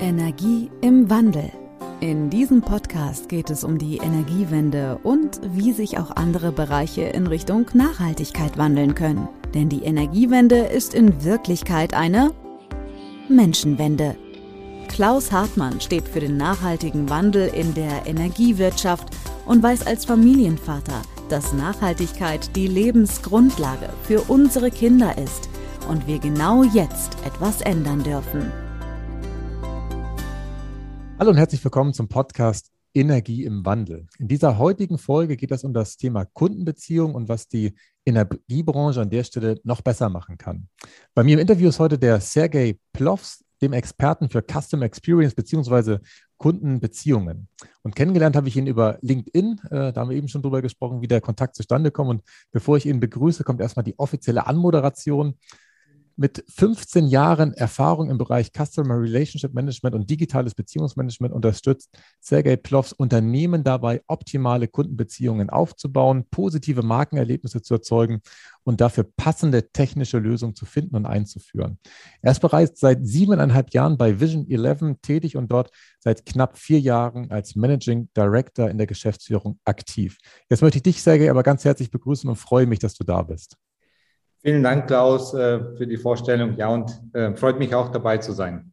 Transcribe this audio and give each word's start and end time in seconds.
Energie 0.00 0.70
im 0.80 1.10
Wandel. 1.10 1.52
In 2.00 2.30
diesem 2.30 2.62
Podcast 2.62 3.28
geht 3.28 3.50
es 3.50 3.64
um 3.64 3.76
die 3.76 3.98
Energiewende 3.98 4.98
und 5.02 5.42
wie 5.52 5.72
sich 5.72 5.98
auch 5.98 6.16
andere 6.16 6.52
Bereiche 6.52 7.02
in 7.02 7.26
Richtung 7.26 7.66
Nachhaltigkeit 7.74 8.56
wandeln 8.56 8.94
können. 8.94 9.28
Denn 9.52 9.68
die 9.68 9.82
Energiewende 9.82 10.56
ist 10.56 10.94
in 10.94 11.22
Wirklichkeit 11.22 11.92
eine 11.92 12.32
Menschenwende. 13.28 14.16
Klaus 14.88 15.30
Hartmann 15.30 15.82
steht 15.82 16.08
für 16.08 16.20
den 16.20 16.38
nachhaltigen 16.38 17.10
Wandel 17.10 17.48
in 17.48 17.74
der 17.74 18.06
Energiewirtschaft 18.06 19.14
und 19.44 19.62
weiß 19.62 19.86
als 19.86 20.06
Familienvater, 20.06 21.02
dass 21.28 21.52
Nachhaltigkeit 21.52 22.56
die 22.56 22.68
Lebensgrundlage 22.68 23.90
für 24.04 24.22
unsere 24.22 24.70
Kinder 24.70 25.18
ist 25.18 25.50
und 25.90 26.06
wir 26.06 26.18
genau 26.18 26.62
jetzt 26.62 27.18
etwas 27.26 27.60
ändern 27.60 28.02
dürfen. 28.02 28.50
Hallo 31.20 31.32
und 31.32 31.36
herzlich 31.36 31.62
willkommen 31.62 31.92
zum 31.92 32.08
Podcast 32.08 32.70
Energie 32.94 33.44
im 33.44 33.66
Wandel. 33.66 34.06
In 34.18 34.26
dieser 34.26 34.56
heutigen 34.56 34.96
Folge 34.96 35.36
geht 35.36 35.50
es 35.50 35.64
um 35.64 35.74
das 35.74 35.98
Thema 35.98 36.24
Kundenbeziehung 36.24 37.14
und 37.14 37.28
was 37.28 37.46
die 37.46 37.74
Energiebranche 38.06 39.02
an 39.02 39.10
der 39.10 39.24
Stelle 39.24 39.60
noch 39.62 39.82
besser 39.82 40.08
machen 40.08 40.38
kann. 40.38 40.68
Bei 41.12 41.22
mir 41.22 41.34
im 41.34 41.40
Interview 41.40 41.68
ist 41.68 41.78
heute 41.78 41.98
der 41.98 42.22
Sergei 42.22 42.78
Plovs, 42.94 43.44
dem 43.60 43.74
Experten 43.74 44.30
für 44.30 44.40
Custom 44.40 44.80
Experience 44.80 45.34
bzw. 45.34 45.98
Kundenbeziehungen. 46.38 47.48
Und 47.82 47.94
kennengelernt 47.94 48.34
habe 48.34 48.48
ich 48.48 48.56
ihn 48.56 48.66
über 48.66 48.96
LinkedIn. 49.02 49.60
Äh, 49.70 49.92
da 49.92 50.00
haben 50.00 50.08
wir 50.08 50.16
eben 50.16 50.28
schon 50.28 50.40
drüber 50.40 50.62
gesprochen, 50.62 51.02
wie 51.02 51.08
der 51.08 51.20
Kontakt 51.20 51.54
zustande 51.54 51.90
kommt. 51.90 52.08
Und 52.08 52.22
bevor 52.50 52.78
ich 52.78 52.86
ihn 52.86 52.98
begrüße, 52.98 53.44
kommt 53.44 53.60
erstmal 53.60 53.84
die 53.84 53.98
offizielle 53.98 54.46
Anmoderation. 54.46 55.34
Mit 56.16 56.44
15 56.48 57.06
Jahren 57.06 57.54
Erfahrung 57.54 58.10
im 58.10 58.18
Bereich 58.18 58.50
Customer 58.52 59.00
Relationship 59.00 59.54
Management 59.54 59.94
und 59.94 60.10
digitales 60.10 60.54
Beziehungsmanagement 60.54 61.32
unterstützt 61.32 61.90
Sergei 62.20 62.56
Plovs 62.56 62.92
Unternehmen 62.92 63.64
dabei, 63.64 64.02
optimale 64.06 64.68
Kundenbeziehungen 64.68 65.48
aufzubauen, 65.48 66.26
positive 66.30 66.82
Markenerlebnisse 66.82 67.62
zu 67.62 67.74
erzeugen 67.74 68.20
und 68.64 68.80
dafür 68.80 69.04
passende 69.16 69.70
technische 69.70 70.18
Lösungen 70.18 70.54
zu 70.54 70.66
finden 70.66 70.96
und 70.96 71.06
einzuführen. 71.06 71.78
Er 72.20 72.32
ist 72.32 72.40
bereits 72.40 72.80
seit 72.80 73.06
siebeneinhalb 73.06 73.72
Jahren 73.72 73.96
bei 73.96 74.20
Vision 74.20 74.46
11 74.48 74.96
tätig 75.02 75.36
und 75.36 75.50
dort 75.50 75.70
seit 75.98 76.26
knapp 76.26 76.58
vier 76.58 76.80
Jahren 76.80 77.30
als 77.30 77.56
Managing 77.56 78.08
Director 78.16 78.68
in 78.68 78.78
der 78.78 78.86
Geschäftsführung 78.86 79.58
aktiv. 79.64 80.18
Jetzt 80.48 80.62
möchte 80.62 80.78
ich 80.78 80.82
dich, 80.82 81.02
Sergei, 81.02 81.30
aber 81.30 81.42
ganz 81.42 81.64
herzlich 81.64 81.90
begrüßen 81.90 82.28
und 82.28 82.36
freue 82.36 82.66
mich, 82.66 82.78
dass 82.78 82.94
du 82.94 83.04
da 83.04 83.22
bist. 83.22 83.56
Vielen 84.42 84.62
Dank, 84.62 84.86
Klaus, 84.86 85.34
äh, 85.34 85.60
für 85.76 85.86
die 85.86 85.98
Vorstellung. 85.98 86.56
Ja, 86.56 86.68
und 86.68 86.90
äh, 87.12 87.34
freut 87.34 87.58
mich 87.58 87.74
auch 87.74 87.90
dabei 87.90 88.18
zu 88.18 88.32
sein. 88.32 88.72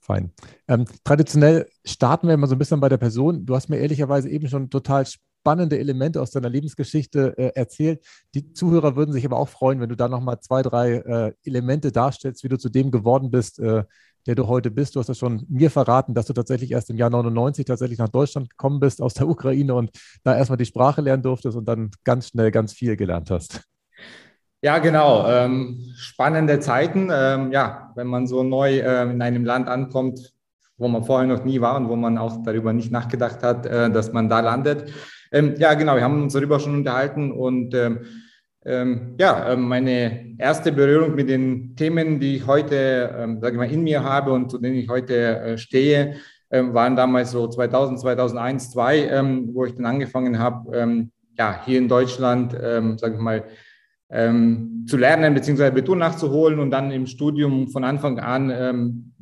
Fein. 0.00 0.32
Ähm, 0.68 0.84
traditionell 1.04 1.66
starten 1.84 2.26
wir 2.26 2.34
immer 2.34 2.46
so 2.46 2.56
ein 2.56 2.58
bisschen 2.58 2.80
bei 2.80 2.88
der 2.88 2.98
Person. 2.98 3.46
Du 3.46 3.54
hast 3.54 3.68
mir 3.68 3.78
ehrlicherweise 3.78 4.28
eben 4.28 4.48
schon 4.48 4.68
total 4.68 5.06
spannende 5.06 5.78
Elemente 5.78 6.20
aus 6.20 6.30
deiner 6.30 6.50
Lebensgeschichte 6.50 7.38
äh, 7.38 7.52
erzählt. 7.54 8.04
Die 8.34 8.52
Zuhörer 8.52 8.96
würden 8.96 9.12
sich 9.12 9.24
aber 9.24 9.38
auch 9.38 9.48
freuen, 9.48 9.80
wenn 9.80 9.88
du 9.88 9.96
da 9.96 10.08
nochmal 10.08 10.40
zwei, 10.40 10.62
drei 10.62 10.94
äh, 10.96 11.32
Elemente 11.44 11.92
darstellst, 11.92 12.42
wie 12.44 12.48
du 12.48 12.58
zu 12.58 12.68
dem 12.68 12.90
geworden 12.90 13.30
bist, 13.30 13.60
äh, 13.60 13.84
der 14.26 14.34
du 14.34 14.46
heute 14.48 14.70
bist. 14.70 14.96
Du 14.96 15.00
hast 15.00 15.08
ja 15.08 15.14
schon 15.14 15.46
mir 15.48 15.70
verraten, 15.70 16.14
dass 16.14 16.26
du 16.26 16.32
tatsächlich 16.32 16.72
erst 16.72 16.90
im 16.90 16.96
Jahr 16.96 17.10
99 17.10 17.64
tatsächlich 17.64 17.98
nach 17.98 18.08
Deutschland 18.08 18.50
gekommen 18.50 18.80
bist 18.80 19.00
aus 19.00 19.14
der 19.14 19.28
Ukraine 19.28 19.74
und 19.74 19.90
da 20.22 20.36
erstmal 20.36 20.56
die 20.56 20.66
Sprache 20.66 21.00
lernen 21.00 21.22
durftest 21.22 21.56
und 21.56 21.66
dann 21.66 21.90
ganz 22.04 22.28
schnell 22.28 22.50
ganz 22.50 22.72
viel 22.72 22.96
gelernt 22.96 23.30
hast. 23.30 23.62
Ja, 24.64 24.78
genau. 24.78 25.28
Ähm, 25.28 25.92
spannende 25.94 26.58
Zeiten. 26.58 27.10
Ähm, 27.12 27.52
ja, 27.52 27.92
wenn 27.96 28.06
man 28.06 28.26
so 28.26 28.42
neu 28.42 28.78
äh, 28.78 29.02
in 29.02 29.20
einem 29.20 29.44
Land 29.44 29.68
ankommt, 29.68 30.32
wo 30.78 30.88
man 30.88 31.04
vorher 31.04 31.28
noch 31.28 31.44
nie 31.44 31.60
war 31.60 31.76
und 31.76 31.90
wo 31.90 31.96
man 31.96 32.16
auch 32.16 32.42
darüber 32.42 32.72
nicht 32.72 32.90
nachgedacht 32.90 33.42
hat, 33.42 33.66
äh, 33.66 33.90
dass 33.90 34.14
man 34.14 34.30
da 34.30 34.40
landet. 34.40 34.90
Ähm, 35.32 35.54
ja, 35.58 35.74
genau. 35.74 35.96
Wir 35.96 36.02
haben 36.02 36.22
uns 36.22 36.32
darüber 36.32 36.60
schon 36.60 36.76
unterhalten 36.76 37.30
und 37.30 37.74
ähm, 37.74 38.06
ähm, 38.64 39.16
ja, 39.20 39.52
äh, 39.52 39.56
meine 39.58 40.34
erste 40.38 40.72
Berührung 40.72 41.14
mit 41.14 41.28
den 41.28 41.76
Themen, 41.76 42.18
die 42.18 42.36
ich 42.36 42.46
heute, 42.46 43.14
ähm, 43.18 43.42
sage 43.42 43.56
ich 43.56 43.58
mal, 43.58 43.70
in 43.70 43.84
mir 43.84 44.02
habe 44.02 44.32
und 44.32 44.50
zu 44.50 44.56
denen 44.56 44.76
ich 44.76 44.88
heute 44.88 45.40
äh, 45.40 45.58
stehe, 45.58 46.14
waren 46.48 46.96
damals 46.96 47.32
so 47.32 47.48
2000, 47.48 48.00
2001, 48.00 48.70
2002, 48.70 49.52
wo 49.52 49.64
ich 49.64 49.74
dann 49.74 49.86
angefangen 49.86 50.38
habe, 50.38 51.08
ja, 51.36 51.60
hier 51.64 51.78
in 51.78 51.88
Deutschland, 51.88 52.52
sage 52.52 53.14
ich 53.14 53.20
mal, 53.20 53.42
ähm, 54.14 54.84
zu 54.86 54.96
lernen 54.96 55.34
bzw. 55.34 55.66
Abitur 55.66 55.96
nachzuholen 55.96 56.60
und 56.60 56.70
dann 56.70 56.90
im 56.92 57.06
Studium 57.06 57.68
von 57.68 57.84
Anfang 57.84 58.18
an 58.20 58.50
ähm, 58.50 59.12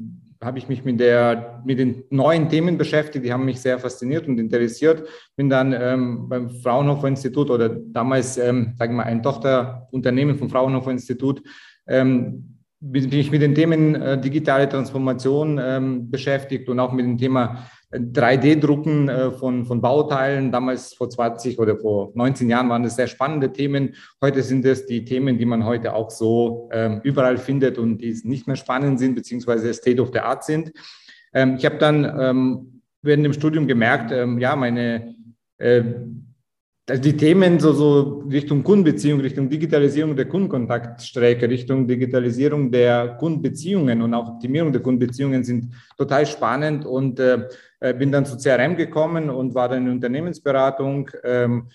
habe 0.43 0.59
ich 0.59 0.69
mich 0.69 0.85
mit, 0.85 0.99
der, 1.01 1.63
mit 1.65 1.79
den 1.79 2.05
neuen 2.11 2.49
Themen 2.49 2.77
beschäftigt, 2.77 3.25
die 3.25 3.33
haben 3.33 3.45
mich 3.45 3.61
sehr 3.61 3.79
fasziniert 3.79 4.27
und 4.27 4.39
interessiert. 4.39 5.09
Bin 5.37 5.49
dann 5.49 5.73
ähm, 5.73 6.29
beim 6.29 6.51
Fraunhofer 6.51 7.09
Institut 7.09 7.49
oder 7.49 7.69
damals, 7.69 8.39
ähm, 8.39 8.75
sagen 8.77 8.95
wir 8.95 8.99
mal, 8.99 9.05
ein 9.05 9.23
Tochterunternehmen 9.23 10.37
vom 10.37 10.51
Fraunhofer 10.51 10.91
Institut, 10.91 11.43
ähm, 11.87 12.59
bin 12.81 13.13
ich 13.13 13.31
mit 13.31 13.41
den 13.41 13.55
Themen 13.55 13.95
äh, 13.95 14.21
digitale 14.21 14.69
Transformation 14.69 15.61
ähm, 15.63 16.11
beschäftigt 16.11 16.69
und 16.69 16.81
auch 16.81 16.93
mit 16.93 17.07
dem 17.07 17.17
Thema 17.17 17.65
3D-Drucken 17.93 19.09
äh, 19.09 19.31
von, 19.33 19.65
von 19.65 19.81
Bauteilen. 19.81 20.51
Damals 20.51 20.95
vor 20.95 21.11
20 21.11 21.59
oder 21.59 21.77
vor 21.77 22.13
19 22.15 22.49
Jahren 22.49 22.69
waren 22.69 22.83
das 22.83 22.97
sehr 22.97 23.07
spannende 23.07 23.53
Themen. 23.53 23.95
Heute 24.21 24.43
sind 24.43 24.65
es 24.65 24.87
die 24.87 25.05
Themen, 25.05 25.39
die 25.39 25.45
man 25.45 25.65
heute 25.65 25.95
auch 25.95 26.11
so 26.11 26.71
ähm, 26.73 27.01
überall 27.05 27.37
findet 27.37 27.79
und 27.79 27.99
die 27.99 28.19
nicht 28.25 28.47
mehr 28.47 28.57
spannend 28.57 28.99
sind, 28.99 29.15
beziehungsweise 29.15 29.73
State 29.75 30.01
of 30.01 30.11
the 30.13 30.21
Art 30.21 30.45
sind. 30.45 30.73
Ähm, 31.35 31.57
ich 31.59 31.65
habe 31.65 31.77
dann 31.77 32.05
ähm, 32.19 32.83
während 33.03 33.25
dem 33.25 33.33
Studium 33.33 33.67
gemerkt, 33.67 34.11
ähm, 34.13 34.39
ja, 34.39 34.57
meine 34.57 35.15
äh, 35.59 35.83
also 36.89 37.01
die 37.01 37.17
Themen 37.17 37.61
so, 37.61 37.73
so 37.73 38.25
Richtung 38.31 38.65
Kundenbeziehung, 38.65 39.21
Richtung 39.21 39.49
Digitalisierung 39.49 40.17
der 40.17 40.27
Kundenkontaktstrecke, 40.27 41.49
Richtung 41.49 41.87
Digitalisierung 41.87 42.73
der 42.73 43.17
Kundenbeziehungen 43.19 44.03
und 44.03 44.13
auch 44.15 44.29
Optimierung 44.29 44.73
der 44.73 44.83
Kundenbeziehungen 44.83 45.45
sind 45.45 45.73
total 45.97 46.27
spannend 46.27 46.85
und 46.85 47.21
äh, 47.21 47.49
äh 47.81 47.95
bin 47.95 48.11
dann 48.11 48.27
zu 48.27 48.37
CRM 48.37 48.77
gekommen 48.77 49.31
und 49.31 49.55
war 49.55 49.69
dann 49.69 49.87
in 49.87 49.93
Unternehmensberatung. 49.93 51.11
Ähm, 51.23 51.69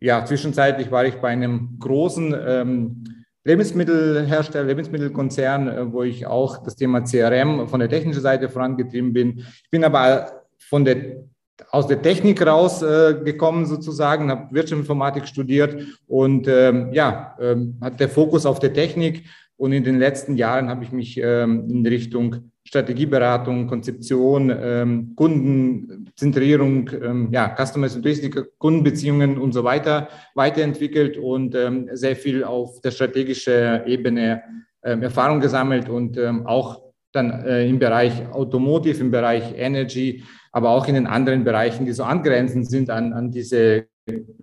ja, 0.00 0.24
zwischenzeitlich 0.24 0.90
war 0.90 1.04
ich 1.04 1.16
bei 1.16 1.28
einem 1.28 1.76
großen 1.78 2.34
ähm, 2.46 3.04
Lebensmittelhersteller, 3.44 4.64
Lebensmittelkonzern, 4.64 5.68
äh, 5.68 5.92
wo 5.92 6.02
ich 6.02 6.26
auch 6.26 6.62
das 6.62 6.76
Thema 6.76 7.02
CRM 7.02 7.68
von 7.68 7.80
der 7.80 7.90
technischen 7.90 8.22
Seite 8.22 8.48
vorangetrieben 8.48 9.12
bin. 9.12 9.38
Ich 9.38 9.70
bin 9.70 9.84
aber 9.84 10.44
von 10.58 10.86
der 10.86 11.24
aus 11.70 11.86
der 11.86 12.02
Technik 12.02 12.44
rausgekommen 12.44 13.64
äh, 13.64 13.66
sozusagen, 13.66 14.30
habe 14.30 14.54
Wirtschaftsinformatik 14.54 15.26
studiert 15.26 15.76
und 16.06 16.48
ähm, 16.48 16.92
ja, 16.92 17.36
ähm, 17.40 17.76
hat 17.80 18.00
der 18.00 18.08
Fokus 18.08 18.46
auf 18.46 18.58
der 18.58 18.72
Technik. 18.72 19.24
Und 19.56 19.72
in 19.72 19.84
den 19.84 19.98
letzten 19.98 20.36
Jahren 20.36 20.70
habe 20.70 20.84
ich 20.84 20.92
mich 20.92 21.20
ähm, 21.22 21.68
in 21.68 21.86
Richtung 21.86 22.50
Strategieberatung, 22.64 23.66
Konzeption, 23.66 24.50
ähm, 24.50 25.12
Kundenzentrierung, 25.16 26.88
ähm, 27.02 27.28
ja, 27.30 27.54
Customer 27.58 27.88
Centricity, 27.88 28.30
Kundenbeziehungen 28.58 29.38
und 29.38 29.52
so 29.52 29.64
weiter 29.64 30.08
weiterentwickelt 30.34 31.18
und 31.18 31.54
ähm, 31.54 31.88
sehr 31.92 32.16
viel 32.16 32.44
auf 32.44 32.80
der 32.80 32.90
strategischen 32.90 33.86
Ebene 33.86 34.42
ähm, 34.82 35.02
Erfahrung 35.02 35.40
gesammelt 35.40 35.88
und 35.88 36.16
ähm, 36.16 36.46
auch 36.46 36.80
dann 37.12 37.44
äh, 37.44 37.68
im 37.68 37.78
Bereich 37.78 38.12
Automotive, 38.32 39.00
im 39.00 39.10
Bereich 39.10 39.52
Energy, 39.56 40.22
aber 40.52 40.70
auch 40.70 40.88
in 40.88 40.94
den 40.94 41.06
anderen 41.06 41.44
Bereichen, 41.44 41.86
die 41.86 41.92
so 41.92 42.04
angrenzend 42.04 42.68
sind 42.68 42.90
an, 42.90 43.12
an 43.12 43.30
diese 43.30 43.86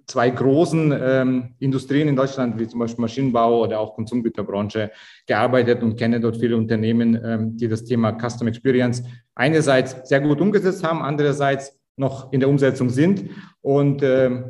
zwei 0.06 0.30
großen 0.30 0.94
ähm, 1.00 1.56
Industrien 1.60 2.08
in 2.08 2.16
Deutschland, 2.16 2.58
wie 2.60 2.68
zum 2.68 2.80
Beispiel 2.80 3.02
Maschinenbau 3.02 3.64
oder 3.64 3.80
auch 3.80 3.96
Konsumgüterbranche, 3.96 4.92
gearbeitet 5.26 5.84
und 5.84 5.98
kenne 5.98 6.20
dort 6.20 6.38
viele 6.38 6.56
Unternehmen, 6.56 7.20
ähm, 7.24 7.58
die 7.58 7.68
das 7.68 7.84
Thema 7.84 8.18
Custom 8.18 8.48
Experience 8.48 9.04
einerseits 9.36 10.08
sehr 10.08 10.22
gut 10.22 10.40
umgesetzt 10.40 10.84
haben, 10.84 11.02
andererseits 11.02 11.78
noch 11.98 12.32
in 12.32 12.40
der 12.40 12.50
Umsetzung 12.50 12.90
sind. 12.90 13.30
Und 13.62 14.02
ähm, 14.04 14.46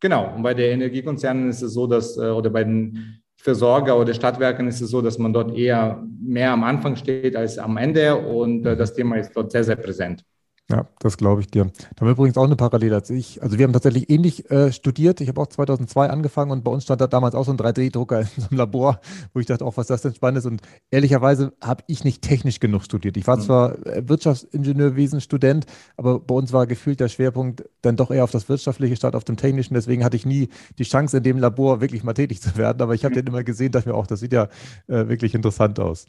genau, 0.00 0.34
und 0.34 0.42
bei 0.42 0.54
den 0.54 0.80
Energiekonzernen 0.80 1.50
ist 1.50 1.62
es 1.62 1.74
so, 1.74 1.86
dass, 1.86 2.16
äh, 2.16 2.30
oder 2.30 2.50
bei 2.50 2.64
den 2.64 3.22
Versorger 3.40 3.98
oder 3.98 4.14
Stadtwerken 4.14 4.66
ist 4.66 4.80
es 4.80 4.90
so, 4.90 5.00
dass 5.00 5.18
man 5.18 5.32
dort 5.32 5.56
eher 5.56 6.02
mehr 6.20 6.50
am 6.50 6.64
Anfang 6.64 6.96
steht 6.96 7.36
als 7.36 7.56
am 7.58 7.76
Ende 7.76 8.16
und 8.16 8.66
äh, 8.66 8.76
das 8.76 8.94
Thema 8.94 9.16
ist 9.16 9.32
dort 9.32 9.52
sehr, 9.52 9.62
sehr 9.62 9.76
präsent. 9.76 10.24
Ja, 10.70 10.86
das 10.98 11.16
glaube 11.16 11.40
ich 11.40 11.46
dir. 11.46 11.64
Da 11.64 12.00
haben 12.00 12.08
wir 12.08 12.10
übrigens 12.10 12.36
auch 12.36 12.44
eine 12.44 12.56
Parallele 12.56 12.94
als 12.94 13.08
ich. 13.08 13.42
Also 13.42 13.56
wir 13.56 13.64
haben 13.64 13.72
tatsächlich 13.72 14.10
ähnlich 14.10 14.50
äh, 14.50 14.70
studiert. 14.70 15.18
Ich 15.22 15.28
habe 15.28 15.40
auch 15.40 15.46
2002 15.46 16.10
angefangen 16.10 16.50
und 16.50 16.62
bei 16.62 16.70
uns 16.70 16.84
stand 16.84 17.00
da 17.00 17.06
damals 17.06 17.34
auch 17.34 17.46
so 17.46 17.52
ein 17.52 17.56
3D-Drucker 17.56 18.20
in 18.36 18.42
so 18.42 18.48
einem 18.50 18.58
Labor, 18.58 19.00
wo 19.32 19.40
ich 19.40 19.46
dachte, 19.46 19.64
auch 19.64 19.78
was 19.78 19.86
das 19.86 20.02
denn 20.02 20.14
spannend 20.14 20.40
ist. 20.40 20.44
Und 20.44 20.60
ehrlicherweise 20.90 21.54
habe 21.62 21.84
ich 21.86 22.04
nicht 22.04 22.20
technisch 22.20 22.60
genug 22.60 22.84
studiert. 22.84 23.16
Ich 23.16 23.26
war 23.26 23.38
mhm. 23.38 23.42
zwar 23.42 23.86
äh, 23.86 24.06
Wirtschaftsingenieurwesen 24.06 25.22
Student, 25.22 25.64
aber 25.96 26.20
bei 26.20 26.34
uns 26.34 26.52
war 26.52 26.66
gefühlt 26.66 27.00
der 27.00 27.08
Schwerpunkt 27.08 27.64
dann 27.80 27.96
doch 27.96 28.10
eher 28.10 28.24
auf 28.24 28.30
das 28.30 28.50
Wirtschaftliche 28.50 28.96
statt 28.96 29.14
auf 29.14 29.24
dem 29.24 29.38
Technischen. 29.38 29.72
Deswegen 29.72 30.04
hatte 30.04 30.16
ich 30.16 30.26
nie 30.26 30.50
die 30.78 30.84
Chance, 30.84 31.16
in 31.16 31.22
dem 31.22 31.38
Labor 31.38 31.80
wirklich 31.80 32.04
mal 32.04 32.12
tätig 32.12 32.42
zu 32.42 32.58
werden. 32.58 32.82
Aber 32.82 32.94
ich 32.94 33.06
habe 33.06 33.14
den 33.18 33.26
immer 33.26 33.42
gesehen, 33.42 33.72
dachte 33.72 33.88
mir 33.88 33.94
auch, 33.94 34.06
das 34.06 34.20
sieht 34.20 34.34
ja 34.34 34.48
äh, 34.86 35.08
wirklich 35.08 35.34
interessant 35.34 35.80
aus. 35.80 36.04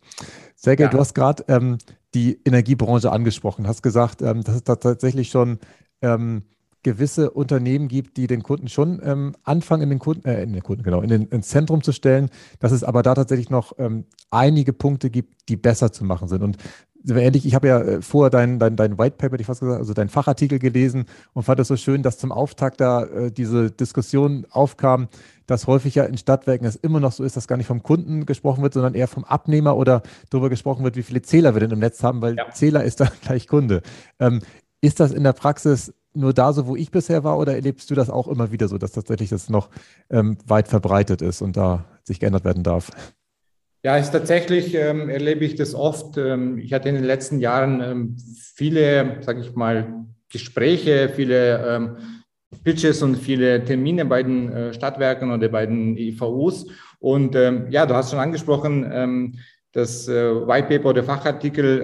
Sergej, 0.58 0.88
ja. 0.88 0.90
du 0.90 1.00
hast 1.00 1.14
gerade 1.14 1.46
ähm, 1.48 1.78
die 2.14 2.40
Energiebranche 2.46 3.12
angesprochen, 3.12 3.68
hast 3.68 3.84
gesagt, 3.84 4.22
ähm, 4.22 4.44
dass 4.44 4.56
es 4.56 4.64
da 4.64 4.76
tatsächlich 4.76 5.30
schon 5.30 5.60
ähm, 6.02 6.44
gewisse 6.84 7.32
Unternehmen 7.32 7.88
gibt, 7.88 8.18
die 8.18 8.28
den 8.28 8.42
Kunden 8.42 8.70
schon 8.70 9.02
ähm, 9.04 9.36
anfangen, 9.44 9.84
in 9.84 9.90
den 9.90 10.00
Kunden, 10.00 10.28
äh, 10.28 10.42
in 10.42 10.54
den 10.54 10.64
Kunden, 10.64 10.84
genau, 10.84 11.02
in 11.02 11.10
den, 11.10 11.28
ins 11.28 11.50
Zentrum 11.50 11.84
zu 11.84 11.92
stellen, 11.92 12.30
dass 12.60 12.72
es 12.72 12.84
aber 12.84 13.04
da 13.04 13.16
tatsächlich 13.16 13.50
noch 13.50 13.74
ähm, 13.78 14.06
einige 14.32 14.72
Punkte 14.72 15.10
gibt, 15.10 15.50
die 15.50 15.58
besser 15.58 15.92
zu 15.92 16.06
machen 16.06 16.30
sind. 16.30 16.42
Und 16.42 16.58
ehrlich, 17.08 17.46
ich 17.46 17.56
habe 17.56 17.68
ja 17.68 17.80
äh, 17.80 18.02
vorher 18.02 18.30
dein, 18.30 18.60
dein, 18.60 18.76
dein 18.76 18.98
White 18.98 19.16
Paper, 19.18 19.40
ich 19.40 19.46
fast 19.46 19.62
gesagt, 19.62 19.80
also 19.80 19.94
dein 19.94 20.10
Fachartikel 20.10 20.60
gelesen 20.60 21.06
und 21.34 21.44
fand 21.44 21.60
es 21.60 21.68
so 21.68 21.78
schön, 21.78 22.04
dass 22.04 22.18
zum 22.18 22.32
Auftakt 22.32 22.82
da 22.82 23.04
äh, 23.04 23.32
diese 23.32 23.72
Diskussion 23.72 24.46
aufkam, 24.50 25.08
dass 25.48 25.68
häufig 25.68 25.96
ja 25.96 26.04
in 26.04 26.18
Stadtwerken 26.18 26.68
es 26.68 26.76
immer 26.76 27.00
noch 27.00 27.12
so 27.12 27.24
ist, 27.24 27.38
dass 27.38 27.48
gar 27.48 27.58
nicht 27.58 27.68
vom 27.68 27.84
Kunden 27.84 28.26
gesprochen 28.26 28.62
wird, 28.62 28.74
sondern 28.74 28.94
eher 28.94 29.08
vom 29.08 29.24
Abnehmer 29.24 29.78
oder 29.78 30.04
darüber 30.30 30.50
gesprochen 30.50 30.84
wird, 30.84 30.96
wie 30.96 31.04
viele 31.04 31.22
Zähler 31.22 31.56
wir 31.56 31.62
denn 31.62 31.72
im 31.72 31.80
Netz 31.80 32.04
haben, 32.04 32.22
weil 32.22 32.36
ja. 32.36 32.50
Zähler 32.52 32.84
ist 32.84 33.00
dann 33.00 33.12
gleich 33.22 33.48
Kunde. 33.48 33.82
Ähm, 34.20 34.42
ist 34.82 35.00
das 35.00 35.12
in 35.12 35.24
der 35.24 35.34
Praxis 35.34 35.94
nur 36.14 36.34
da 36.34 36.54
so, 36.54 36.68
wo 36.68 36.76
ich 36.76 36.92
bisher 36.92 37.24
war, 37.24 37.38
oder 37.38 37.56
erlebst 37.56 37.90
du 37.92 37.96
das 37.96 38.10
auch 38.10 38.28
immer 38.28 38.52
wieder 38.52 38.68
so, 38.68 38.78
dass 38.78 38.92
tatsächlich 38.92 39.30
das 39.30 39.50
noch 39.50 39.70
ähm, 40.10 40.38
weit 40.48 40.68
verbreitet 40.68 41.22
ist 41.22 41.42
und 41.42 41.56
da 41.56 41.86
sich 42.04 42.20
geändert 42.20 42.46
werden 42.46 42.64
darf? 42.64 42.92
Ja, 43.82 43.96
ist 43.98 44.12
tatsächlich 44.12 44.76
ähm, 44.76 45.10
erlebe 45.10 45.46
ich 45.46 45.56
das 45.56 45.74
oft. 45.74 46.18
Ähm, 46.18 46.58
ich 46.58 46.74
hatte 46.74 46.90
in 46.90 46.96
den 46.96 47.06
letzten 47.06 47.40
Jahren 47.40 47.82
ähm, 47.82 48.18
viele, 48.56 49.18
sage 49.22 49.40
ich 49.40 49.56
mal, 49.56 50.06
Gespräche, 50.30 51.10
viele 51.16 51.66
ähm, 51.66 51.98
Pitches 52.64 53.02
und 53.02 53.16
viele 53.16 53.64
Termine 53.64 54.06
bei 54.06 54.22
den 54.24 54.52
äh, 54.52 54.74
Stadtwerken 54.74 55.32
oder 55.32 55.48
bei 55.48 55.66
den 55.66 55.96
EVUs. 55.96 56.68
Und 57.00 57.36
ähm, 57.36 57.68
ja, 57.70 57.86
du 57.86 57.96
hast 57.96 58.12
schon 58.12 58.20
angesprochen, 58.20 58.90
ähm, 58.92 59.36
das 59.72 60.08
äh, 60.08 60.14
White 60.14 60.68
Paper 60.68 60.90
oder 60.90 61.04
Fachartikel, 61.04 61.82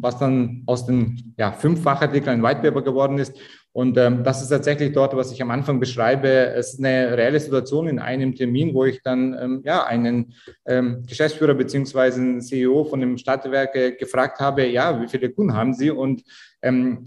was 0.00 0.18
dann 0.18 0.62
aus 0.66 0.86
den 0.86 1.34
ja, 1.38 1.52
fünf 1.52 1.82
Fachartikeln 1.82 2.40
ein 2.40 2.42
White 2.42 2.60
Paper 2.62 2.82
geworden 2.82 3.18
ist. 3.18 3.34
Und 3.78 3.96
ähm, 3.96 4.24
das 4.24 4.42
ist 4.42 4.48
tatsächlich 4.48 4.92
dort, 4.92 5.14
was 5.14 5.30
ich 5.30 5.40
am 5.40 5.52
Anfang 5.52 5.78
beschreibe. 5.78 6.28
Es 6.28 6.72
ist 6.72 6.84
eine 6.84 7.16
reelle 7.16 7.38
Situation 7.38 7.86
in 7.86 8.00
einem 8.00 8.34
Termin, 8.34 8.74
wo 8.74 8.84
ich 8.84 9.02
dann 9.02 9.38
ähm, 9.40 9.62
ja, 9.64 9.84
einen 9.84 10.34
ähm, 10.66 11.04
Geschäftsführer 11.06 11.54
beziehungsweise 11.54 12.20
einen 12.20 12.40
CEO 12.40 12.84
von 12.84 12.98
dem 12.98 13.16
Stadtwerke 13.18 13.94
gefragt 13.94 14.40
habe, 14.40 14.66
ja, 14.66 15.00
wie 15.00 15.06
viele 15.06 15.30
Kunden 15.30 15.54
haben 15.54 15.74
Sie? 15.74 15.92
Und 15.92 16.24
ähm, 16.60 17.04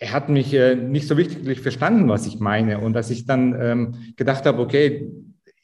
er 0.00 0.12
hat 0.12 0.28
mich 0.28 0.52
äh, 0.54 0.74
nicht 0.74 1.06
so 1.06 1.16
wirklich 1.16 1.60
verstanden, 1.60 2.08
was 2.08 2.26
ich 2.26 2.40
meine. 2.40 2.80
Und 2.80 2.94
dass 2.94 3.10
ich 3.10 3.26
dann 3.26 3.56
ähm, 3.60 4.14
gedacht 4.16 4.44
habe, 4.44 4.60
okay, 4.60 5.08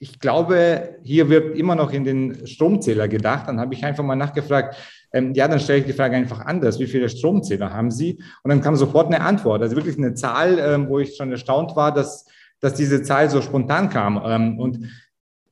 ich 0.04 0.20
glaube, 0.20 0.98
hier 1.02 1.30
wird 1.30 1.56
immer 1.56 1.74
noch 1.74 1.90
in 1.90 2.04
den 2.04 2.46
Stromzähler 2.46 3.08
gedacht. 3.08 3.48
Dann 3.48 3.58
habe 3.58 3.72
ich 3.72 3.86
einfach 3.86 4.04
mal 4.04 4.14
nachgefragt, 4.14 4.76
ähm, 5.14 5.32
ja, 5.32 5.48
dann 5.48 5.58
stelle 5.58 5.78
ich 5.78 5.86
die 5.86 5.94
Frage 5.94 6.14
einfach 6.14 6.40
anders. 6.40 6.78
Wie 6.78 6.86
viele 6.86 7.08
Stromzähler 7.08 7.72
haben 7.72 7.90
Sie? 7.90 8.22
Und 8.42 8.50
dann 8.50 8.60
kam 8.60 8.76
sofort 8.76 9.06
eine 9.06 9.22
Antwort. 9.22 9.62
Also 9.62 9.76
wirklich 9.76 9.96
eine 9.96 10.12
Zahl, 10.12 10.58
ähm, 10.58 10.90
wo 10.90 10.98
ich 10.98 11.16
schon 11.16 11.30
erstaunt 11.32 11.74
war, 11.74 11.94
dass, 11.94 12.26
dass 12.60 12.74
diese 12.74 13.02
Zahl 13.02 13.30
so 13.30 13.40
spontan 13.40 13.88
kam. 13.88 14.20
Ähm, 14.22 14.58
und 14.58 14.90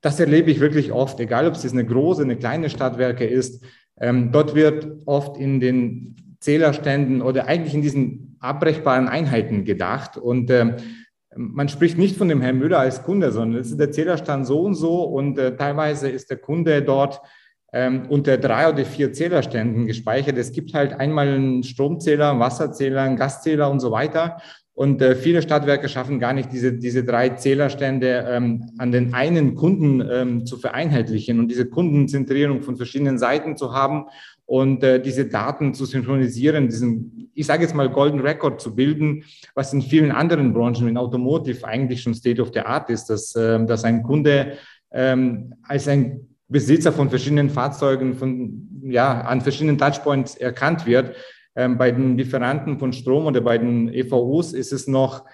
das 0.02 0.20
erlebe 0.20 0.50
ich 0.50 0.60
wirklich 0.60 0.92
oft, 0.92 1.18
egal 1.18 1.48
ob 1.48 1.54
es 1.54 1.62
jetzt 1.62 1.72
eine 1.72 1.86
große, 1.86 2.22
eine 2.22 2.36
kleine 2.36 2.68
Stadtwerke 2.68 3.24
ist. 3.24 3.64
Ähm, 3.98 4.32
dort 4.32 4.54
wird 4.54 4.86
oft 5.06 5.38
in 5.38 5.60
den 5.60 6.36
Zählerständen 6.40 7.22
oder 7.22 7.46
eigentlich 7.46 7.72
in 7.72 7.80
diesen 7.80 8.36
abbrechbaren 8.40 9.08
Einheiten 9.08 9.64
gedacht. 9.64 10.18
Und 10.18 10.50
ähm, 10.50 10.74
man 11.36 11.68
spricht 11.68 11.98
nicht 11.98 12.16
von 12.16 12.28
dem 12.28 12.40
Herrn 12.40 12.58
Müller 12.58 12.78
als 12.78 13.02
Kunde, 13.02 13.32
sondern 13.32 13.60
es 13.60 13.70
ist 13.70 13.80
der 13.80 13.90
Zählerstand 13.90 14.46
so 14.46 14.60
und 14.60 14.74
so 14.74 15.02
und 15.02 15.38
äh, 15.38 15.56
teilweise 15.56 16.08
ist 16.08 16.30
der 16.30 16.36
Kunde 16.36 16.82
dort 16.82 17.20
ähm, 17.72 18.06
unter 18.08 18.36
drei 18.36 18.68
oder 18.68 18.84
vier 18.84 19.12
Zählerständen 19.12 19.86
gespeichert. 19.86 20.36
Es 20.36 20.52
gibt 20.52 20.74
halt 20.74 20.92
einmal 20.94 21.28
einen 21.28 21.62
Stromzähler, 21.62 22.30
einen 22.30 22.40
Wasserzähler, 22.40 23.02
einen 23.02 23.16
Gaszähler 23.16 23.70
und 23.70 23.80
so 23.80 23.90
weiter. 23.90 24.38
Und 24.74 25.02
äh, 25.02 25.14
viele 25.14 25.42
Stadtwerke 25.42 25.88
schaffen 25.88 26.18
gar 26.18 26.32
nicht, 26.32 26.50
diese, 26.52 26.72
diese 26.72 27.04
drei 27.04 27.30
Zählerstände 27.30 28.26
ähm, 28.28 28.70
an 28.78 28.90
den 28.90 29.12
einen 29.12 29.54
Kunden 29.54 30.02
ähm, 30.10 30.46
zu 30.46 30.56
vereinheitlichen 30.56 31.38
und 31.38 31.48
diese 31.48 31.68
Kundenzentrierung 31.68 32.62
von 32.62 32.76
verschiedenen 32.76 33.18
Seiten 33.18 33.56
zu 33.56 33.74
haben 33.74 34.06
und 34.52 34.84
äh, 34.84 35.00
diese 35.00 35.24
Daten 35.24 35.72
zu 35.72 35.86
synchronisieren, 35.86 36.68
diesen, 36.68 37.30
ich 37.32 37.46
sage 37.46 37.62
jetzt 37.62 37.74
mal, 37.74 37.88
Golden 37.88 38.20
Record 38.20 38.60
zu 38.60 38.76
bilden, 38.76 39.24
was 39.54 39.72
in 39.72 39.80
vielen 39.80 40.12
anderen 40.12 40.52
Branchen, 40.52 40.88
in 40.88 40.98
Automotive 40.98 41.66
eigentlich 41.66 42.02
schon 42.02 42.12
State 42.12 42.42
of 42.42 42.50
the 42.52 42.60
Art 42.60 42.90
ist, 42.90 43.06
dass, 43.06 43.34
äh, 43.34 43.64
dass 43.64 43.84
ein 43.84 44.02
Kunde 44.02 44.58
ähm, 44.92 45.54
als 45.62 45.88
ein 45.88 46.28
Besitzer 46.48 46.92
von 46.92 47.08
verschiedenen 47.08 47.48
Fahrzeugen 47.48 48.12
von, 48.12 48.68
ja, 48.82 49.22
an 49.22 49.40
verschiedenen 49.40 49.78
Touchpoints 49.78 50.36
erkannt 50.36 50.84
wird. 50.84 51.16
Ähm, 51.56 51.78
bei 51.78 51.90
den 51.90 52.18
Lieferanten 52.18 52.78
von 52.78 52.92
Strom 52.92 53.24
oder 53.24 53.40
bei 53.40 53.56
den 53.56 53.88
EVUs 53.88 54.52
ist 54.52 54.74
es 54.74 54.86
noch 54.86 55.24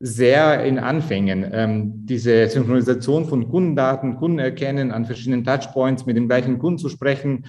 sehr 0.00 0.62
in 0.66 0.78
Anfängen. 0.78 1.50
Ähm, 1.50 2.04
diese 2.04 2.46
Synchronisation 2.48 3.24
von 3.24 3.48
Kundendaten, 3.48 4.16
Kunden 4.16 4.38
erkennen, 4.38 4.92
an 4.92 5.06
verschiedenen 5.06 5.44
Touchpoints 5.44 6.04
mit 6.04 6.18
dem 6.18 6.28
gleichen 6.28 6.58
Kunden 6.58 6.78
zu 6.78 6.90
sprechen. 6.90 7.46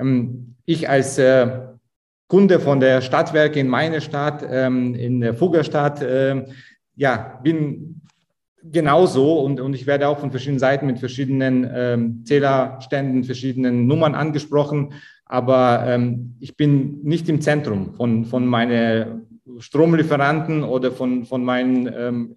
Ähm, 0.00 0.56
ich 0.64 0.88
als 0.88 1.18
äh, 1.18 1.60
Kunde 2.28 2.60
von 2.60 2.80
der 2.80 3.00
Stadtwerke 3.00 3.58
in 3.58 3.68
meine 3.68 4.00
Stadt, 4.00 4.44
ähm, 4.48 4.94
in 4.94 5.20
der 5.20 5.34
Fuggerstadt, 5.34 6.02
äh, 6.02 6.44
ja, 6.94 7.40
bin 7.42 8.02
genauso 8.62 9.40
und, 9.40 9.60
und 9.60 9.74
ich 9.74 9.86
werde 9.86 10.06
auch 10.06 10.18
von 10.18 10.30
verschiedenen 10.30 10.58
Seiten 10.58 10.86
mit 10.86 10.98
verschiedenen 10.98 11.68
ähm, 11.74 12.24
Zählerständen, 12.24 13.24
verschiedenen 13.24 13.86
Nummern 13.86 14.14
angesprochen, 14.14 14.92
aber 15.24 15.84
ähm, 15.86 16.36
ich 16.40 16.56
bin 16.56 17.02
nicht 17.02 17.28
im 17.28 17.40
Zentrum 17.40 17.94
von, 17.94 18.24
von 18.26 18.46
meinen 18.46 19.26
Stromlieferanten 19.58 20.62
oder 20.62 20.92
von, 20.92 21.24
von 21.24 21.42
meinen 21.42 21.90
ähm, 21.92 22.36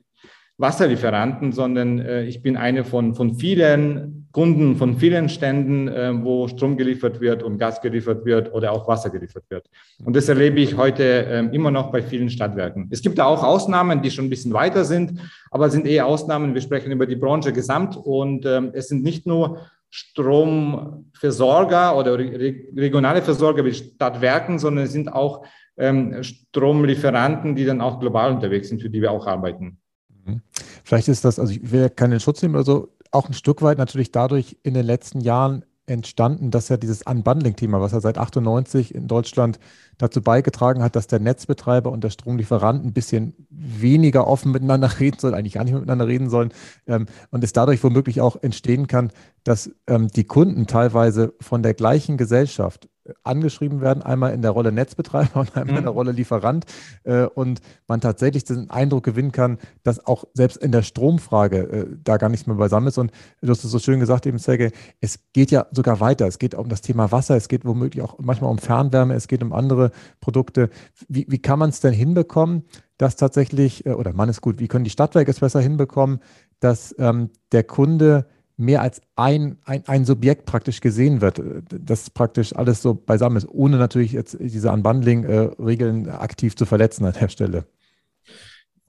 Wasserlieferanten, 0.57 1.51
sondern 1.51 1.99
äh, 1.99 2.23
ich 2.23 2.41
bin 2.41 2.57
eine 2.57 2.83
von, 2.83 3.15
von 3.15 3.35
vielen 3.35 4.22
Kunden, 4.33 4.75
von 4.75 4.97
vielen 4.97 5.29
Ständen, 5.29 5.87
äh, 5.87 6.11
wo 6.23 6.47
Strom 6.47 6.75
geliefert 6.75 7.21
wird 7.21 7.43
und 7.43 7.59
Gas 7.59 7.81
geliefert 7.81 8.25
wird 8.25 8.51
oder 8.51 8.71
auch 8.71 8.87
Wasser 8.87 9.11
geliefert 9.11 9.43
wird. 9.49 9.69
Und 10.03 10.15
das 10.15 10.27
erlebe 10.27 10.59
ich 10.59 10.75
heute 10.75 11.03
äh, 11.03 11.55
immer 11.55 11.69
noch 11.69 11.91
bei 11.91 12.01
vielen 12.01 12.31
Stadtwerken. 12.31 12.87
Es 12.89 13.03
gibt 13.03 13.19
da 13.19 13.25
auch 13.25 13.43
Ausnahmen, 13.43 14.01
die 14.01 14.09
schon 14.09 14.25
ein 14.25 14.31
bisschen 14.31 14.51
weiter 14.51 14.85
sind, 14.85 15.19
aber 15.51 15.69
sind 15.69 15.85
eher 15.85 16.07
Ausnahmen. 16.07 16.55
Wir 16.55 16.61
sprechen 16.61 16.91
über 16.91 17.05
die 17.05 17.15
Branche 17.15 17.53
gesamt 17.53 17.95
und 17.95 18.43
ähm, 18.45 18.71
es 18.73 18.87
sind 18.87 19.03
nicht 19.03 19.27
nur 19.27 19.67
Stromversorger 19.91 21.95
oder 21.95 22.17
regionale 22.17 23.21
Versorger 23.21 23.63
wie 23.63 23.73
Stadtwerken, 23.73 24.57
sondern 24.57 24.85
es 24.85 24.93
sind 24.93 25.13
auch 25.13 25.45
ähm, 25.77 26.23
Stromlieferanten, 26.23 27.55
die 27.55 27.65
dann 27.65 27.81
auch 27.81 27.99
global 27.99 28.33
unterwegs 28.33 28.69
sind, 28.69 28.81
für 28.81 28.89
die 28.89 29.03
wir 29.03 29.11
auch 29.11 29.27
arbeiten. 29.27 29.77
Mhm. 30.25 30.41
Vielleicht 30.83 31.07
ist 31.07 31.23
das, 31.23 31.37
also 31.37 31.53
ich 31.53 31.71
will 31.71 31.81
ja 31.81 31.89
keinen 31.89 32.19
Schutz 32.19 32.41
nehmen 32.41 32.55
oder 32.55 32.63
so, 32.63 32.89
auch 33.13 33.27
ein 33.27 33.33
Stück 33.33 33.61
weit 33.61 33.77
natürlich 33.77 34.11
dadurch 34.11 34.57
in 34.63 34.73
den 34.73 34.85
letzten 34.85 35.21
Jahren 35.21 35.65
entstanden, 35.85 36.49
dass 36.49 36.69
ja 36.69 36.77
dieses 36.77 37.01
Unbundling-Thema, 37.01 37.81
was 37.81 37.91
ja 37.91 37.99
seit 37.99 38.17
98 38.17 38.95
in 38.95 39.07
Deutschland 39.07 39.59
dazu 39.97 40.21
beigetragen 40.21 40.81
hat, 40.81 40.95
dass 40.95 41.07
der 41.07 41.19
Netzbetreiber 41.19 41.91
und 41.91 42.03
der 42.03 42.09
Stromlieferant 42.09 42.85
ein 42.85 42.93
bisschen 42.93 43.33
weniger 43.49 44.27
offen 44.27 44.51
miteinander 44.51 44.89
reden 44.99 45.19
sollen, 45.19 45.33
eigentlich 45.33 45.53
gar 45.53 45.65
nicht 45.65 45.73
miteinander 45.73 46.07
reden 46.07 46.29
sollen 46.29 46.53
ähm, 46.87 47.07
und 47.31 47.43
es 47.43 47.51
dadurch 47.51 47.83
womöglich 47.83 48.21
auch 48.21 48.37
entstehen 48.41 48.87
kann, 48.87 49.11
dass 49.43 49.71
ähm, 49.87 50.07
die 50.07 50.23
Kunden 50.23 50.67
teilweise 50.67 51.33
von 51.41 51.63
der 51.63 51.73
gleichen 51.73 52.15
Gesellschaft 52.17 52.87
angeschrieben 53.23 53.81
werden, 53.81 54.01
einmal 54.01 54.33
in 54.33 54.41
der 54.41 54.51
Rolle 54.51 54.71
Netzbetreiber 54.71 55.39
und 55.39 55.55
einmal 55.57 55.77
in 55.77 55.83
der 55.83 55.91
mhm. 55.91 55.97
Rolle 55.97 56.11
Lieferant. 56.11 56.65
Äh, 57.03 57.25
und 57.25 57.61
man 57.87 58.01
tatsächlich 58.01 58.43
den 58.45 58.69
Eindruck 58.69 59.03
gewinnen 59.03 59.31
kann, 59.31 59.57
dass 59.83 60.05
auch 60.05 60.25
selbst 60.33 60.57
in 60.57 60.71
der 60.71 60.83
Stromfrage 60.83 61.57
äh, 61.57 61.85
da 62.03 62.17
gar 62.17 62.29
nichts 62.29 62.47
mehr 62.47 62.55
beisammen 62.55 62.87
ist. 62.87 62.97
Und 62.97 63.11
du 63.41 63.49
hast 63.49 63.63
es 63.63 63.71
so 63.71 63.79
schön 63.79 63.99
gesagt 63.99 64.25
eben, 64.25 64.37
Sergej, 64.37 64.71
es 65.01 65.19
geht 65.33 65.51
ja 65.51 65.67
sogar 65.71 65.99
weiter, 65.99 66.27
es 66.27 66.39
geht 66.39 66.55
um 66.55 66.69
das 66.69 66.81
Thema 66.81 67.11
Wasser, 67.11 67.35
es 67.35 67.47
geht 67.47 67.65
womöglich 67.65 68.03
auch 68.03 68.19
manchmal 68.19 68.51
um 68.51 68.57
Fernwärme, 68.57 69.13
es 69.15 69.27
geht 69.27 69.43
um 69.43 69.53
andere 69.53 69.91
Produkte. 70.21 70.69
Wie, 71.07 71.25
wie 71.29 71.39
kann 71.39 71.59
man 71.59 71.69
es 71.69 71.81
denn 71.81 71.93
hinbekommen, 71.93 72.63
dass 72.97 73.15
tatsächlich, 73.15 73.85
äh, 73.85 73.91
oder 73.91 74.13
man 74.13 74.29
ist 74.29 74.41
gut, 74.41 74.59
wie 74.59 74.67
können 74.67 74.85
die 74.85 74.89
Stadtwerke 74.89 75.29
es 75.29 75.39
besser 75.39 75.59
hinbekommen, 75.59 76.19
dass 76.59 76.95
ähm, 76.97 77.31
der 77.51 77.63
Kunde 77.63 78.27
mehr 78.57 78.81
als 78.81 79.01
ein, 79.15 79.57
ein, 79.65 79.83
ein 79.87 80.05
Subjekt 80.05 80.45
praktisch 80.45 80.81
gesehen 80.81 81.21
wird, 81.21 81.41
das 81.69 82.09
praktisch 82.09 82.55
alles 82.55 82.81
so 82.81 82.93
beisammen 82.93 83.37
ist, 83.37 83.47
ohne 83.49 83.77
natürlich 83.77 84.11
jetzt 84.11 84.37
diese 84.39 84.71
Unbundling-Regeln 84.71 86.09
aktiv 86.09 86.55
zu 86.55 86.65
verletzen 86.65 87.05
an 87.05 87.13
der 87.19 87.29
Stelle? 87.29 87.65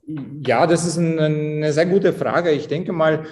Ja, 0.07 0.67
das 0.67 0.87
ist 0.87 0.99
eine 0.99 1.73
sehr 1.73 1.87
gute 1.87 2.13
Frage. 2.13 2.51
Ich 2.51 2.69
denke 2.69 2.93
mal, 2.93 3.25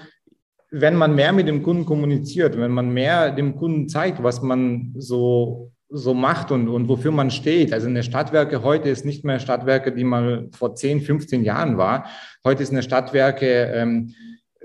wenn 0.70 0.96
man 0.96 1.14
mehr 1.14 1.32
mit 1.32 1.46
dem 1.46 1.62
Kunden 1.62 1.84
kommuniziert, 1.84 2.58
wenn 2.58 2.70
man 2.70 2.92
mehr 2.92 3.30
dem 3.30 3.56
Kunden 3.56 3.88
zeigt, 3.88 4.22
was 4.22 4.40
man 4.40 4.94
so, 4.96 5.70
so 5.90 6.14
macht 6.14 6.50
und, 6.50 6.68
und 6.68 6.88
wofür 6.88 7.12
man 7.12 7.30
steht. 7.30 7.74
Also 7.74 7.88
eine 7.88 8.02
Stadtwerke 8.02 8.62
heute 8.62 8.88
ist 8.88 9.04
nicht 9.04 9.22
mehr 9.22 9.38
Stadtwerke, 9.38 9.92
die 9.92 10.04
mal 10.04 10.48
vor 10.52 10.74
10, 10.74 11.02
15 11.02 11.44
Jahren 11.44 11.76
war. 11.76 12.06
Heute 12.42 12.62
ist 12.62 12.72
eine 12.72 12.82
Stadtwerke, 12.82 13.70
ähm, 13.74 14.14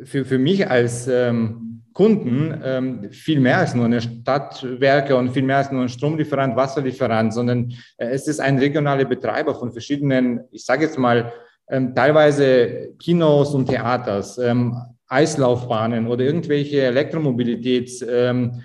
für, 0.03 0.25
für 0.25 0.37
mich 0.37 0.69
als 0.69 1.07
ähm, 1.07 1.83
Kunden 1.93 2.61
ähm, 2.63 3.09
viel 3.11 3.39
mehr 3.39 3.57
als 3.57 3.73
nur 3.73 3.85
eine 3.85 4.01
Stadtwerke 4.01 5.15
und 5.15 5.31
viel 5.31 5.41
mehr 5.41 5.57
als 5.57 5.71
nur 5.71 5.81
ein 5.81 5.89
Stromlieferant, 5.89 6.55
Wasserlieferant, 6.55 7.33
sondern 7.33 7.73
äh, 7.97 8.09
es 8.09 8.27
ist 8.27 8.39
ein 8.39 8.59
regionaler 8.59 9.05
Betreiber 9.05 9.55
von 9.55 9.71
verschiedenen, 9.71 10.41
ich 10.51 10.63
sage 10.63 10.85
jetzt 10.85 10.99
mal, 10.99 11.33
ähm, 11.69 11.95
teilweise 11.95 12.93
Kinos 12.99 13.55
und 13.55 13.67
Theaters, 13.67 14.37
ähm, 14.37 14.77
Eislaufbahnen 15.07 16.07
oder 16.07 16.23
irgendwelche 16.23 16.81
Elektromobilitäts, 16.83 18.05
ähm, 18.07 18.61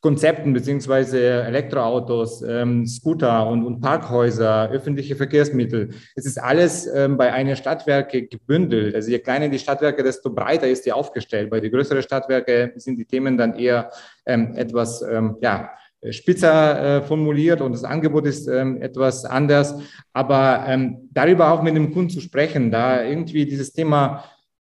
Konzepten 0.00 0.52
beziehungsweise 0.52 1.18
Elektroautos, 1.42 2.42
ähm, 2.42 2.86
Scooter 2.86 3.48
und, 3.48 3.64
und, 3.64 3.80
Parkhäuser, 3.80 4.70
öffentliche 4.70 5.16
Verkehrsmittel. 5.16 5.90
Es 6.14 6.24
ist 6.24 6.38
alles 6.38 6.86
ähm, 6.86 7.16
bei 7.16 7.32
einer 7.32 7.56
Stadtwerke 7.56 8.28
gebündelt. 8.28 8.94
Also 8.94 9.10
je 9.10 9.18
kleiner 9.18 9.48
die 9.48 9.58
Stadtwerke, 9.58 10.04
desto 10.04 10.30
breiter 10.32 10.68
ist 10.68 10.86
die 10.86 10.92
aufgestellt. 10.92 11.50
Bei 11.50 11.58
den 11.58 11.72
größeren 11.72 12.02
Stadtwerke 12.02 12.72
sind 12.76 12.96
die 12.96 13.06
Themen 13.06 13.36
dann 13.36 13.54
eher 13.56 13.90
ähm, 14.24 14.54
etwas 14.54 15.02
ähm, 15.02 15.36
ja, 15.40 15.70
spitzer 16.10 16.98
äh, 16.98 17.02
formuliert 17.02 17.60
und 17.60 17.72
das 17.72 17.82
Angebot 17.82 18.26
ist 18.26 18.46
ähm, 18.46 18.80
etwas 18.80 19.24
anders. 19.24 19.80
Aber 20.12 20.64
ähm, 20.68 21.08
darüber 21.10 21.50
auch 21.52 21.62
mit 21.62 21.74
dem 21.74 21.92
Kunden 21.92 22.10
zu 22.10 22.20
sprechen, 22.20 22.70
da 22.70 23.02
irgendwie 23.02 23.46
dieses 23.46 23.72
Thema 23.72 24.22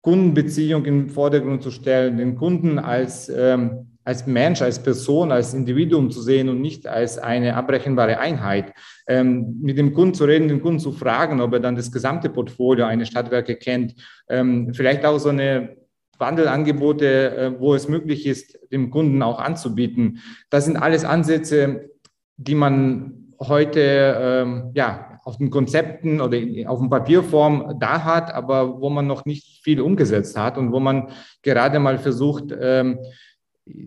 Kundenbeziehung 0.01 0.87
im 0.87 1.11
Vordergrund 1.11 1.63
zu 1.63 1.71
stellen, 1.71 2.17
den 2.17 2.37
Kunden 2.37 2.79
als 2.79 3.29
ähm, 3.29 3.90
als 4.05 4.27
Mensch, 4.27 4.63
als 4.63 4.83
Person, 4.83 5.31
als 5.31 5.55
Individuum 5.55 6.11
zu 6.11 6.23
sehen 6.23 6.49
und 6.49 6.61
nicht 6.61 6.87
als 6.87 7.19
eine 7.19 7.55
abbrechenbare 7.55 8.19
Einheit. 8.19 8.73
Ähm, 9.07 9.59
mit 9.61 9.79
dem 9.79 9.93
Kunden 9.93 10.15
zu 10.15 10.25
reden, 10.25 10.49
den 10.49 10.63
Kunden 10.63 10.81
zu 10.81 10.93
fragen, 10.93 11.41
ob 11.41 11.53
er 11.53 11.61
dann 11.61 11.77
das 11.77 11.93
gesamte 11.93 12.31
Portfolio 12.31 12.87
eines 12.87 13.09
Stadtwerke 13.09 13.57
kennt, 13.57 13.95
ähm, 14.29 14.73
vielleicht 14.73 15.05
auch 15.05 15.19
so 15.19 15.29
eine 15.29 15.77
Wandelangebote, 16.19 17.37
äh, 17.37 17.61
wo 17.61 17.75
es 17.75 17.89
möglich 17.89 18.27
ist, 18.27 18.59
dem 18.71 18.91
Kunden 18.91 19.23
auch 19.23 19.41
anzubieten. 19.41 20.21
Das 20.51 20.65
sind 20.65 20.77
alles 20.77 21.05
Ansätze, 21.05 21.91
die 22.37 22.55
man 22.55 23.35
heute 23.41 24.17
ähm, 24.21 24.71
ja, 24.75 25.19
auf 25.25 25.39
den 25.39 25.51
Konzepten 25.51 26.21
oder 26.21 26.39
auf 26.67 26.79
dem 26.79 26.91
Papierform 26.91 27.77
da 27.79 28.05
hat, 28.05 28.33
aber 28.33 28.81
wo 28.81 28.91
man 28.91 29.07
noch 29.07 29.25
nicht 29.25 29.63
viel 29.63 29.81
umgesetzt 29.81 30.39
hat 30.39 30.59
und 30.59 30.73
wo 30.73 30.81
man 30.81 31.09
gerade 31.43 31.79
mal 31.79 31.99
versucht, 31.99 32.55
ähm, 32.59 32.99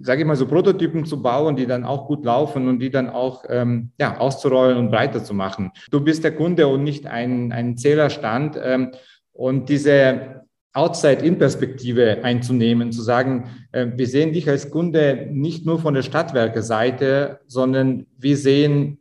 sage 0.01 0.21
ich 0.21 0.27
mal, 0.27 0.35
so 0.35 0.47
Prototypen 0.47 1.05
zu 1.05 1.21
bauen, 1.21 1.55
die 1.55 1.65
dann 1.65 1.83
auch 1.83 2.07
gut 2.07 2.25
laufen 2.25 2.67
und 2.67 2.79
die 2.79 2.89
dann 2.89 3.09
auch 3.09 3.43
ähm, 3.49 3.91
ja, 3.99 4.17
auszurollen 4.17 4.77
und 4.77 4.91
breiter 4.91 5.23
zu 5.23 5.33
machen. 5.33 5.71
Du 5.91 5.99
bist 5.99 6.23
der 6.23 6.35
Kunde 6.35 6.67
und 6.67 6.83
nicht 6.83 7.05
ein, 7.05 7.51
ein 7.51 7.77
Zählerstand. 7.77 8.59
Ähm, 8.61 8.91
und 9.31 9.69
diese 9.69 10.43
Outside-In-Perspektive 10.73 12.23
einzunehmen, 12.23 12.91
zu 12.91 13.01
sagen, 13.01 13.49
äh, 13.71 13.87
wir 13.95 14.07
sehen 14.07 14.33
dich 14.33 14.49
als 14.49 14.71
Kunde 14.71 15.27
nicht 15.31 15.65
nur 15.65 15.79
von 15.79 15.93
der 15.93 16.01
Stadtwerke-Seite, 16.01 17.41
sondern 17.45 18.07
wir 18.17 18.37
sehen 18.37 18.99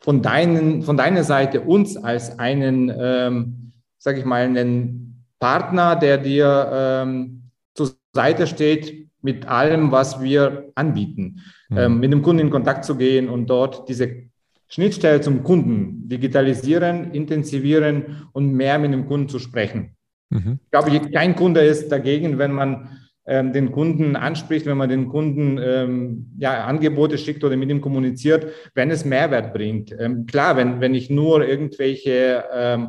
von, 0.00 0.22
deinen, 0.22 0.82
von 0.82 0.96
deiner 0.96 1.24
Seite 1.24 1.60
uns 1.60 1.96
als 1.96 2.38
einen, 2.38 2.92
ähm, 2.98 3.72
sage 3.98 4.20
ich 4.20 4.24
mal, 4.24 4.42
einen 4.42 5.24
Partner, 5.38 5.96
der 5.96 6.18
dir 6.18 6.70
ähm, 6.72 7.50
zur 7.74 7.90
Seite 8.14 8.46
steht, 8.46 9.01
mit 9.22 9.46
allem, 9.46 9.92
was 9.92 10.20
wir 10.20 10.70
anbieten, 10.74 11.40
mhm. 11.68 11.78
ähm, 11.78 12.00
mit 12.00 12.12
dem 12.12 12.22
Kunden 12.22 12.46
in 12.46 12.50
Kontakt 12.50 12.84
zu 12.84 12.96
gehen 12.96 13.28
und 13.28 13.48
dort 13.48 13.88
diese 13.88 14.30
Schnittstelle 14.68 15.20
zum 15.20 15.42
Kunden 15.42 16.08
digitalisieren, 16.08 17.12
intensivieren 17.12 18.28
und 18.32 18.52
mehr 18.52 18.78
mit 18.78 18.92
dem 18.92 19.06
Kunden 19.06 19.28
zu 19.28 19.38
sprechen. 19.38 19.96
Mhm. 20.30 20.58
Ich 20.64 20.70
glaube, 20.70 21.10
kein 21.10 21.36
Kunde 21.36 21.60
ist 21.60 21.92
dagegen, 21.92 22.38
wenn 22.38 22.52
man 22.52 22.88
ähm, 23.26 23.52
den 23.52 23.70
Kunden 23.70 24.16
anspricht, 24.16 24.66
wenn 24.66 24.78
man 24.78 24.88
den 24.88 25.08
Kunden 25.08 25.58
ähm, 25.62 26.32
ja, 26.38 26.64
Angebote 26.64 27.18
schickt 27.18 27.44
oder 27.44 27.56
mit 27.56 27.70
ihm 27.70 27.80
kommuniziert, 27.80 28.46
wenn 28.74 28.90
es 28.90 29.04
Mehrwert 29.04 29.52
bringt. 29.52 29.94
Ähm, 29.98 30.26
klar, 30.26 30.56
wenn, 30.56 30.80
wenn 30.80 30.94
ich 30.94 31.10
nur 31.10 31.46
irgendwelche, 31.46 32.44
ähm, 32.52 32.88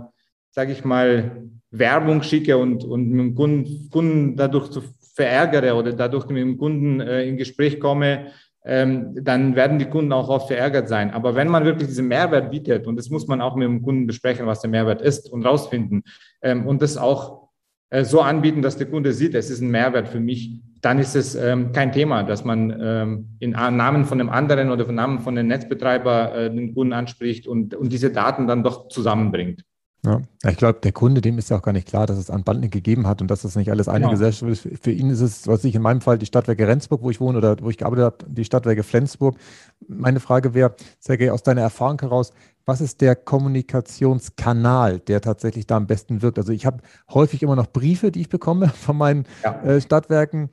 sage 0.50 0.72
ich 0.72 0.84
mal, 0.86 1.44
Werbung 1.70 2.24
schicke 2.24 2.58
und, 2.58 2.84
und 2.84 3.10
mit 3.10 3.20
dem 3.20 3.36
Kunden, 3.36 3.90
Kunden 3.90 4.36
dadurch 4.36 4.70
zu 4.70 4.84
verärgere 5.14 5.76
oder 5.76 5.94
dadurch 5.94 6.28
mit 6.28 6.38
dem 6.38 6.58
Kunden 6.58 7.00
äh, 7.00 7.24
in 7.24 7.38
Gespräch 7.38 7.80
komme, 7.80 8.28
ähm, 8.66 9.16
dann 9.22 9.56
werden 9.56 9.80
die 9.80 9.86
Kunden 9.86 10.14
auch 10.14 10.30
oft 10.30 10.48
verärgert 10.48 10.88
sein. 10.88 11.12
Aber 11.12 11.36
wenn 11.36 11.50
man 11.50 11.66
wirklich 11.66 11.90
diesen 11.90 12.08
Mehrwert 12.08 12.50
bietet, 12.50 12.88
und 12.88 12.96
das 12.96 13.10
muss 13.10 13.28
man 13.28 13.42
auch 13.42 13.56
mit 13.56 13.68
dem 13.68 13.82
Kunden 13.82 14.08
besprechen, 14.08 14.46
was 14.46 14.62
der 14.62 14.70
Mehrwert 14.70 15.02
ist 15.02 15.32
und 15.32 15.46
rausfinden 15.46 16.04
ähm, 16.42 16.66
und 16.66 16.82
das 16.82 16.98
auch 16.98 17.50
äh, 17.90 18.04
so 18.06 18.22
anbieten, 18.22 18.62
dass 18.62 18.78
der 18.78 18.88
Kunde 18.88 19.14
sieht, 19.14 19.36
es 19.36 19.50
ist 19.50 19.62
ein 19.62 19.70
Mehrwert 19.70 20.08
für 20.08 20.20
mich, 20.20 20.62
dann 20.82 21.00
ist 21.00 21.16
es 21.16 21.36
ähm, 21.36 21.72
kein 21.72 21.92
Thema, 21.92 22.24
dass 22.24 22.44
man 22.44 22.76
ähm, 22.82 23.38
in 23.40 23.52
Namen 23.52 24.06
von 24.06 24.20
einem 24.20 24.30
anderen 24.30 24.70
oder 24.70 24.88
im 24.88 24.96
Namen 24.96 25.20
von 25.20 25.38
einem 25.38 25.48
Netzbetreiber 25.48 26.36
äh, 26.36 26.50
den 26.50 26.74
Kunden 26.74 26.94
anspricht 26.94 27.48
und, 27.48 27.76
und 27.76 27.92
diese 27.94 28.12
Daten 28.12 28.48
dann 28.48 28.64
doch 28.64 28.90
zusammenbringt. 28.90 29.64
Ja, 30.06 30.22
ich 30.50 30.58
glaube, 30.58 30.80
der 30.82 30.92
Kunde, 30.92 31.22
dem 31.22 31.38
ist 31.38 31.50
ja 31.50 31.58
auch 31.58 31.62
gar 31.62 31.72
nicht 31.72 31.88
klar, 31.88 32.06
dass 32.06 32.18
es 32.18 32.30
Unbundling 32.30 32.70
gegeben 32.70 33.08
hat 33.08 33.22
und 33.22 33.32
dass 33.32 33.44
das 33.44 33.56
nicht 33.56 33.72
alles 33.72 33.88
eine 33.88 34.00
genau. 34.00 34.12
Gesellschaft 34.12 34.52
ist. 34.52 34.84
Für 34.84 34.92
ihn 34.92 35.10
ist 35.10 35.22
es, 35.22 35.48
was 35.48 35.64
ich 35.64 35.76
in 35.76 35.82
meinem 35.82 36.02
Fall, 36.02 36.18
die 36.18 36.26
Stadtwerke 36.26 36.68
Rendsburg, 36.68 37.02
wo 37.02 37.10
ich 37.10 37.22
wohne 37.22 37.38
oder 37.38 37.56
wo 37.62 37.70
ich 37.70 37.78
gearbeitet 37.78 38.06
habe, 38.06 38.18
die 38.28 38.44
Stadtwerke 38.44 38.84
Flensburg. 38.84 39.38
Meine 39.88 40.20
Frage 40.20 40.54
wäre, 40.54 40.76
Sergej, 41.00 41.30
aus 41.30 41.44
deiner 41.44 41.62
Erfahrung 41.62 42.02
heraus, 42.02 42.34
was 42.66 42.82
ist 42.82 43.00
der 43.00 43.16
Kommunikationskanal, 43.16 45.00
der 45.00 45.22
tatsächlich 45.22 45.68
da 45.68 45.78
am 45.78 45.88
besten 45.88 46.22
wirkt? 46.22 46.38
Also 46.38 46.52
ich 46.52 46.66
habe 46.66 46.80
häufig 47.14 47.42
immer 47.42 47.56
noch 47.56 47.68
Briefe, 47.68 48.12
die 48.12 48.22
ich 48.22 48.30
bekomme 48.30 48.70
von 48.76 48.98
meinen 48.98 49.26
ja. 49.44 49.62
äh, 49.64 49.80
Stadtwerken. 49.80 50.50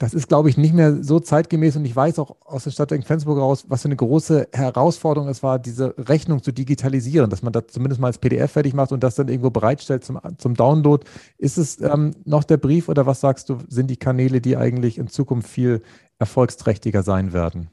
Das 0.00 0.14
ist, 0.14 0.28
glaube 0.28 0.48
ich, 0.48 0.56
nicht 0.56 0.72
mehr 0.72 1.04
so 1.04 1.20
zeitgemäß 1.20 1.76
und 1.76 1.84
ich 1.84 1.94
weiß 1.94 2.20
auch 2.20 2.34
aus 2.46 2.64
der 2.64 2.70
Stadt 2.70 2.90
Flensburg 3.04 3.38
raus, 3.38 3.66
was 3.68 3.82
für 3.82 3.88
eine 3.88 3.96
große 3.96 4.48
Herausforderung 4.50 5.28
es 5.28 5.42
war, 5.42 5.58
diese 5.58 5.94
Rechnung 5.98 6.42
zu 6.42 6.52
digitalisieren, 6.52 7.28
dass 7.28 7.42
man 7.42 7.52
das 7.52 7.64
zumindest 7.66 8.00
mal 8.00 8.06
als 8.06 8.16
PDF 8.16 8.50
fertig 8.50 8.72
macht 8.72 8.92
und 8.92 9.04
das 9.04 9.16
dann 9.16 9.28
irgendwo 9.28 9.50
bereitstellt 9.50 10.02
zum, 10.02 10.18
zum 10.38 10.54
Download. 10.54 11.04
Ist 11.36 11.58
es 11.58 11.82
ähm, 11.82 12.12
noch 12.24 12.44
der 12.44 12.56
Brief 12.56 12.88
oder 12.88 13.04
was 13.04 13.20
sagst 13.20 13.50
du, 13.50 13.58
sind 13.68 13.90
die 13.90 13.98
Kanäle, 13.98 14.40
die 14.40 14.56
eigentlich 14.56 14.96
in 14.96 15.08
Zukunft 15.08 15.50
viel 15.50 15.82
erfolgsträchtiger 16.18 17.02
sein 17.02 17.34
werden? 17.34 17.68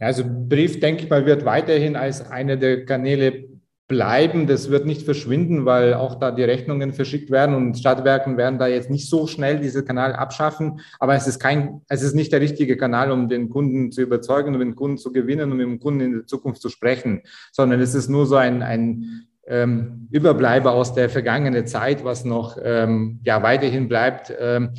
Also 0.00 0.24
Brief, 0.26 0.80
denke 0.80 1.04
ich 1.04 1.08
mal, 1.08 1.24
wird 1.24 1.44
weiterhin 1.44 1.94
als 1.94 2.20
einer 2.20 2.56
der 2.56 2.84
Kanäle 2.84 3.44
bleiben. 3.88 4.46
Das 4.46 4.70
wird 4.70 4.86
nicht 4.86 5.02
verschwinden, 5.02 5.64
weil 5.64 5.94
auch 5.94 6.16
da 6.16 6.30
die 6.30 6.42
Rechnungen 6.42 6.92
verschickt 6.92 7.30
werden 7.30 7.54
und 7.54 7.78
Stadtwerken 7.78 8.36
werden 8.36 8.58
da 8.58 8.66
jetzt 8.66 8.90
nicht 8.90 9.08
so 9.08 9.26
schnell 9.26 9.60
diesen 9.60 9.84
Kanal 9.84 10.12
abschaffen. 10.12 10.80
Aber 10.98 11.14
es 11.14 11.26
ist 11.26 11.38
kein, 11.38 11.82
es 11.88 12.02
ist 12.02 12.14
nicht 12.14 12.32
der 12.32 12.40
richtige 12.40 12.76
Kanal, 12.76 13.12
um 13.12 13.28
den 13.28 13.48
Kunden 13.48 13.92
zu 13.92 14.02
überzeugen, 14.02 14.54
um 14.54 14.60
den 14.60 14.74
Kunden 14.74 14.98
zu 14.98 15.12
gewinnen, 15.12 15.52
um 15.52 15.58
mit 15.58 15.66
dem 15.66 15.78
Kunden 15.80 16.00
in 16.00 16.12
der 16.12 16.26
Zukunft 16.26 16.60
zu 16.62 16.68
sprechen, 16.68 17.22
sondern 17.52 17.80
es 17.80 17.94
ist 17.94 18.08
nur 18.08 18.26
so 18.26 18.36
ein, 18.36 18.62
ein 18.62 19.26
ähm, 19.46 20.08
Überbleiber 20.10 20.72
aus 20.72 20.92
der 20.92 21.08
vergangenen 21.08 21.66
Zeit, 21.66 22.04
was 22.04 22.24
noch 22.24 22.58
ähm, 22.62 23.20
ja 23.24 23.42
weiterhin 23.42 23.88
bleibt. 23.88 24.32
Ähm, 24.38 24.70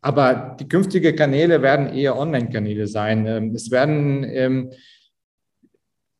aber 0.00 0.56
die 0.60 0.68
künftigen 0.68 1.16
Kanäle 1.16 1.62
werden 1.62 1.88
eher 1.88 2.18
Online-Kanäle 2.18 2.86
sein. 2.86 3.26
Ähm, 3.26 3.54
es 3.54 3.70
werden 3.70 4.24
ähm, 4.24 4.70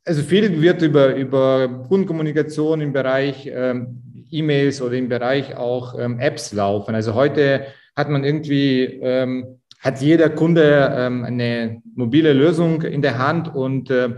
also 0.04 0.22
viel 0.22 0.60
wird 0.60 0.82
über, 0.82 1.14
über 1.14 1.86
Kundenkommunikation 1.88 2.80
im 2.80 2.92
Bereich 2.92 3.48
ähm, 3.50 4.02
E-Mails 4.30 4.82
oder 4.82 4.94
im 4.94 5.08
Bereich 5.08 5.56
auch 5.56 5.98
ähm, 5.98 6.18
Apps 6.18 6.52
laufen. 6.52 6.94
Also 6.94 7.14
heute 7.14 7.66
hat 7.96 8.10
man 8.10 8.24
irgendwie, 8.24 8.82
ähm, 9.02 9.60
hat 9.80 10.00
jeder 10.00 10.28
Kunde 10.30 10.92
ähm, 10.96 11.24
eine 11.24 11.82
mobile 11.94 12.32
Lösung 12.32 12.82
in 12.82 13.02
der 13.02 13.18
Hand 13.18 13.54
und 13.54 13.90
äh, 13.90 14.10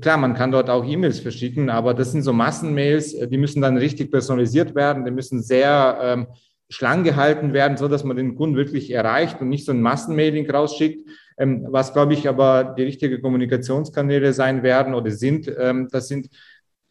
klar, 0.00 0.16
man 0.16 0.34
kann 0.34 0.52
dort 0.52 0.70
auch 0.70 0.84
E-Mails 0.84 1.20
verschicken, 1.20 1.68
aber 1.70 1.94
das 1.94 2.12
sind 2.12 2.22
so 2.22 2.32
Massenmails, 2.32 3.16
die 3.28 3.38
müssen 3.38 3.60
dann 3.60 3.76
richtig 3.76 4.10
personalisiert 4.10 4.74
werden, 4.74 5.04
die 5.04 5.10
müssen 5.10 5.42
sehr 5.42 5.98
ähm, 6.00 6.26
schlank 6.68 7.04
gehalten 7.04 7.52
werden, 7.52 7.76
so 7.76 7.88
dass 7.88 8.04
man 8.04 8.16
den 8.16 8.36
Kunden 8.36 8.56
wirklich 8.56 8.90
erreicht 8.90 9.40
und 9.40 9.48
nicht 9.48 9.66
so 9.66 9.72
ein 9.72 9.82
Massenmailing 9.82 10.50
rausschickt. 10.50 11.08
Ähm, 11.36 11.66
was, 11.68 11.92
glaube 11.92 12.14
ich, 12.14 12.28
aber 12.28 12.74
die 12.76 12.82
richtigen 12.82 13.20
Kommunikationskanäle 13.20 14.32
sein 14.32 14.62
werden 14.62 14.94
oder 14.94 15.10
sind, 15.10 15.52
ähm, 15.58 15.88
das 15.90 16.08
sind 16.08 16.28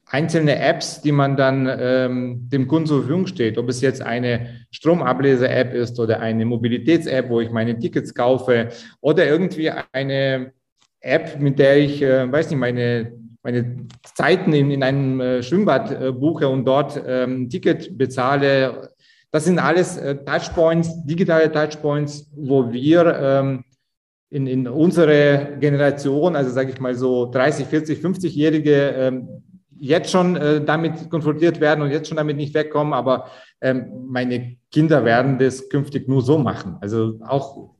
einzelne 0.05 0.59
Apps, 0.59 1.01
die 1.01 1.11
man 1.11 1.37
dann 1.37 1.67
ähm, 1.69 2.49
dem 2.49 2.67
Kunden 2.67 2.87
zur 2.87 2.99
Verfügung 2.99 3.25
steht. 3.27 3.57
Ob 3.57 3.69
es 3.69 3.81
jetzt 3.81 4.01
eine 4.01 4.65
Stromablese-App 4.71 5.73
ist 5.73 5.99
oder 5.99 6.19
eine 6.19 6.45
Mobilitäts-App, 6.45 7.29
wo 7.29 7.39
ich 7.39 7.49
meine 7.51 7.79
Tickets 7.79 8.13
kaufe 8.13 8.69
oder 9.01 9.25
irgendwie 9.25 9.71
eine 9.91 10.51
App, 10.99 11.39
mit 11.39 11.57
der 11.57 11.77
ich, 11.79 12.01
äh, 12.01 12.31
weiß 12.31 12.49
nicht, 12.49 12.59
meine 12.59 13.23
meine 13.43 13.87
Zeiten 14.15 14.53
in, 14.53 14.71
in 14.71 14.83
einem 14.83 15.19
äh, 15.19 15.43
Schwimmbad 15.43 15.91
äh, 15.91 16.11
buche 16.11 16.47
und 16.47 16.65
dort 16.65 17.01
ähm, 17.05 17.43
ein 17.43 17.49
Ticket 17.49 17.97
bezahle. 17.97 18.89
Das 19.31 19.45
sind 19.45 19.59
alles 19.59 19.97
äh, 19.97 20.15
Touchpoints, 20.23 21.05
digitale 21.05 21.51
Touchpoints, 21.51 22.31
wo 22.35 22.71
wir 22.71 23.19
ähm, 23.19 23.65
in, 24.33 24.47
in 24.47 24.67
unsere 24.67 25.57
Generation, 25.59 26.35
also 26.35 26.49
sage 26.49 26.71
ich 26.71 26.79
mal 26.79 26.95
so 26.95 27.29
30, 27.31 27.67
40, 27.67 27.99
50-Jährige, 27.99 28.95
ähm, 28.97 29.27
jetzt 29.79 30.09
schon 30.09 30.35
äh, 30.35 30.63
damit 30.63 31.09
konfrontiert 31.09 31.59
werden 31.61 31.83
und 31.83 31.91
jetzt 31.91 32.07
schon 32.07 32.17
damit 32.17 32.37
nicht 32.37 32.53
wegkommen, 32.55 32.93
aber 32.93 33.27
ähm, 33.61 34.07
meine 34.07 34.57
Kinder 34.71 35.05
werden 35.05 35.37
das 35.37 35.69
künftig 35.69 36.07
nur 36.07 36.23
so 36.23 36.39
machen. 36.39 36.77
Also 36.81 37.19
auch 37.27 37.75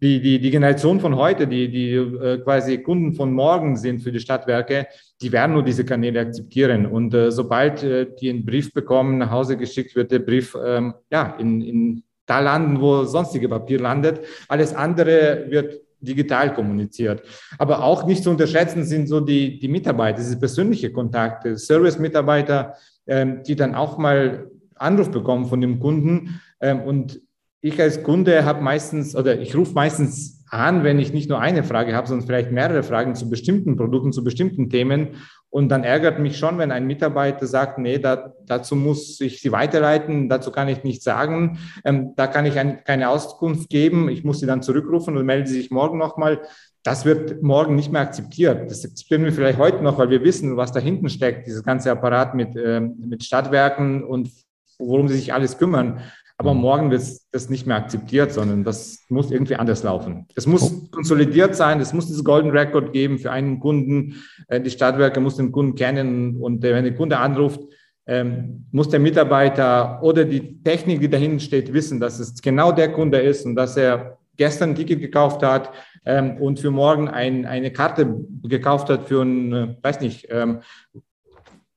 die, 0.00 0.20
die, 0.20 0.38
die 0.38 0.50
Generation 0.52 1.00
von 1.00 1.16
heute, 1.16 1.48
die, 1.48 1.68
die 1.68 1.94
äh, 1.94 2.38
quasi 2.38 2.78
Kunden 2.78 3.14
von 3.14 3.32
morgen 3.32 3.76
sind 3.76 4.00
für 4.00 4.12
die 4.12 4.20
Stadtwerke, 4.20 4.86
die 5.20 5.32
werden 5.32 5.54
nur 5.54 5.64
diese 5.64 5.84
Kanäle 5.84 6.20
akzeptieren. 6.20 6.86
Und 6.86 7.12
äh, 7.14 7.32
sobald 7.32 7.82
äh, 7.82 8.06
die 8.20 8.30
einen 8.30 8.44
Brief 8.44 8.72
bekommen, 8.72 9.18
nach 9.18 9.32
Hause 9.32 9.56
geschickt 9.56 9.96
wird, 9.96 10.12
der 10.12 10.20
Brief 10.20 10.56
ähm, 10.64 10.94
ja, 11.10 11.34
in, 11.40 11.62
in 11.62 12.02
da 12.28 12.40
landen, 12.40 12.80
wo 12.80 13.04
sonstige 13.04 13.48
Papier 13.48 13.80
landet. 13.80 14.20
Alles 14.48 14.74
andere 14.74 15.46
wird 15.48 15.80
digital 16.00 16.54
kommuniziert. 16.54 17.22
Aber 17.58 17.82
auch 17.82 18.06
nicht 18.06 18.22
zu 18.22 18.30
unterschätzen 18.30 18.84
sind 18.84 19.08
so 19.08 19.20
die, 19.20 19.58
die 19.58 19.68
Mitarbeiter, 19.68 20.18
diese 20.18 20.38
persönliche 20.38 20.92
Kontakte, 20.92 21.56
Service-Mitarbeiter, 21.56 22.74
ähm, 23.06 23.42
die 23.44 23.56
dann 23.56 23.74
auch 23.74 23.98
mal 23.98 24.50
Anruf 24.76 25.10
bekommen 25.10 25.46
von 25.46 25.60
dem 25.60 25.80
Kunden 25.80 26.40
ähm, 26.60 26.82
und 26.82 27.20
ich 27.60 27.80
als 27.80 28.02
Kunde 28.04 28.44
habe 28.44 28.62
meistens 28.62 29.16
oder 29.16 29.40
ich 29.40 29.56
rufe 29.56 29.72
meistens 29.72 30.37
an, 30.50 30.84
wenn 30.84 30.98
ich 30.98 31.12
nicht 31.12 31.28
nur 31.28 31.40
eine 31.40 31.64
Frage 31.64 31.94
habe, 31.94 32.06
sondern 32.06 32.26
vielleicht 32.26 32.50
mehrere 32.50 32.82
Fragen 32.82 33.14
zu 33.14 33.28
bestimmten 33.28 33.76
Produkten, 33.76 34.12
zu 34.12 34.24
bestimmten 34.24 34.70
Themen. 34.70 35.16
Und 35.50 35.70
dann 35.70 35.84
ärgert 35.84 36.18
mich 36.18 36.38
schon, 36.38 36.58
wenn 36.58 36.70
ein 36.70 36.86
Mitarbeiter 36.86 37.46
sagt, 37.46 37.78
nee, 37.78 37.98
da, 37.98 38.34
dazu 38.46 38.76
muss 38.76 39.20
ich 39.20 39.40
Sie 39.40 39.50
weiterleiten, 39.52 40.28
dazu 40.28 40.50
kann 40.50 40.68
ich 40.68 40.84
nichts 40.84 41.04
sagen, 41.04 41.58
ähm, 41.84 42.12
da 42.16 42.26
kann 42.26 42.44
ich 42.44 42.58
ein, 42.58 42.84
keine 42.84 43.08
Auskunft 43.08 43.70
geben, 43.70 44.08
ich 44.08 44.24
muss 44.24 44.40
Sie 44.40 44.46
dann 44.46 44.62
zurückrufen 44.62 45.16
und 45.16 45.24
melden 45.24 45.46
Sie 45.46 45.54
sich 45.54 45.70
morgen 45.70 45.98
nochmal. 45.98 46.42
Das 46.82 47.04
wird 47.04 47.42
morgen 47.42 47.74
nicht 47.74 47.90
mehr 47.90 48.02
akzeptiert. 48.02 48.70
Das 48.70 48.84
akzeptieren 48.84 49.24
wir 49.24 49.32
vielleicht 49.32 49.58
heute 49.58 49.82
noch, 49.82 49.98
weil 49.98 50.10
wir 50.10 50.22
wissen, 50.22 50.56
was 50.56 50.72
da 50.72 50.80
hinten 50.80 51.08
steckt, 51.08 51.46
dieses 51.46 51.62
ganze 51.62 51.90
Apparat 51.90 52.34
mit, 52.34 52.56
ähm, 52.56 52.96
mit 53.06 53.24
Stadtwerken 53.24 54.04
und 54.04 54.30
worum 54.78 55.08
sie 55.08 55.16
sich 55.16 55.32
alles 55.32 55.58
kümmern. 55.58 56.00
Aber 56.40 56.54
mhm. 56.54 56.60
morgen 56.60 56.90
wird 56.92 57.02
das 57.32 57.50
nicht 57.50 57.66
mehr 57.66 57.76
akzeptiert, 57.76 58.32
sondern 58.32 58.62
das 58.62 59.04
muss 59.08 59.30
irgendwie 59.30 59.56
anders 59.56 59.82
laufen. 59.82 60.26
Es 60.36 60.46
muss 60.46 60.72
oh. 60.72 60.88
konsolidiert 60.92 61.56
sein, 61.56 61.80
es 61.80 61.92
muss 61.92 62.06
dieses 62.06 62.24
Golden 62.24 62.50
Record 62.50 62.92
geben 62.92 63.18
für 63.18 63.32
einen 63.32 63.58
Kunden. 63.58 64.22
Äh, 64.46 64.60
die 64.60 64.70
Stadtwerke 64.70 65.20
muss 65.20 65.36
den 65.36 65.50
Kunden 65.50 65.74
kennen 65.74 66.36
und 66.36 66.64
äh, 66.64 66.72
wenn 66.72 66.84
der 66.84 66.94
Kunde 66.94 67.18
anruft, 67.18 67.60
ähm, 68.06 68.66
muss 68.70 68.88
der 68.88 69.00
Mitarbeiter 69.00 70.00
oder 70.02 70.24
die 70.24 70.62
Technik, 70.62 71.00
die 71.00 71.10
dahinter 71.10 71.40
steht, 71.40 71.72
wissen, 71.72 72.00
dass 72.00 72.20
es 72.20 72.40
genau 72.40 72.72
der 72.72 72.92
Kunde 72.92 73.18
ist 73.18 73.44
und 73.44 73.56
dass 73.56 73.76
er 73.76 74.18
gestern 74.36 74.70
ein 74.70 74.74
Ticket 74.76 75.00
gekauft 75.00 75.42
hat 75.42 75.72
ähm, 76.06 76.38
und 76.38 76.60
für 76.60 76.70
morgen 76.70 77.08
ein, 77.08 77.44
eine 77.44 77.72
Karte 77.72 78.16
gekauft 78.44 78.88
hat 78.88 79.08
für 79.08 79.22
ein, 79.22 79.52
äh, 79.52 79.76
weiß 79.82 80.00
nicht, 80.00 80.28
ähm, 80.30 80.60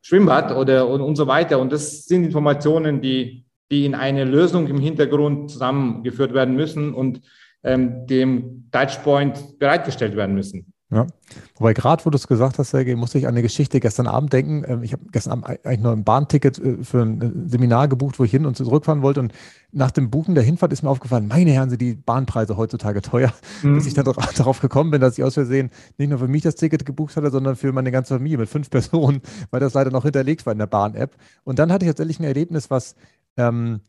Schwimmbad 0.04 0.56
oder 0.56 0.88
und, 0.88 1.02
und 1.02 1.16
so 1.16 1.28
weiter. 1.28 1.60
Und 1.60 1.72
das 1.72 2.06
sind 2.06 2.24
Informationen, 2.24 3.02
die 3.02 3.46
die 3.72 3.86
in 3.86 3.96
eine 3.96 4.26
Lösung 4.26 4.68
im 4.68 4.80
Hintergrund 4.80 5.50
zusammengeführt 5.50 6.34
werden 6.34 6.56
müssen 6.56 6.94
und 6.94 7.22
ähm, 7.64 8.06
dem 8.08 8.68
Touchpoint 8.72 9.58
bereitgestellt 9.60 10.16
werden 10.16 10.36
müssen. 10.36 10.74
Ja. 10.94 11.08
Wobei 11.56 11.74
gerade, 11.74 12.06
wo 12.06 12.10
du 12.10 12.18
es 12.18 12.28
gesagt 12.28 12.60
hast, 12.60 12.72
Sergej, 12.72 12.98
musste 12.98 13.18
ich 13.18 13.26
an 13.26 13.34
eine 13.34 13.42
Geschichte 13.42 13.80
gestern 13.80 14.08
Abend 14.08 14.34
denken. 14.34 14.66
Ähm, 14.68 14.84
ich 14.84 14.92
habe 14.92 15.04
gestern 15.10 15.32
Abend 15.32 15.66
eigentlich 15.66 15.80
noch 15.80 15.94
ein 15.94 16.04
Bahnticket 16.04 16.60
äh, 16.60 16.84
für 16.84 17.02
ein 17.02 17.22
äh, 17.22 17.50
Seminar 17.50 17.88
gebucht, 17.88 18.20
wo 18.20 18.26
ich 18.26 18.32
hin 18.32 18.46
und 18.46 18.58
zurückfahren 18.58 19.02
wollte. 19.02 19.22
Und 19.22 19.32
nach 19.72 19.92
dem 19.92 20.10
Buchen 20.10 20.36
der 20.36 20.44
Hinfahrt 20.44 20.74
ist 20.74 20.84
mir 20.84 20.90
aufgefallen, 20.90 21.30
meine 21.30 21.52
Herren, 21.52 21.70
sind 21.70 21.82
die 21.82 21.94
Bahnpreise 21.94 22.58
heutzutage 22.58 23.02
teuer. 23.02 23.34
Mhm. 23.64 23.76
Bis 23.76 23.86
ich 23.86 23.94
dann 23.94 24.06
darauf 24.06 24.60
gekommen 24.62 24.90
bin, 24.90 25.02
dass 25.02 25.18
ich 25.18 25.24
aus 25.24 25.36
Versehen 25.36 25.70
nicht 25.98 26.10
nur 26.10 26.18
für 26.18 26.28
mich 26.28 26.42
das 26.42 26.56
Ticket 26.56 26.84
gebucht 26.84 27.16
hatte, 27.16 27.30
sondern 27.30 27.56
für 27.56 27.72
meine 27.72 27.92
ganze 27.92 28.16
Familie 28.16 28.40
mit 28.40 28.50
fünf 28.50 28.70
Personen, 28.72 29.22
weil 29.52 29.60
das 29.60 29.76
leider 29.76 29.92
noch 29.92 30.04
hinterlegt 30.04 30.46
war 30.48 30.54
in 30.54 30.60
der 30.60 30.66
Bahn-App. 30.66 31.16
Und 31.44 31.60
dann 31.60 31.72
hatte 31.72 31.86
ich 31.86 31.90
tatsächlich 31.90 32.20
ein 32.20 32.24
Erlebnis, 32.24 32.72
was 32.72 32.96
ähm, 33.38 33.82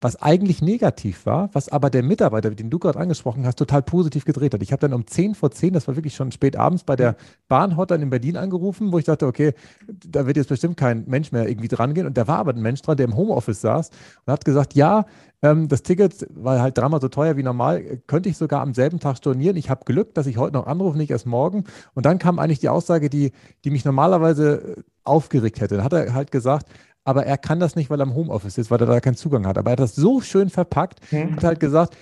was 0.00 0.16
eigentlich 0.16 0.62
negativ 0.62 1.26
war, 1.26 1.50
was 1.52 1.68
aber 1.68 1.90
der 1.90 2.02
Mitarbeiter, 2.02 2.50
den 2.50 2.70
du 2.70 2.78
gerade 2.78 2.98
angesprochen 2.98 3.46
hast, 3.46 3.56
total 3.56 3.82
positiv 3.82 4.24
gedreht 4.24 4.54
hat. 4.54 4.62
Ich 4.62 4.72
habe 4.72 4.80
dann 4.80 4.94
um 4.94 5.06
10 5.06 5.34
vor 5.34 5.50
10, 5.50 5.74
das 5.74 5.88
war 5.88 5.96
wirklich 5.96 6.14
schon 6.14 6.32
spät 6.32 6.56
abends, 6.56 6.84
bei 6.84 6.96
der 6.96 7.16
Bahnhotline 7.48 8.04
in 8.04 8.10
Berlin 8.10 8.36
angerufen, 8.38 8.92
wo 8.92 8.98
ich 8.98 9.04
dachte, 9.04 9.26
okay, 9.26 9.52
da 9.88 10.26
wird 10.26 10.38
jetzt 10.38 10.48
bestimmt 10.48 10.78
kein 10.78 11.04
Mensch 11.06 11.32
mehr 11.32 11.48
irgendwie 11.48 11.68
dran 11.68 11.92
gehen. 11.92 12.06
Und 12.06 12.16
da 12.16 12.26
war 12.26 12.38
aber 12.38 12.54
ein 12.54 12.62
Mensch 12.62 12.80
dran, 12.80 12.96
der 12.96 13.04
im 13.04 13.16
Homeoffice 13.16 13.60
saß 13.60 13.90
und 14.24 14.32
hat 14.32 14.44
gesagt, 14.46 14.74
ja, 14.74 15.04
ähm, 15.42 15.68
das 15.68 15.82
Ticket 15.82 16.26
war 16.30 16.60
halt 16.60 16.78
dreimal 16.78 17.00
so 17.02 17.08
teuer 17.08 17.36
wie 17.36 17.42
normal, 17.42 18.00
könnte 18.06 18.30
ich 18.30 18.38
sogar 18.38 18.62
am 18.62 18.72
selben 18.72 19.00
Tag 19.00 19.18
stornieren. 19.18 19.56
Ich 19.56 19.68
habe 19.68 19.84
Glück, 19.84 20.14
dass 20.14 20.26
ich 20.26 20.38
heute 20.38 20.54
noch 20.54 20.66
anrufe, 20.66 20.96
nicht 20.96 21.10
erst 21.10 21.26
morgen. 21.26 21.64
Und 21.92 22.06
dann 22.06 22.18
kam 22.18 22.38
eigentlich 22.38 22.60
die 22.60 22.70
Aussage, 22.70 23.10
die, 23.10 23.32
die 23.64 23.70
mich 23.70 23.84
normalerweise 23.84 24.76
aufgeregt 25.04 25.60
hätte. 25.60 25.78
Da 25.78 25.84
hat 25.84 25.92
er 25.92 26.14
halt 26.14 26.30
gesagt, 26.30 26.68
aber 27.04 27.26
er 27.26 27.38
kann 27.38 27.60
das 27.60 27.76
nicht, 27.76 27.90
weil 27.90 28.00
er 28.00 28.06
im 28.06 28.14
Homeoffice 28.14 28.58
ist, 28.58 28.70
weil 28.70 28.80
er 28.80 28.86
da 28.86 29.00
keinen 29.00 29.16
Zugang 29.16 29.46
hat. 29.46 29.58
Aber 29.58 29.70
er 29.70 29.72
hat 29.72 29.80
das 29.80 29.94
so 29.94 30.20
schön 30.20 30.50
verpackt, 30.50 31.00
mhm. 31.12 31.36
hat 31.36 31.44
halt 31.44 31.60
gesagt, 31.60 31.96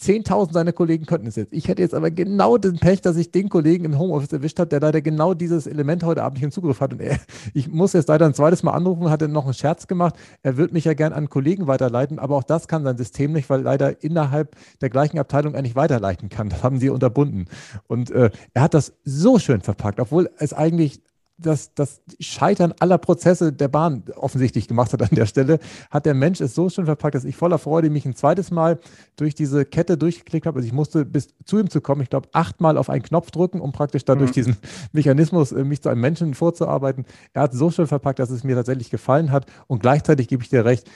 10.000 0.00 0.52
seiner 0.52 0.72
Kollegen 0.72 1.04
könnten 1.04 1.26
es 1.26 1.36
jetzt. 1.36 1.52
Ich 1.52 1.68
hätte 1.68 1.82
jetzt 1.82 1.94
aber 1.94 2.10
genau 2.10 2.56
den 2.56 2.78
Pech, 2.78 3.02
dass 3.02 3.16
ich 3.16 3.32
den 3.32 3.50
Kollegen 3.50 3.84
im 3.84 3.98
Homeoffice 3.98 4.32
erwischt 4.32 4.58
habe, 4.58 4.68
der 4.68 4.80
leider 4.80 5.02
genau 5.02 5.34
dieses 5.34 5.66
Element 5.66 6.04
heute 6.04 6.22
Abend 6.22 6.38
nicht 6.38 6.44
im 6.44 6.50
Zugriff 6.50 6.80
hat. 6.80 6.94
Und 6.94 7.02
er, 7.02 7.18
ich 7.54 7.68
muss 7.68 7.92
jetzt 7.92 8.08
leider 8.08 8.24
ein 8.24 8.32
zweites 8.32 8.62
Mal 8.62 8.72
anrufen, 8.72 9.10
hat 9.10 9.20
er 9.20 9.28
noch 9.28 9.44
einen 9.44 9.52
Scherz 9.52 9.86
gemacht. 9.86 10.14
Er 10.42 10.56
wird 10.56 10.72
mich 10.72 10.86
ja 10.86 10.94
gern 10.94 11.12
an 11.12 11.28
Kollegen 11.28 11.66
weiterleiten, 11.66 12.18
aber 12.18 12.36
auch 12.36 12.44
das 12.44 12.66
kann 12.66 12.82
sein 12.82 12.96
System 12.96 13.32
nicht, 13.32 13.50
weil 13.50 13.60
leider 13.60 14.02
innerhalb 14.02 14.56
der 14.80 14.88
gleichen 14.88 15.18
Abteilung 15.18 15.54
er 15.54 15.62
nicht 15.62 15.76
weiterleiten 15.76 16.30
kann. 16.30 16.48
Das 16.48 16.62
haben 16.64 16.78
sie 16.78 16.88
unterbunden. 16.88 17.44
Und 17.86 18.10
äh, 18.10 18.30
er 18.54 18.62
hat 18.62 18.72
das 18.72 18.94
so 19.04 19.38
schön 19.38 19.60
verpackt, 19.60 20.00
obwohl 20.00 20.30
es 20.38 20.54
eigentlich 20.54 21.02
das, 21.40 21.74
das 21.74 22.02
Scheitern 22.20 22.74
aller 22.80 22.98
Prozesse 22.98 23.52
der 23.52 23.68
Bahn 23.68 24.04
offensichtlich 24.16 24.68
gemacht 24.68 24.92
hat 24.92 25.02
an 25.02 25.08
der 25.12 25.26
Stelle, 25.26 25.58
hat 25.90 26.06
der 26.06 26.14
Mensch 26.14 26.40
es 26.40 26.54
so 26.54 26.68
schön 26.68 26.84
verpackt, 26.86 27.14
dass 27.14 27.24
ich 27.24 27.36
voller 27.36 27.58
Freude 27.58 27.90
mich 27.90 28.04
ein 28.04 28.14
zweites 28.14 28.50
Mal 28.50 28.78
durch 29.16 29.34
diese 29.34 29.64
Kette 29.64 29.96
durchgeklickt 29.96 30.46
habe. 30.46 30.58
Also 30.58 30.66
ich 30.66 30.72
musste 30.72 31.04
bis 31.04 31.28
zu 31.44 31.58
ihm 31.58 31.70
zu 31.70 31.80
kommen, 31.80 32.02
ich 32.02 32.10
glaube, 32.10 32.28
achtmal 32.32 32.76
auf 32.76 32.90
einen 32.90 33.02
Knopf 33.02 33.30
drücken, 33.30 33.60
um 33.60 33.72
praktisch 33.72 34.04
dadurch 34.04 34.30
mhm. 34.30 34.34
diesen 34.34 34.56
Mechanismus, 34.92 35.52
äh, 35.52 35.64
mich 35.64 35.82
zu 35.82 35.88
einem 35.88 36.00
Menschen 36.00 36.34
vorzuarbeiten. 36.34 37.06
Er 37.32 37.42
hat 37.42 37.54
so 37.54 37.70
schön 37.70 37.86
verpackt, 37.86 38.18
dass 38.18 38.30
es 38.30 38.44
mir 38.44 38.56
tatsächlich 38.56 38.90
gefallen 38.90 39.30
hat. 39.32 39.46
Und 39.66 39.80
gleichzeitig 39.80 40.28
gebe 40.28 40.42
ich 40.42 40.48
dir 40.48 40.64
recht, 40.64 40.88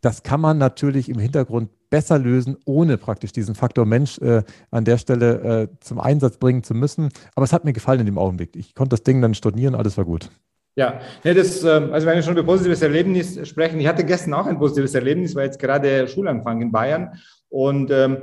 das 0.00 0.22
kann 0.22 0.40
man 0.40 0.58
natürlich 0.58 1.08
im 1.08 1.18
Hintergrund 1.18 1.70
besser 1.90 2.18
lösen, 2.18 2.56
ohne 2.66 2.98
praktisch 2.98 3.32
diesen 3.32 3.54
Faktor 3.54 3.86
Mensch 3.86 4.18
äh, 4.18 4.42
an 4.70 4.84
der 4.84 4.98
Stelle 4.98 5.62
äh, 5.62 5.68
zum 5.80 6.00
Einsatz 6.00 6.36
bringen 6.36 6.62
zu 6.62 6.74
müssen. 6.74 7.08
Aber 7.34 7.44
es 7.44 7.52
hat 7.52 7.64
mir 7.64 7.72
gefallen 7.72 8.00
in 8.00 8.06
dem 8.06 8.18
Augenblick. 8.18 8.54
Ich 8.56 8.74
konnte 8.74 8.90
das 8.90 9.02
Ding 9.02 9.22
dann 9.22 9.34
stornieren, 9.34 9.74
alles 9.74 9.96
war 9.96 10.04
gut. 10.04 10.30
Ja, 10.76 11.00
ja 11.24 11.34
das, 11.34 11.64
ähm, 11.64 11.92
also 11.92 12.06
wenn 12.06 12.16
wir 12.16 12.22
schon 12.22 12.34
über 12.34 12.44
positives 12.44 12.82
Erlebnis 12.82 13.48
sprechen, 13.48 13.80
ich 13.80 13.86
hatte 13.88 14.04
gestern 14.04 14.34
auch 14.34 14.46
ein 14.46 14.58
positives 14.58 14.94
Erlebnis, 14.94 15.34
war 15.34 15.44
jetzt 15.44 15.58
gerade 15.58 16.06
Schulanfang 16.06 16.60
in 16.62 16.70
Bayern 16.70 17.18
und 17.48 17.90
ähm, 17.90 18.18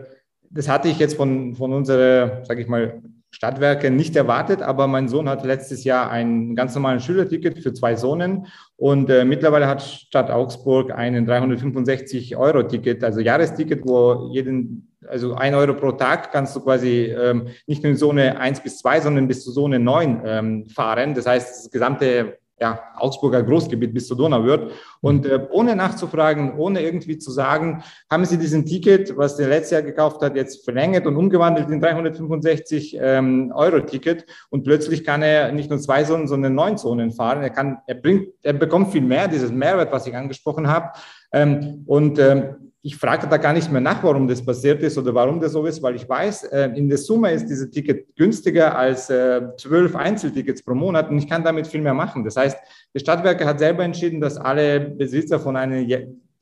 das 0.50 0.70
hatte 0.70 0.88
ich 0.88 1.00
jetzt 1.00 1.16
von, 1.16 1.56
von 1.56 1.74
unserer, 1.74 2.46
sage 2.46 2.62
ich 2.62 2.68
mal, 2.68 3.02
Stadtwerke 3.36 3.92
nicht 3.92 4.16
erwartet, 4.16 4.62
aber 4.62 4.88
mein 4.88 5.10
Sohn 5.10 5.28
hat 5.28 5.44
letztes 5.44 5.84
Jahr 5.84 6.10
ein 6.10 6.56
ganz 6.56 6.74
normales 6.74 7.04
Schülerticket 7.04 7.60
für 7.60 7.74
zwei 7.74 7.98
Sohnen 7.98 8.48
und 8.78 9.10
äh, 9.10 9.26
mittlerweile 9.26 9.68
hat 9.68 9.82
Stadt 9.82 10.32
Augsburg 10.32 10.94
einen 10.94 11.26
365 11.26 12.38
Euro 12.38 12.64
Ticket, 12.64 13.04
also 13.04 13.20
Jahresticket, 13.20 13.86
wo 13.86 14.30
jeden, 14.32 14.90
also 15.06 15.34
ein 15.34 15.54
Euro 15.54 15.74
pro 15.74 15.92
Tag 15.92 16.32
kannst 16.32 16.56
du 16.56 16.62
quasi 16.62 17.14
ähm, 17.14 17.48
nicht 17.68 17.84
nur 17.84 17.92
in 17.92 17.98
Zone 17.98 18.40
1 18.40 18.62
bis 18.62 18.78
2, 18.78 19.02
sondern 19.02 19.28
bis 19.28 19.44
zu 19.44 19.52
Zone 19.52 19.80
9 19.80 20.22
ähm, 20.26 20.66
fahren. 20.70 21.14
Das 21.14 21.26
heißt, 21.26 21.66
das 21.66 21.72
gesamte 21.72 22.38
ja, 22.60 22.80
Augsburger 22.98 23.44
Großgebiet 23.44 23.94
bis 23.94 24.08
zur 24.08 24.18
Donau 24.18 24.44
wird. 24.44 24.72
Und 25.02 25.26
äh, 25.26 25.46
ohne 25.52 25.76
nachzufragen, 25.76 26.58
ohne 26.58 26.82
irgendwie 26.82 27.18
zu 27.18 27.32
sagen, 27.32 27.84
haben 28.10 28.26
Sie 28.26 28.38
diesen 28.38 28.66
Ticket, 28.66 29.18
was 29.18 29.36
der 29.36 29.50
letztes 29.50 29.72
Jahr 29.72 29.82
gekauft 29.82 30.22
hat, 30.22 30.36
jetzt 30.36 30.64
verlängert 30.64 31.06
und 31.06 31.18
umgewandelt 31.18 31.70
in 31.70 31.82
365 31.82 32.98
ähm, 33.00 33.52
Euro 33.54 33.82
Ticket. 33.82 34.26
Und 34.50 34.64
plötzlich 34.64 35.04
kann 35.04 35.22
er 35.22 35.52
nicht 35.52 35.70
nur 35.70 35.80
zwei 35.80 36.04
Zonen, 36.04 36.28
sondern 36.28 36.56
neun 36.56 36.78
Zonen 36.78 37.12
fahren. 37.12 37.42
Er 37.42 37.50
kann, 37.50 37.80
er 37.88 37.96
bringt, 37.96 38.30
er 38.42 38.54
bekommt 38.54 38.92
viel 38.92 39.02
mehr, 39.02 39.28
dieses 39.28 39.52
Mehrwert, 39.52 39.92
was 39.92 40.08
ich 40.08 40.16
angesprochen 40.16 40.68
habe. 40.68 40.92
Ähm, 41.36 41.84
und 41.86 42.18
ähm, 42.18 42.56
ich 42.82 42.96
frage 42.96 43.28
da 43.28 43.38
gar 43.38 43.52
nicht 43.52 43.72
mehr 43.72 43.82
nach, 43.82 44.04
warum 44.04 44.28
das 44.28 44.46
passiert 44.46 44.82
ist 44.84 44.98
oder 44.98 45.14
warum 45.14 45.40
das 45.40 45.52
so 45.52 45.66
ist, 45.66 45.82
weil 45.82 45.96
ich 45.96 46.08
weiß, 46.08 46.44
äh, 46.46 46.70
in 46.76 46.88
der 46.88 47.00
Summe 47.00 47.32
ist 47.32 47.48
dieses 47.48 47.72
Ticket 47.72 48.16
günstiger 48.16 48.78
als 48.78 49.10
äh, 49.10 49.42
zwölf 49.58 49.96
Einzeltickets 49.96 50.64
pro 50.64 50.76
Monat 50.76 51.10
und 51.10 51.18
ich 51.18 51.28
kann 51.28 51.44
damit 51.44 51.68
viel 51.68 51.82
mehr 51.82 51.96
machen. 51.96 52.24
Das 52.24 52.38
heißt, 52.38 52.58
die 52.94 53.00
Stadtwerke 53.00 53.46
hat 53.46 53.60
selber 53.60 53.84
entschieden, 53.84 54.22
dass 54.22 54.38
alle 54.38 54.80
Besitzer 54.80 55.40
von 55.40 55.58
einem 55.58 55.84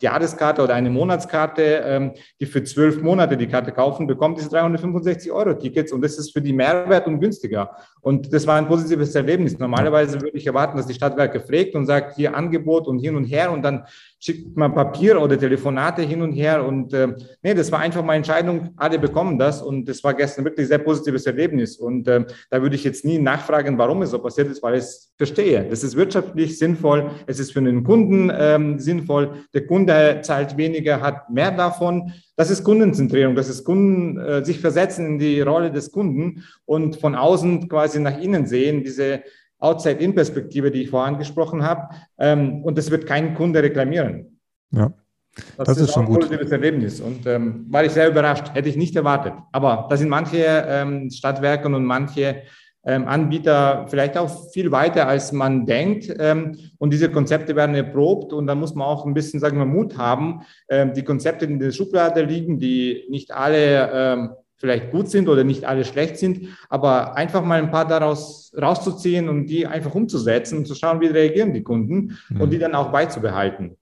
Jahreskarte 0.03 0.61
oder 0.61 0.75
eine 0.75 0.89
Monatskarte, 0.89 1.81
ähm, 1.85 2.11
die 2.39 2.45
für 2.45 2.63
zwölf 2.63 3.01
Monate 3.01 3.37
die 3.37 3.47
Karte 3.47 3.71
kaufen, 3.71 4.05
bekommt 4.05 4.37
diese 4.37 4.49
365 4.49 5.31
Euro 5.31 5.53
Tickets 5.53 5.93
und 5.93 6.01
das 6.01 6.17
ist 6.17 6.31
für 6.31 6.41
die 6.41 6.53
Mehrwert 6.53 7.07
und 7.07 7.19
günstiger. 7.19 7.71
Und 8.01 8.31
das 8.33 8.45
war 8.45 8.57
ein 8.57 8.67
positives 8.67 9.15
Erlebnis. 9.15 9.57
Normalerweise 9.57 10.21
würde 10.21 10.37
ich 10.37 10.45
erwarten, 10.45 10.77
dass 10.77 10.87
die 10.87 10.93
Stadtwerke 10.93 11.39
fragt 11.39 11.73
und 11.73 11.85
sagt, 11.85 12.17
hier 12.17 12.35
Angebot 12.35 12.85
und 12.87 12.99
hin 12.99 13.15
und 13.15 13.23
her 13.23 13.51
und 13.51 13.63
dann 13.63 13.85
schickt 14.23 14.55
man 14.55 14.73
Papier 14.73 15.21
oder 15.21 15.37
Telefonate 15.37 16.01
hin 16.01 16.21
und 16.21 16.31
her. 16.31 16.65
Und 16.65 16.93
äh, 16.93 17.09
nee, 17.41 17.53
das 17.53 17.69
war 17.73 17.79
einfach 17.79 18.03
meine 18.03 18.17
Entscheidung. 18.17 18.69
Alle 18.77 18.97
bekommen 18.97 19.37
das. 19.37 19.61
Und 19.61 19.89
das 19.89 20.01
war 20.01 20.13
gestern 20.13 20.45
wirklich 20.45 20.65
ein 20.65 20.69
sehr 20.69 20.77
positives 20.77 21.25
Erlebnis. 21.25 21.75
Und 21.75 22.07
äh, 22.07 22.25
da 22.49 22.61
würde 22.61 22.77
ich 22.77 22.85
jetzt 22.85 23.03
nie 23.03 23.19
nachfragen, 23.19 23.77
warum 23.77 24.01
es 24.01 24.11
so 24.11 24.19
passiert 24.19 24.47
ist, 24.47 24.63
weil 24.63 24.75
ich 24.75 24.83
es 24.83 25.13
verstehe. 25.17 25.67
Das 25.69 25.83
ist 25.83 25.97
wirtschaftlich 25.97 26.57
sinnvoll. 26.57 27.11
Es 27.27 27.37
ist 27.37 27.51
für 27.51 27.61
den 27.61 27.83
Kunden 27.83 28.31
ähm, 28.33 28.79
sinnvoll. 28.79 29.43
Der 29.53 29.67
Kunde 29.67 30.21
zahlt 30.21 30.55
weniger, 30.55 31.01
hat 31.01 31.29
mehr 31.29 31.51
davon. 31.51 32.13
Das 32.37 32.49
ist 32.49 32.63
Kundenzentrierung. 32.63 33.35
Das 33.35 33.49
ist 33.49 33.65
Kunden, 33.65 34.17
äh, 34.19 34.45
sich 34.45 34.59
versetzen 34.59 35.05
in 35.05 35.19
die 35.19 35.41
Rolle 35.41 35.69
des 35.69 35.91
Kunden 35.91 36.45
und 36.63 36.95
von 36.95 37.15
außen 37.15 37.67
quasi 37.67 37.99
nach 37.99 38.17
innen 38.17 38.47
sehen, 38.47 38.85
diese 38.85 39.21
Outside-In-Perspektive, 39.63 40.71
die 40.71 40.83
ich 40.83 40.89
vorhin 40.89 41.15
angesprochen 41.15 41.63
habe. 41.63 41.95
Ähm, 42.17 42.63
und 42.63 42.77
das 42.77 42.91
wird 42.91 43.05
kein 43.05 43.33
Kunde 43.33 43.63
reklamieren. 43.63 44.39
Ja. 44.71 44.93
Das, 45.57 45.67
das 45.67 45.77
ist, 45.77 45.83
ist 45.85 45.93
schon 45.93 46.05
gut. 46.05 46.21
positives 46.21 46.51
Erlebnis 46.51 47.01
und 47.01 47.25
ähm, 47.25 47.65
war 47.69 47.83
ich 47.83 47.91
sehr 47.91 48.07
überrascht, 48.07 48.53
hätte 48.53 48.69
ich 48.69 48.75
nicht 48.75 48.95
erwartet. 48.95 49.33
Aber 49.51 49.87
da 49.89 49.97
sind 49.97 50.09
manche 50.09 50.45
ähm, 50.45 51.09
Stadtwerke 51.09 51.67
und 51.67 51.85
manche 51.85 52.43
ähm, 52.85 53.07
Anbieter 53.07 53.85
vielleicht 53.87 54.17
auch 54.17 54.51
viel 54.51 54.71
weiter, 54.71 55.07
als 55.07 55.31
man 55.31 55.65
denkt. 55.65 56.13
Ähm, 56.19 56.57
und 56.77 56.93
diese 56.93 57.09
Konzepte 57.09 57.55
werden 57.55 57.75
erprobt 57.75 58.33
und 58.33 58.45
da 58.45 58.55
muss 58.55 58.75
man 58.75 58.87
auch 58.87 59.05
ein 59.05 59.13
bisschen, 59.13 59.39
sagen 59.39 59.57
wir, 59.57 59.65
Mut 59.65 59.97
haben. 59.97 60.41
Ähm, 60.69 60.93
die 60.93 61.03
Konzepte, 61.03 61.47
die 61.47 61.53
in 61.53 61.59
der 61.59 61.71
Schublade 61.71 62.21
liegen, 62.23 62.59
die 62.59 63.05
nicht 63.09 63.31
alle 63.31 63.89
ähm, 63.91 64.29
vielleicht 64.63 64.91
gut 64.91 65.09
sind 65.09 65.27
oder 65.27 65.43
nicht 65.43 65.65
alle 65.65 65.83
schlecht 65.83 66.15
sind, 66.15 66.47
aber 66.69 67.17
einfach 67.17 67.43
mal 67.43 67.61
ein 67.61 67.69
paar 67.69 67.85
daraus 67.85 68.53
rauszuziehen 68.55 69.27
und 69.27 69.47
die 69.47 69.67
einfach 69.67 69.93
umzusetzen 69.93 70.59
und 70.59 70.65
zu 70.65 70.73
schauen, 70.73 71.01
wie 71.01 71.07
reagieren 71.07 71.53
die 71.53 71.63
Kunden 71.63 72.17
mhm. 72.29 72.39
und 72.39 72.49
die 72.49 72.59
dann 72.59 72.73
auch 72.73 72.89
beizubehalten. 72.89 73.75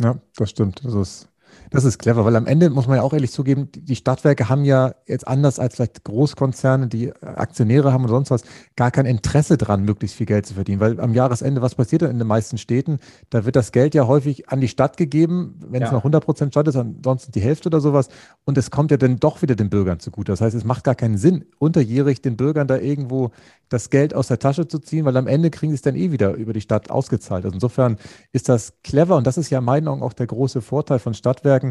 Ja, 0.00 0.20
das 0.36 0.50
stimmt. 0.50 0.84
Das 0.84 0.94
ist 0.94 1.28
das 1.72 1.84
ist 1.84 1.98
clever, 1.98 2.24
weil 2.24 2.36
am 2.36 2.46
Ende 2.46 2.70
muss 2.70 2.86
man 2.86 2.96
ja 2.96 3.02
auch 3.02 3.12
ehrlich 3.12 3.32
zugeben, 3.32 3.68
die 3.74 3.96
Stadtwerke 3.96 4.48
haben 4.48 4.64
ja 4.64 4.94
jetzt 5.06 5.26
anders 5.26 5.58
als 5.58 5.76
vielleicht 5.76 6.04
Großkonzerne, 6.04 6.88
die 6.88 7.12
Aktionäre 7.22 7.92
haben 7.92 8.04
und 8.04 8.10
sonst 8.10 8.30
was, 8.30 8.42
gar 8.76 8.90
kein 8.90 9.06
Interesse 9.06 9.56
dran, 9.56 9.82
möglichst 9.82 10.16
viel 10.16 10.26
Geld 10.26 10.46
zu 10.46 10.54
verdienen. 10.54 10.80
Weil 10.80 11.00
am 11.00 11.14
Jahresende, 11.14 11.62
was 11.62 11.74
passiert 11.74 12.02
dann 12.02 12.10
in 12.10 12.18
den 12.18 12.28
meisten 12.28 12.58
Städten? 12.58 12.98
Da 13.30 13.44
wird 13.44 13.56
das 13.56 13.72
Geld 13.72 13.94
ja 13.94 14.06
häufig 14.06 14.48
an 14.50 14.60
die 14.60 14.68
Stadt 14.68 14.96
gegeben, 14.96 15.58
wenn 15.66 15.80
ja. 15.80 15.86
es 15.86 15.92
noch 15.92 16.00
100 16.00 16.24
Prozent 16.24 16.52
Stadt 16.52 16.68
ist, 16.68 16.76
ansonsten 16.76 17.32
die 17.32 17.40
Hälfte 17.40 17.68
oder 17.68 17.80
sowas. 17.80 18.08
Und 18.44 18.58
es 18.58 18.70
kommt 18.70 18.90
ja 18.90 18.96
dann 18.96 19.18
doch 19.18 19.42
wieder 19.42 19.56
den 19.56 19.70
Bürgern 19.70 19.98
zugute. 19.98 20.32
Das 20.32 20.40
heißt, 20.40 20.54
es 20.54 20.64
macht 20.64 20.84
gar 20.84 20.94
keinen 20.94 21.16
Sinn, 21.16 21.44
unterjährig 21.58 22.22
den 22.22 22.36
Bürgern 22.36 22.68
da 22.68 22.76
irgendwo 22.76 23.30
das 23.72 23.90
Geld 23.90 24.14
aus 24.14 24.28
der 24.28 24.38
Tasche 24.38 24.68
zu 24.68 24.78
ziehen, 24.78 25.04
weil 25.04 25.16
am 25.16 25.26
Ende 25.26 25.50
kriegen 25.50 25.72
sie 25.72 25.76
es 25.76 25.82
dann 25.82 25.96
eh 25.96 26.12
wieder 26.12 26.34
über 26.34 26.52
die 26.52 26.60
Stadt 26.60 26.90
ausgezahlt. 26.90 27.44
Also 27.44 27.54
insofern 27.54 27.96
ist 28.32 28.48
das 28.48 28.74
clever 28.82 29.16
und 29.16 29.26
das 29.26 29.38
ist 29.38 29.50
ja 29.50 29.60
in 29.60 29.64
meinen 29.64 29.88
Augen 29.88 30.02
auch 30.02 30.12
der 30.12 30.26
große 30.26 30.60
Vorteil 30.60 30.98
von 30.98 31.14
Stadtwerken, 31.14 31.61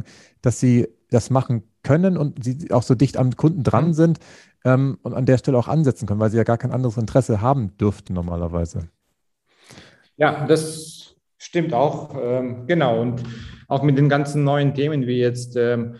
dass 0.41 0.60
sie 0.60 0.88
das 1.10 1.30
machen 1.30 1.63
können 1.84 2.17
und 2.17 2.43
sie 2.43 2.71
auch 2.71 2.84
so 2.84 2.95
dicht 2.95 3.17
am 3.17 3.36
Kunden 3.36 3.63
dran 3.63 3.88
mhm. 3.88 3.93
sind 3.93 4.19
ähm, 4.65 4.97
und 5.04 5.13
an 5.13 5.25
der 5.25 5.38
Stelle 5.38 5.58
auch 5.58 5.67
ansetzen 5.67 6.08
können, 6.08 6.19
weil 6.19 6.32
sie 6.32 6.38
ja 6.38 6.43
gar 6.43 6.58
kein 6.58 6.71
anderes 6.71 6.97
Interesse 6.97 7.41
haben 7.41 7.75
dürften 7.77 8.13
normalerweise. 8.13 8.89
Ja, 10.17 10.45
das 10.45 11.15
stimmt 11.38 11.73
auch. 11.73 12.15
Ähm, 12.21 12.67
genau. 12.67 13.01
Und 13.01 13.23
auch 13.67 13.84
mit 13.84 13.97
den 13.97 14.10
ganzen 14.10 14.43
neuen 14.43 14.73
Themen 14.73 15.08
wie 15.08 15.19
jetzt, 15.19 15.56
ähm, 15.56 15.95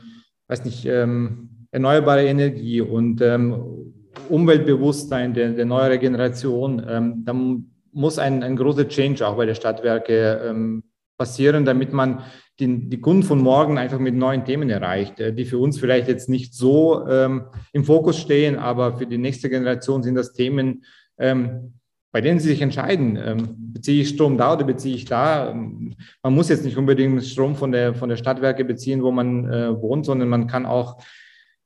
weiß 0.48 0.66
nicht, 0.66 0.86
ähm, 0.86 1.68
erneuerbare 1.72 2.26
Energie 2.26 2.82
und 2.82 3.22
ähm, 3.22 3.94
Umweltbewusstsein 4.30 5.34
der, 5.34 5.54
der 5.54 5.66
neueren 5.66 6.00
Generation, 6.00 6.86
ähm, 6.88 7.24
da 7.26 7.34
muss 7.94 8.20
ein, 8.20 8.44
ein 8.44 8.56
großer 8.56 8.88
Change 8.88 9.26
auch 9.26 9.38
bei 9.38 9.46
der 9.46 9.56
Stadtwerke 9.56 10.42
ähm, 10.46 10.84
passieren, 11.18 11.66
damit 11.66 11.94
man 11.94 12.24
die, 12.62 12.90
die 12.90 13.02
Kunden 13.02 13.24
von 13.24 13.42
morgen 13.42 13.78
einfach 13.78 14.00
mit 14.00 14.16
neuen 14.16 14.46
Themen 14.46 14.70
erreicht, 14.70 15.20
äh, 15.20 15.34
die 15.34 15.46
für 15.46 15.58
uns 15.58 15.80
vielleicht 15.80 16.08
jetzt 16.08 16.30
nicht 16.30 16.54
so 16.54 17.08
ähm, 17.08 17.46
im 17.74 17.84
Fokus 17.84 18.20
stehen, 18.20 18.58
aber 18.58 18.98
für 18.98 19.08
die 19.08 19.18
nächste 19.18 19.50
Generation 19.50 20.04
sind 20.04 20.16
das 20.16 20.32
Themen, 20.32 20.86
ähm, 21.18 21.74
bei 22.12 22.22
denen 22.22 22.40
sie 22.40 22.50
sich 22.50 22.62
entscheiden, 22.62 23.18
ähm, 23.22 23.56
beziehe 23.58 24.02
ich 24.02 24.10
Strom 24.10 24.38
da 24.38 24.54
oder 24.54 24.66
beziehe 24.66 24.96
ich 24.96 25.06
da. 25.06 25.50
Ähm, 25.50 25.96
man 26.22 26.36
muss 26.36 26.50
jetzt 26.50 26.64
nicht 26.64 26.78
unbedingt 26.78 27.24
Strom 27.26 27.56
von 27.56 27.72
der, 27.72 27.96
von 27.96 28.10
der 28.10 28.18
Stadtwerke 28.18 28.64
beziehen, 28.64 29.02
wo 29.02 29.12
man 29.12 29.52
äh, 29.52 29.82
wohnt, 29.82 30.06
sondern 30.06 30.30
man 30.30 30.48
kann 30.48 30.66
auch 30.66 31.02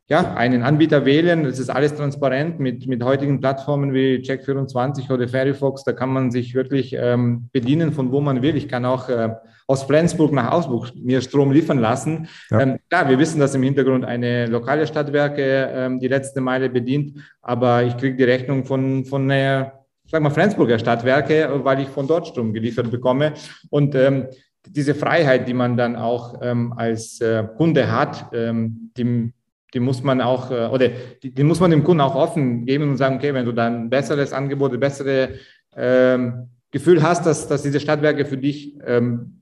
ja, 0.07 0.35
einen 0.35 0.61
Anbieter 0.61 1.03
wählen. 1.03 1.45
Es 1.45 1.59
ist 1.59 1.69
alles 1.69 1.95
transparent 1.95 2.59
mit, 2.59 2.85
mit 2.85 3.03
heutigen 3.03 3.39
Plattformen 3.39 3.91
wie 3.91 4.17
Check24 4.17 5.11
oder 5.11 5.27
Fairyfox. 5.27 5.83
Da 5.83 5.93
kann 5.93 6.09
man 6.09 6.29
sich 6.29 6.53
wirklich 6.53 6.95
ähm, 6.97 7.49
bedienen, 7.51 7.91
von 7.91 8.11
wo 8.11 8.21
man 8.21 8.43
will. 8.43 8.55
Ich 8.55 8.67
kann 8.67 8.85
auch 8.85 9.09
äh, 9.09 9.31
aus 9.67 9.83
Flensburg 9.83 10.31
nach 10.31 10.51
Augsburg 10.51 10.91
mir 10.95 11.21
Strom 11.21 11.51
liefern 11.51 11.79
lassen. 11.79 12.27
Ja. 12.51 12.61
Ähm, 12.61 12.79
klar, 12.89 13.09
wir 13.09 13.17
wissen, 13.17 13.39
dass 13.39 13.55
im 13.55 13.63
Hintergrund 13.63 14.05
eine 14.05 14.45
lokale 14.47 14.85
Stadtwerke 14.85 15.69
ähm, 15.73 15.99
die 15.99 16.07
letzte 16.07 16.41
Meile 16.41 16.69
bedient, 16.69 17.17
aber 17.41 17.83
ich 17.83 17.97
kriege 17.97 18.15
die 18.15 18.23
Rechnung 18.23 18.65
von, 18.65 19.05
von 19.05 19.27
der, 19.27 19.85
sag 20.05 20.21
mal, 20.21 20.29
Flensburger 20.29 20.77
Stadtwerke, 20.77 21.61
weil 21.63 21.81
ich 21.81 21.87
von 21.89 22.07
dort 22.07 22.27
Strom 22.27 22.53
geliefert 22.53 22.91
bekomme. 22.91 23.33
Und 23.69 23.95
ähm, 23.95 24.27
diese 24.67 24.95
Freiheit, 24.95 25.47
die 25.47 25.53
man 25.53 25.77
dann 25.77 25.95
auch 25.95 26.39
ähm, 26.41 26.73
als 26.75 27.21
äh, 27.21 27.43
Kunde 27.57 27.91
hat, 27.91 28.29
ähm, 28.33 28.91
die 28.97 29.31
die 29.75 29.81
muss 29.81 30.01
man 30.01 30.21
auch, 30.21 30.51
äh, 30.51 30.67
oder 30.67 30.87
die, 31.21 31.31
die, 31.31 31.43
muss 31.43 31.59
man 31.59 31.69
dem 31.69 31.83
Kunden 31.83 31.99
auch 31.99 32.15
offen 32.15 32.65
geben 32.65 32.91
und 32.91 32.97
sagen, 32.97 33.17
okay, 33.17 33.33
wenn 33.33 33.45
du 33.45 33.51
dann 33.51 33.83
ein 33.83 33.89
besseres 33.89 34.31
Angebot, 34.31 34.71
ein 34.71 34.79
besseres 34.79 35.31
ähm, 35.75 36.47
Gefühl 36.71 37.03
hast, 37.03 37.25
dass, 37.25 37.49
dass 37.49 37.61
diese 37.61 37.81
Stadtwerke 37.81 38.25
für 38.25 38.37
dich 38.37 38.77
ähm, 38.85 39.41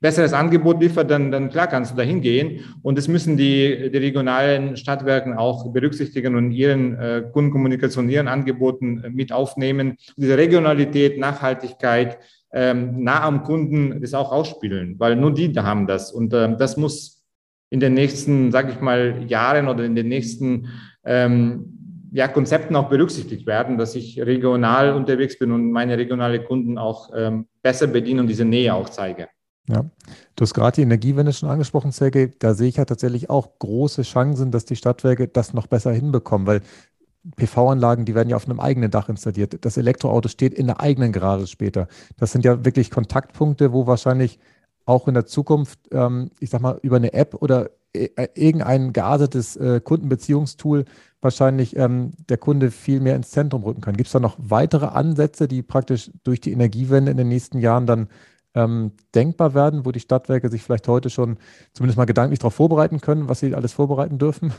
besseres 0.00 0.32
Angebot 0.32 0.80
liefert, 0.80 1.10
dann, 1.10 1.30
dann 1.30 1.50
klar 1.50 1.66
kannst 1.66 1.92
du 1.92 1.96
da 1.96 2.02
hingehen. 2.02 2.60
Und 2.82 2.96
das 2.96 3.06
müssen 3.06 3.36
die, 3.36 3.90
die 3.92 3.98
regionalen 3.98 4.76
Stadtwerken 4.76 5.34
auch 5.34 5.72
berücksichtigen 5.72 6.36
und 6.36 6.52
ihren 6.52 6.98
äh, 6.98 7.22
Kundenkommunikation, 7.32 8.08
ihren 8.08 8.28
Angeboten 8.28 9.04
äh, 9.04 9.10
mit 9.10 9.32
aufnehmen. 9.32 9.96
Diese 10.16 10.38
Regionalität, 10.38 11.18
Nachhaltigkeit, 11.18 12.18
ähm, 12.52 13.04
nah 13.04 13.22
am 13.22 13.42
Kunden 13.42 14.00
das 14.00 14.14
auch 14.14 14.32
ausspielen, 14.32 14.96
weil 14.98 15.16
nur 15.16 15.32
die 15.32 15.52
da 15.52 15.64
haben 15.64 15.86
das. 15.86 16.12
Und 16.12 16.32
ähm, 16.34 16.56
das 16.58 16.76
muss 16.76 17.22
in 17.68 17.78
den 17.78 17.94
nächsten, 17.94 18.50
sage 18.50 18.72
ich 18.72 18.80
mal, 18.80 19.24
Jahren 19.28 19.68
oder 19.68 19.84
in 19.84 19.94
den 19.94 20.08
nächsten 20.08 20.68
ähm, 21.04 22.08
ja, 22.12 22.26
Konzepten 22.26 22.74
auch 22.74 22.88
berücksichtigt 22.88 23.46
werden, 23.46 23.78
dass 23.78 23.94
ich 23.94 24.20
regional 24.20 24.94
unterwegs 24.94 25.38
bin 25.38 25.52
und 25.52 25.70
meine 25.70 25.96
regionale 25.96 26.42
Kunden 26.42 26.78
auch 26.78 27.10
ähm, 27.14 27.46
besser 27.62 27.86
bediene 27.86 28.22
und 28.22 28.26
diese 28.26 28.44
Nähe 28.44 28.74
auch 28.74 28.88
zeige. 28.88 29.28
Ja, 29.70 29.84
du 30.34 30.42
hast 30.42 30.54
gerade 30.54 30.76
die 30.76 30.82
Energiewende 30.82 31.32
schon 31.32 31.48
angesprochen, 31.48 31.92
Sergej. 31.92 32.32
Da 32.38 32.54
sehe 32.54 32.68
ich 32.68 32.76
ja 32.76 32.84
tatsächlich 32.84 33.30
auch 33.30 33.58
große 33.58 34.02
Chancen, 34.02 34.50
dass 34.50 34.64
die 34.64 34.74
Stadtwerke 34.74 35.28
das 35.28 35.54
noch 35.54 35.68
besser 35.68 35.92
hinbekommen, 35.92 36.46
weil 36.46 36.62
PV-Anlagen, 37.36 38.04
die 38.04 38.14
werden 38.14 38.30
ja 38.30 38.36
auf 38.36 38.46
einem 38.46 38.58
eigenen 38.58 38.90
Dach 38.90 39.08
installiert. 39.08 39.64
Das 39.64 39.76
Elektroauto 39.76 40.28
steht 40.28 40.54
in 40.54 40.66
der 40.66 40.80
eigenen 40.80 41.12
Garage 41.12 41.46
später. 41.46 41.86
Das 42.16 42.32
sind 42.32 42.44
ja 42.44 42.64
wirklich 42.64 42.90
Kontaktpunkte, 42.90 43.72
wo 43.72 43.86
wahrscheinlich 43.86 44.38
auch 44.86 45.06
in 45.06 45.14
der 45.14 45.26
Zukunft, 45.26 45.78
ähm, 45.92 46.30
ich 46.40 46.50
sag 46.50 46.62
mal, 46.62 46.78
über 46.82 46.96
eine 46.96 47.12
App 47.12 47.34
oder 47.40 47.70
äh, 47.92 48.08
irgendein 48.34 48.92
geartetes 48.92 49.56
äh, 49.56 49.80
Kundenbeziehungstool 49.80 50.84
wahrscheinlich 51.20 51.76
ähm, 51.76 52.12
der 52.28 52.38
Kunde 52.38 52.70
viel 52.70 53.00
mehr 53.00 53.14
ins 53.14 53.30
Zentrum 53.30 53.62
rücken 53.62 53.82
kann. 53.82 53.96
Gibt 53.96 54.06
es 54.06 54.12
da 54.12 54.20
noch 54.20 54.36
weitere 54.38 54.86
Ansätze, 54.86 55.46
die 55.46 55.62
praktisch 55.62 56.10
durch 56.24 56.40
die 56.40 56.52
Energiewende 56.52 57.10
in 57.10 57.18
den 57.18 57.28
nächsten 57.28 57.58
Jahren 57.58 57.86
dann 57.86 58.08
ähm, 58.54 58.92
denkbar 59.14 59.54
werden, 59.54 59.84
wo 59.84 59.92
die 59.92 60.00
Stadtwerke 60.00 60.48
sich 60.48 60.62
vielleicht 60.62 60.88
heute 60.88 61.10
schon 61.10 61.38
zumindest 61.72 61.96
mal 61.96 62.04
gedanklich 62.04 62.38
darauf 62.38 62.54
vorbereiten 62.54 63.00
können, 63.00 63.28
was 63.28 63.40
sie 63.40 63.54
alles 63.54 63.72
vorbereiten 63.72 64.18
dürfen? 64.18 64.52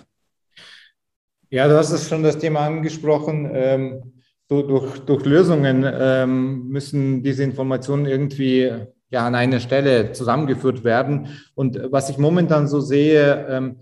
Ja, 1.50 1.68
du 1.68 1.78
hast 1.78 2.08
schon 2.08 2.24
das 2.24 2.38
Thema 2.38 2.62
angesprochen. 2.62 3.50
Ähm, 3.52 4.14
durch, 4.48 5.00
durch, 5.00 5.26
Lösungen 5.26 5.86
ähm, 5.86 6.68
müssen 6.68 7.24
diese 7.24 7.44
Informationen 7.44 8.06
irgendwie 8.06 8.72
ja 9.10 9.28
an 9.28 9.36
einer 9.36 9.60
Stelle 9.60 10.14
zusammengeführt 10.14 10.84
werden. 10.84 11.28
Und 11.56 11.80
was 11.92 12.10
ich 12.10 12.18
momentan 12.18 12.68
so 12.68 12.80
sehe, 12.80 13.48
ähm, 13.50 13.80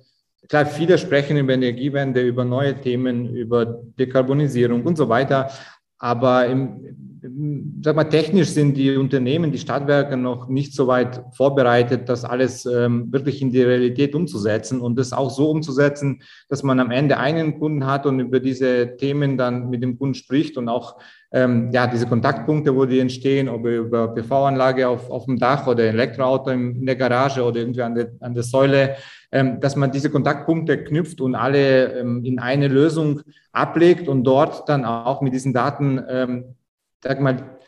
klar, 0.48 0.66
viele 0.66 0.98
sprechen 0.98 1.38
über 1.38 1.54
Energiewende, 1.54 2.22
über 2.22 2.44
neue 2.44 2.80
Themen, 2.80 3.36
über 3.36 3.66
Dekarbonisierung 3.66 4.84
und 4.84 4.96
so 4.96 5.10
weiter. 5.10 5.50
Aber 6.00 6.48
im, 6.48 7.82
sag 7.84 7.96
mal, 7.96 8.06
technisch 8.06 8.50
sind 8.50 8.76
die 8.76 8.96
Unternehmen, 8.96 9.52
die 9.52 9.58
Stadtwerke 9.58 10.16
noch 10.16 10.48
nicht 10.48 10.74
so 10.74 10.88
weit 10.88 11.22
vorbereitet, 11.34 12.08
das 12.08 12.24
alles 12.24 12.66
ähm, 12.66 13.12
wirklich 13.12 13.42
in 13.42 13.52
die 13.52 13.62
Realität 13.62 14.16
umzusetzen 14.16 14.80
und 14.80 14.98
das 14.98 15.12
auch 15.12 15.30
so 15.30 15.50
umzusetzen, 15.50 16.22
dass 16.48 16.64
man 16.64 16.80
am 16.80 16.92
Ende 16.92 17.18
einen 17.18 17.60
Kunden 17.60 17.86
hat 17.86 18.06
und 18.06 18.22
über 18.22 18.40
diese 18.40 18.96
Themen 18.96 19.38
dann 19.38 19.70
mit 19.70 19.84
dem 19.84 20.00
Kunden 20.00 20.16
spricht 20.16 20.58
und 20.58 20.70
auch 20.70 20.96
ähm, 21.32 21.70
ja, 21.72 21.86
diese 21.86 22.08
Kontaktpunkte, 22.08 22.76
wo 22.76 22.86
die 22.86 23.00
entstehen, 23.00 23.50
ob 23.50 23.66
über 23.66 24.08
PV-Anlage 24.14 24.88
auf, 24.88 25.12
auf 25.12 25.26
dem 25.26 25.38
Dach 25.38 25.68
oder 25.68 25.84
Elektroauto 25.84 26.50
in 26.50 26.86
der 26.86 26.96
Garage 26.96 27.44
oder 27.44 27.60
irgendwie 27.60 27.84
an 27.84 27.96
der, 27.96 28.12
an 28.20 28.34
der 28.34 28.44
Säule, 28.44 28.96
ähm, 29.32 29.60
dass 29.60 29.76
man 29.76 29.92
diese 29.92 30.10
Kontaktpunkte 30.10 30.84
knüpft 30.84 31.22
und 31.22 31.36
alle 31.36 32.00
ähm, 32.00 32.24
in 32.26 32.40
eine 32.40 32.68
Lösung 32.68 33.22
ablegt 33.52 34.08
und 34.08 34.24
dort 34.24 34.68
dann 34.68 34.86
auch 34.86 35.22
mit 35.22 35.34
diesen 35.34 35.54
Daten, 35.54 36.04
ähm, 36.10 36.56
sag 37.04 37.20
mal, 37.20 37.59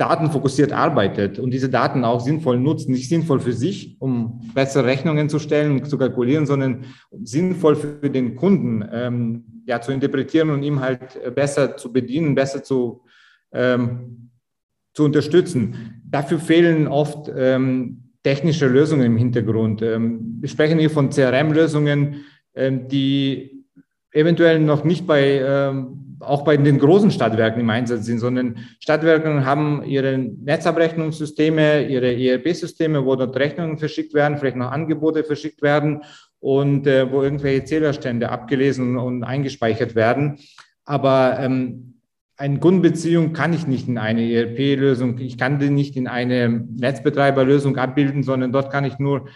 datenfokussiert 0.00 0.72
arbeitet 0.72 1.38
und 1.38 1.50
diese 1.50 1.68
Daten 1.68 2.04
auch 2.04 2.20
sinnvoll 2.20 2.58
nutzt, 2.58 2.88
nicht 2.88 3.10
sinnvoll 3.10 3.38
für 3.38 3.52
sich, 3.52 3.96
um 4.00 4.40
bessere 4.54 4.86
Rechnungen 4.86 5.28
zu 5.28 5.38
stellen 5.38 5.72
und 5.72 5.90
zu 5.90 5.98
kalkulieren, 5.98 6.46
sondern 6.46 6.86
sinnvoll 7.22 7.76
für 7.76 8.08
den 8.08 8.34
Kunden 8.34 8.82
ähm, 8.90 9.44
ja, 9.66 9.82
zu 9.82 9.92
interpretieren 9.92 10.48
und 10.50 10.62
ihm 10.62 10.80
halt 10.80 11.18
besser 11.34 11.76
zu 11.76 11.92
bedienen, 11.92 12.34
besser 12.34 12.62
zu, 12.62 13.02
ähm, 13.52 14.30
zu 14.94 15.04
unterstützen. 15.04 16.00
Dafür 16.08 16.38
fehlen 16.38 16.88
oft 16.88 17.30
ähm, 17.36 18.04
technische 18.22 18.68
Lösungen 18.68 19.04
im 19.04 19.18
Hintergrund. 19.18 19.82
Ähm, 19.82 20.38
wir 20.40 20.48
sprechen 20.48 20.78
hier 20.78 20.90
von 20.90 21.10
CRM-Lösungen, 21.10 22.24
ähm, 22.54 22.88
die 22.88 23.59
eventuell 24.12 24.58
noch 24.58 24.84
nicht 24.84 25.06
bei, 25.06 25.40
ähm, 25.40 26.16
auch 26.20 26.42
bei 26.42 26.56
den 26.56 26.78
großen 26.78 27.10
Stadtwerken 27.10 27.60
im 27.60 27.70
Einsatz 27.70 28.06
sind, 28.06 28.18
sondern 28.18 28.58
Stadtwerke 28.80 29.44
haben 29.44 29.82
ihre 29.84 30.18
Netzabrechnungssysteme, 30.18 31.86
ihre 31.86 32.12
ERP-Systeme, 32.14 33.04
wo 33.04 33.16
dort 33.16 33.36
Rechnungen 33.36 33.78
verschickt 33.78 34.14
werden, 34.14 34.38
vielleicht 34.38 34.56
noch 34.56 34.70
Angebote 34.70 35.24
verschickt 35.24 35.62
werden 35.62 36.02
und 36.40 36.86
äh, 36.86 37.10
wo 37.10 37.22
irgendwelche 37.22 37.64
Zählerstände 37.64 38.30
abgelesen 38.30 38.96
und 38.96 39.24
eingespeichert 39.24 39.94
werden. 39.94 40.38
Aber 40.84 41.38
ähm, 41.38 41.90
eine 42.36 42.58
Kundenbeziehung 42.58 43.34
kann 43.34 43.52
ich 43.52 43.66
nicht 43.66 43.86
in 43.86 43.98
eine 43.98 44.22
ERP-Lösung, 44.22 45.18
ich 45.18 45.36
kann 45.36 45.58
die 45.58 45.68
nicht 45.68 45.94
in 45.96 46.08
eine 46.08 46.48
Netzbetreiberlösung 46.48 47.76
abbilden, 47.76 48.22
sondern 48.22 48.50
dort 48.50 48.72
kann 48.72 48.84
ich 48.84 48.98
nur 48.98 49.28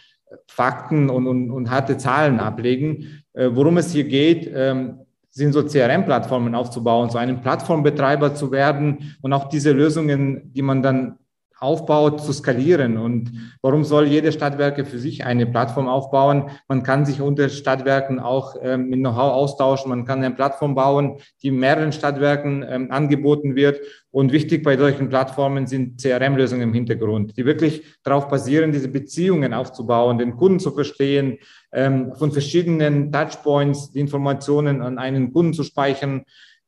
Fakten 0.46 1.10
und, 1.10 1.26
und, 1.26 1.50
und 1.50 1.70
harte 1.70 1.98
Zahlen 1.98 2.40
ablegen. 2.40 3.23
Äh, 3.35 3.51
worum 3.53 3.77
es 3.77 3.92
hier 3.92 4.05
geht, 4.05 4.51
ähm, 4.55 5.01
sind 5.31 5.53
so 5.53 5.64
CRM-Plattformen 5.64 6.55
aufzubauen, 6.55 7.11
so 7.11 7.18
einen 7.18 7.40
Plattformbetreiber 7.40 8.35
zu 8.35 8.53
werden 8.53 9.16
und 9.20 9.33
auch 9.33 9.49
diese 9.49 9.73
Lösungen, 9.73 10.53
die 10.53 10.62
man 10.62 10.81
dann 10.81 11.18
aufbaut, 11.64 12.20
zu 12.20 12.33
skalieren. 12.33 12.98
Und 12.98 13.33
warum 13.62 13.83
soll 13.83 14.07
jede 14.07 14.31
Stadtwerke 14.31 14.85
für 14.85 14.98
sich 14.98 15.24
eine 15.24 15.46
Plattform 15.46 15.88
aufbauen? 15.88 16.50
Man 16.68 16.83
kann 16.83 17.07
sich 17.07 17.20
unter 17.20 17.48
Stadtwerken 17.48 18.20
auch 18.20 18.57
ähm, 18.62 18.90
mit 18.90 19.00
Know-how 19.00 19.33
austauschen. 19.33 19.88
Man 19.88 20.05
kann 20.05 20.22
eine 20.22 20.35
Plattform 20.35 20.74
bauen, 20.74 21.18
die 21.42 21.50
mehreren 21.50 21.92
Stadtwerken 21.92 22.64
ähm, 22.68 22.90
angeboten 22.90 23.57
wird. 23.57 23.81
Und 24.11 24.31
wichtig 24.31 24.62
bei 24.62 24.77
solchen 24.77 25.09
Plattformen 25.09 25.66
sind 25.66 26.00
CRM-Lösungen 26.00 26.62
im 26.62 26.72
Hintergrund, 26.72 27.37
die 27.37 27.44
wirklich 27.44 27.83
darauf 28.05 28.29
basieren, 28.29 28.70
diese 28.70 28.88
Beziehungen 28.88 29.53
aufzubauen, 29.53 30.18
den 30.18 30.37
Kunden 30.37 30.61
zu 30.61 30.70
verstehen, 30.70 31.38
ähm, 31.72 32.12
von 32.14 32.31
verschiedenen 32.31 33.11
Touchpoints 33.11 33.90
die 33.90 33.98
Informationen 33.98 34.83
an 34.83 34.98
einen 34.98 35.33
Kunden 35.33 35.53
zu 35.53 35.64
speichern 35.64 36.24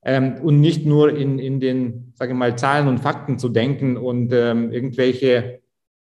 ähm, 0.06 0.36
und 0.40 0.60
nicht 0.60 0.86
nur 0.86 1.16
in, 1.16 1.40
in 1.40 1.58
den, 1.58 2.12
sage 2.14 2.32
ich 2.32 2.38
mal, 2.38 2.56
Zahlen 2.56 2.86
und 2.86 3.00
Fakten 3.00 3.40
zu 3.40 3.48
denken 3.48 3.96
und 3.96 4.32
ähm, 4.32 4.70
irgendwelche 4.70 5.60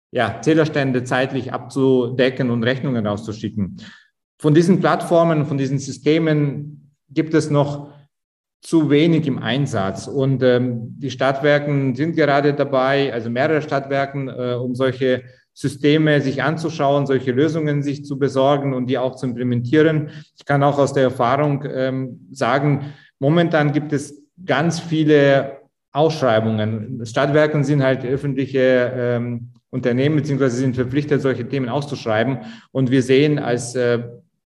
ja, 0.10 0.42
Zählerstände 0.42 1.04
zeitlich 1.04 1.54
abzudecken 1.54 2.50
und 2.50 2.64
Rechnungen 2.64 3.06
rauszuschicken. 3.06 3.78
Von 4.40 4.56
diesen 4.56 4.80
Plattformen, 4.80 5.46
von 5.46 5.60
diesen 5.60 5.78
Systemen 5.78 6.96
gibt 7.12 7.36
es 7.36 7.52
noch 7.52 7.94
zu 8.62 8.90
wenig 8.90 9.28
im 9.28 9.38
Einsatz. 9.38 10.08
Und 10.08 10.42
ähm, 10.42 10.96
die 10.98 11.12
Stadtwerken 11.12 11.94
sind 11.94 12.16
gerade 12.16 12.56
dabei, 12.56 13.14
also 13.14 13.30
mehrere 13.30 13.62
Stadtwerken, 13.62 14.30
äh, 14.30 14.56
um 14.56 14.74
solche 14.74 15.24
Systeme 15.54 16.22
sich 16.22 16.42
anzuschauen, 16.42 17.06
solche 17.06 17.34
Lösungen 17.34 17.84
sich 17.84 18.04
zu 18.04 18.18
besorgen 18.18 18.74
und 18.74 18.88
die 18.88 18.98
auch 18.98 19.16
zu 19.16 19.28
implementieren. 19.28 20.10
Ich 20.36 20.46
kann 20.46 20.64
auch 20.64 20.80
aus 20.80 20.94
der 20.94 21.04
Erfahrung 21.04 21.64
ähm, 21.72 22.28
sagen, 22.32 22.94
Momentan 23.22 23.72
gibt 23.72 23.94
es 23.94 24.20
ganz 24.44 24.80
viele 24.80 25.60
Ausschreibungen. 25.92 27.06
Stadtwerken 27.06 27.64
sind 27.64 27.84
halt 27.84 28.04
öffentliche 28.04 28.92
ähm, 28.96 29.52
Unternehmen, 29.70 30.16
beziehungsweise 30.16 30.58
sind 30.58 30.76
verpflichtet, 30.76 31.22
solche 31.22 31.48
Themen 31.48 31.70
auszuschreiben. 31.70 32.40
Und 32.72 32.90
wir 32.90 33.04
sehen 33.04 33.38
als 33.38 33.76
äh, 33.76 34.00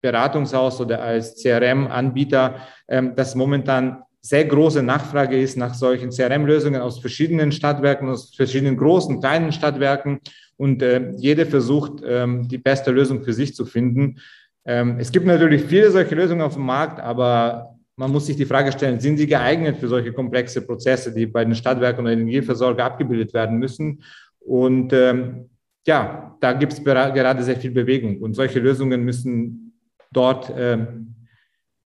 Beratungshaus 0.03 0.81
oder 0.81 1.03
als 1.03 1.43
CRM-Anbieter, 1.43 2.59
ähm, 2.87 3.17
dass 3.17 3.35
momentan 3.35 4.05
sehr 4.21 4.45
große 4.45 4.85
Nachfrage 4.85 5.41
ist 5.41 5.57
nach 5.57 5.75
solchen 5.75 6.11
CRM-Lösungen 6.11 6.81
aus 6.81 7.01
verschiedenen 7.01 7.51
Stadtwerken, 7.51 8.09
aus 8.09 8.37
verschiedenen 8.37 8.77
großen, 8.77 9.19
kleinen 9.19 9.51
Stadtwerken. 9.51 10.21
Und 10.57 10.81
äh, 10.81 11.11
jeder 11.17 11.45
versucht, 11.45 12.05
ähm, 12.07 12.47
die 12.47 12.59
beste 12.59 12.93
Lösung 12.93 13.25
für 13.25 13.33
sich 13.33 13.53
zu 13.57 13.65
finden. 13.65 14.21
Ähm, 14.65 14.99
es 15.01 15.11
gibt 15.11 15.27
natürlich 15.27 15.65
viele 15.65 15.91
solche 15.91 16.15
Lösungen 16.15 16.43
auf 16.43 16.55
dem 16.55 16.67
Markt, 16.67 17.01
aber 17.01 17.80
man 17.97 18.13
muss 18.13 18.27
sich 18.27 18.37
die 18.37 18.47
Frage 18.47 18.73
stellen, 18.73 19.01
sind 19.01 19.19
sie 19.19 19.27
geeignet 19.27 19.79
für 19.79 19.89
solche 19.89 20.13
komplexe 20.13 20.63
Prozesse, 20.63 21.13
die 21.13 21.27
bei 21.27 21.45
den 21.45 21.55
Stadtwerken 21.55 22.05
und 22.05 22.13
Energieversorger 22.13 22.85
abgebildet 22.85 23.35
werden 23.35 23.59
müssen? 23.59 24.03
Und 24.41 24.93
ähm, 24.93 25.51
ja, 25.87 26.37
da 26.41 26.53
gibt 26.53 26.73
es 26.73 26.83
gerade 26.85 27.43
sehr 27.43 27.57
viel 27.57 27.71
Bewegung 27.71 28.21
und 28.21 28.35
solche 28.35 28.61
Lösungen 28.61 29.03
müssen 29.03 29.73
dort 30.13 30.53
ähm, 30.57 31.15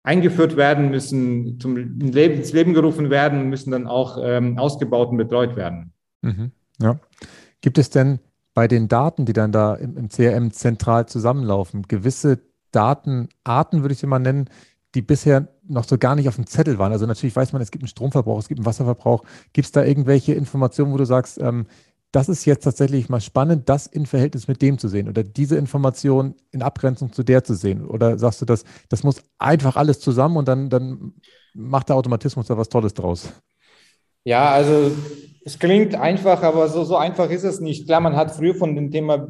eingeführt 0.03 0.55
werden, 0.55 0.89
müssen 0.89 1.59
zum 1.59 1.75
Leben, 1.75 2.35
ins 2.35 2.53
Leben 2.53 2.73
gerufen 2.73 3.09
werden 3.09 3.49
müssen 3.49 3.71
dann 3.71 3.87
auch 3.87 4.17
ähm, 4.21 4.57
ausgebaut 4.57 5.09
und 5.09 5.17
betreut 5.17 5.55
werden. 5.57 5.91
Mhm, 6.21 6.51
ja. 6.81 6.99
Gibt 7.61 7.77
es 7.77 7.89
denn 7.89 8.19
bei 8.53 8.67
den 8.67 8.87
Daten, 8.87 9.25
die 9.25 9.33
dann 9.33 9.51
da 9.51 9.75
im, 9.75 9.97
im 9.97 10.09
CRM 10.09 10.51
zentral 10.51 11.07
zusammenlaufen, 11.07 11.83
gewisse 11.83 12.39
Datenarten, 12.71 13.81
würde 13.81 13.93
ich 13.93 13.99
sie 13.99 14.07
mal 14.07 14.19
nennen, 14.19 14.49
die 14.95 15.01
bisher 15.01 15.47
noch 15.67 15.83
so 15.83 15.97
gar 15.97 16.15
nicht 16.15 16.27
auf 16.27 16.35
dem 16.35 16.47
Zettel 16.47 16.79
waren. 16.79 16.91
Also 16.91 17.05
natürlich 17.05 17.35
weiß 17.35 17.53
man, 17.53 17.61
es 17.61 17.71
gibt 17.71 17.83
einen 17.83 17.89
Stromverbrauch, 17.89 18.39
es 18.39 18.47
gibt 18.47 18.59
einen 18.59 18.65
Wasserverbrauch. 18.65 19.23
Gibt 19.53 19.65
es 19.65 19.71
da 19.71 19.83
irgendwelche 19.83 20.33
Informationen, 20.33 20.93
wo 20.93 20.97
du 20.97 21.05
sagst, 21.05 21.39
ähm, 21.39 21.67
das 22.11 22.29
ist 22.29 22.45
jetzt 22.45 22.63
tatsächlich 22.63 23.09
mal 23.09 23.19
spannend, 23.19 23.67
das 23.67 23.85
in 23.85 24.05
Verhältnis 24.05 24.47
mit 24.47 24.61
dem 24.61 24.77
zu 24.77 24.87
sehen 24.87 25.09
oder 25.09 25.23
diese 25.23 25.57
Information 25.57 26.35
in 26.51 26.61
Abgrenzung 26.61 27.11
zu 27.11 27.23
der 27.23 27.43
zu 27.43 27.53
sehen? 27.53 27.85
Oder 27.85 28.17
sagst 28.17 28.41
du, 28.41 28.45
das, 28.45 28.63
das 28.89 29.03
muss 29.03 29.23
einfach 29.37 29.75
alles 29.75 29.99
zusammen 29.99 30.37
und 30.37 30.47
dann, 30.47 30.69
dann 30.69 31.13
macht 31.53 31.89
der 31.89 31.97
Automatismus 31.97 32.47
da 32.47 32.57
was 32.57 32.69
Tolles 32.69 32.93
draus? 32.93 33.33
Ja, 34.23 34.51
also 34.51 34.91
es 35.43 35.59
klingt 35.59 35.95
einfach, 35.95 36.43
aber 36.43 36.67
so, 36.69 36.83
so 36.83 36.97
einfach 36.97 37.29
ist 37.29 37.43
es 37.43 37.59
nicht. 37.59 37.87
Klar, 37.87 38.01
man 38.01 38.15
hat 38.15 38.31
früher 38.31 38.55
von 38.55 38.75
dem 38.75 38.91
Thema 38.91 39.27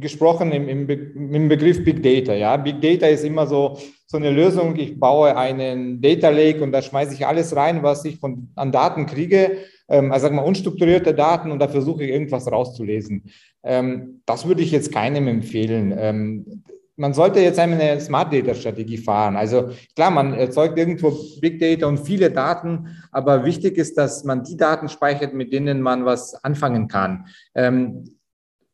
gesprochen 0.00 0.52
im, 0.52 0.68
im, 0.68 0.86
Be 0.86 0.94
im 0.94 1.48
Begriff 1.48 1.84
Big 1.84 2.02
Data. 2.02 2.34
Ja, 2.34 2.56
Big 2.56 2.80
Data 2.80 3.06
ist 3.06 3.24
immer 3.24 3.46
so, 3.46 3.78
so 4.06 4.16
eine 4.16 4.30
Lösung. 4.30 4.76
Ich 4.76 4.98
baue 4.98 5.36
einen 5.36 6.00
Data 6.00 6.30
Lake 6.30 6.62
und 6.62 6.72
da 6.72 6.82
schmeiße 6.82 7.14
ich 7.14 7.26
alles 7.26 7.54
rein, 7.54 7.82
was 7.82 8.04
ich 8.04 8.18
von, 8.18 8.48
an 8.56 8.72
Daten 8.72 9.06
kriege. 9.06 9.58
Ähm, 9.88 10.12
also 10.12 10.24
sagen 10.24 10.36
wir 10.36 10.44
unstrukturierte 10.44 11.14
Daten 11.14 11.50
und 11.50 11.58
da 11.58 11.68
versuche 11.68 12.04
ich 12.04 12.10
irgendwas 12.10 12.50
rauszulesen. 12.50 13.24
Ähm, 13.62 14.22
das 14.26 14.46
würde 14.46 14.62
ich 14.62 14.70
jetzt 14.70 14.92
keinem 14.92 15.28
empfehlen. 15.28 15.94
Ähm, 15.96 16.62
man 16.96 17.14
sollte 17.14 17.40
jetzt 17.40 17.60
eine 17.60 18.00
Smart 18.00 18.32
Data 18.32 18.54
Strategie 18.54 18.98
fahren. 18.98 19.36
Also 19.36 19.70
klar, 19.94 20.10
man 20.10 20.34
erzeugt 20.34 20.76
irgendwo 20.76 21.16
Big 21.40 21.60
Data 21.60 21.86
und 21.86 21.98
viele 21.98 22.30
Daten, 22.30 22.88
aber 23.12 23.44
wichtig 23.44 23.78
ist, 23.78 23.96
dass 23.96 24.24
man 24.24 24.42
die 24.42 24.56
Daten 24.56 24.88
speichert, 24.88 25.32
mit 25.32 25.52
denen 25.52 25.80
man 25.80 26.04
was 26.04 26.34
anfangen 26.44 26.88
kann. 26.88 27.26
Ähm, 27.54 28.17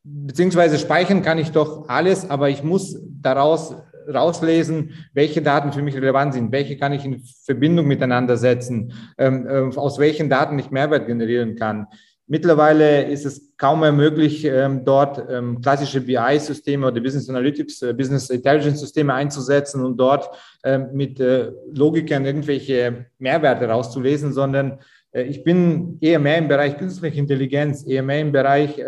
beziehungsweise 0.04 0.78
speichern 0.78 1.22
kann 1.22 1.38
ich 1.38 1.50
doch 1.50 1.88
alles, 1.88 2.28
aber 2.28 2.50
ich 2.50 2.62
muss 2.62 3.00
daraus 3.20 3.74
rauslesen, 4.12 4.90
welche 5.14 5.40
Daten 5.40 5.72
für 5.72 5.82
mich 5.82 5.96
relevant 5.96 6.34
sind, 6.34 6.52
welche 6.52 6.76
kann 6.76 6.92
ich 6.92 7.06
in 7.06 7.22
Verbindung 7.44 7.86
miteinander 7.86 8.36
setzen, 8.36 8.92
ähm, 9.16 9.46
äh, 9.46 9.76
aus 9.76 9.98
welchen 9.98 10.28
Daten 10.28 10.58
ich 10.58 10.70
Mehrwert 10.70 11.06
generieren 11.06 11.56
kann. 11.56 11.86
Mittlerweile 12.26 13.04
ist 13.04 13.26
es 13.26 13.54
kaum 13.56 13.80
mehr 13.80 13.92
möglich, 13.92 14.44
ähm, 14.44 14.84
dort 14.84 15.22
ähm, 15.30 15.60
klassische 15.60 16.00
BI-Systeme 16.00 16.86
oder 16.86 17.00
Business 17.00 17.28
Analytics, 17.28 17.82
äh, 17.82 17.92
Business 17.92 18.30
Intelligence-Systeme 18.30 19.12
einzusetzen 19.12 19.84
und 19.84 19.98
dort 19.98 20.30
ähm, 20.64 20.88
mit 20.92 21.20
äh, 21.20 21.52
Logikern 21.72 22.24
irgendwelche 22.24 23.06
Mehrwerte 23.18 23.68
rauszulesen, 23.68 24.32
sondern 24.32 24.80
äh, 25.12 25.22
ich 25.24 25.44
bin 25.44 25.98
eher 26.00 26.18
mehr 26.18 26.38
im 26.38 26.48
Bereich 26.48 26.78
künstliche 26.78 27.18
Intelligenz, 27.18 27.86
eher 27.86 28.02
mehr 28.02 28.20
im 28.20 28.32
Bereich 28.32 28.82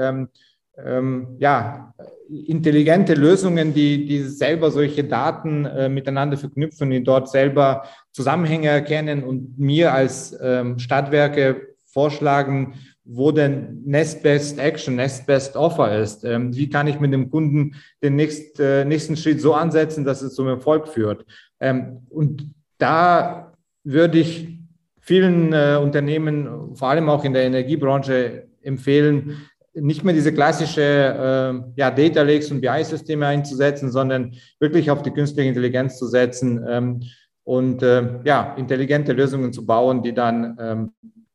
ähm, 0.84 1.36
ja, 1.38 1.94
intelligente 2.28 3.14
Lösungen, 3.14 3.72
die, 3.72 4.06
die 4.06 4.22
selber 4.22 4.70
solche 4.70 5.04
Daten 5.04 5.64
äh, 5.64 5.88
miteinander 5.88 6.36
verknüpfen, 6.36 6.90
die 6.90 7.02
dort 7.02 7.28
selber 7.28 7.84
Zusammenhänge 8.12 8.68
erkennen 8.68 9.22
und 9.22 9.58
mir 9.58 9.92
als 9.92 10.36
ähm, 10.42 10.78
Stadtwerke 10.78 11.74
vorschlagen, 11.84 12.74
wo 13.04 13.30
denn 13.30 13.82
Next 13.84 14.22
Best 14.22 14.58
Action, 14.58 14.96
Next 14.96 15.26
Best 15.26 15.56
Offer 15.56 15.96
ist. 15.98 16.24
Ähm, 16.24 16.54
wie 16.54 16.68
kann 16.68 16.88
ich 16.88 16.98
mit 16.98 17.12
dem 17.12 17.30
Kunden 17.30 17.76
den 18.02 18.16
nächst, 18.16 18.58
äh, 18.58 18.84
nächsten 18.84 19.16
Schritt 19.16 19.40
so 19.40 19.54
ansetzen, 19.54 20.04
dass 20.04 20.22
es 20.22 20.34
zum 20.34 20.48
Erfolg 20.48 20.88
führt? 20.88 21.24
Ähm, 21.60 22.00
und 22.10 22.50
da 22.78 23.52
würde 23.84 24.18
ich 24.18 24.58
vielen 25.00 25.52
äh, 25.52 25.78
Unternehmen, 25.80 26.74
vor 26.74 26.88
allem 26.88 27.08
auch 27.08 27.24
in 27.24 27.32
der 27.32 27.44
Energiebranche, 27.44 28.48
empfehlen, 28.60 29.36
nicht 29.80 30.04
mehr 30.04 30.14
diese 30.14 30.32
klassische 30.32 30.82
äh, 30.82 31.80
ja, 31.80 31.90
Data 31.90 32.22
Lakes 32.22 32.50
und 32.50 32.60
BI-Systeme 32.60 33.26
einzusetzen, 33.26 33.90
sondern 33.92 34.34
wirklich 34.58 34.90
auf 34.90 35.02
die 35.02 35.10
künstliche 35.10 35.48
Intelligenz 35.48 35.98
zu 35.98 36.06
setzen 36.06 36.64
ähm, 36.68 37.02
und 37.44 37.82
äh, 37.82 38.20
ja, 38.24 38.54
intelligente 38.56 39.12
Lösungen 39.12 39.52
zu 39.52 39.64
bauen, 39.64 40.02
die 40.02 40.14
dann 40.14 40.56
ähm, 40.60 40.92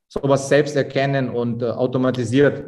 sowas 0.07 0.49
selbst 0.49 0.75
erkennen 0.75 1.29
und 1.29 1.61
äh, 1.61 1.67
automatisiert 1.67 2.65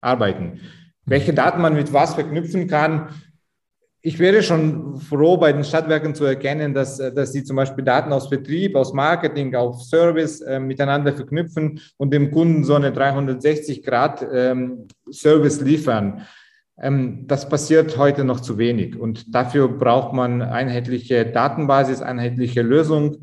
arbeiten. 0.00 0.60
Welche 1.06 1.34
Daten 1.34 1.60
man 1.60 1.74
mit 1.74 1.92
was 1.92 2.14
verknüpfen 2.14 2.66
kann, 2.66 3.08
ich 4.06 4.18
wäre 4.18 4.42
schon 4.42 4.98
froh, 4.98 5.38
bei 5.38 5.50
den 5.50 5.64
Stadtwerken 5.64 6.14
zu 6.14 6.26
erkennen, 6.26 6.74
dass, 6.74 7.00
äh, 7.00 7.10
dass 7.10 7.32
sie 7.32 7.42
zum 7.42 7.56
Beispiel 7.56 7.82
Daten 7.82 8.12
aus 8.12 8.28
Vertrieb, 8.28 8.76
aus 8.76 8.92
Marketing, 8.92 9.54
auf 9.54 9.82
Service 9.82 10.42
äh, 10.42 10.60
miteinander 10.60 11.14
verknüpfen 11.14 11.80
und 11.96 12.12
dem 12.12 12.30
Kunden 12.30 12.64
so 12.64 12.74
eine 12.74 12.90
360-Grad-Service 12.90 15.60
ähm, 15.60 15.66
liefern. 15.66 16.20
Ähm, 16.78 17.24
das 17.26 17.48
passiert 17.48 17.96
heute 17.96 18.24
noch 18.24 18.40
zu 18.40 18.58
wenig 18.58 18.98
und 18.98 19.34
dafür 19.34 19.68
braucht 19.68 20.12
man 20.12 20.42
einheitliche 20.42 21.24
Datenbasis, 21.24 22.02
einheitliche 22.02 22.60
Lösung 22.60 23.16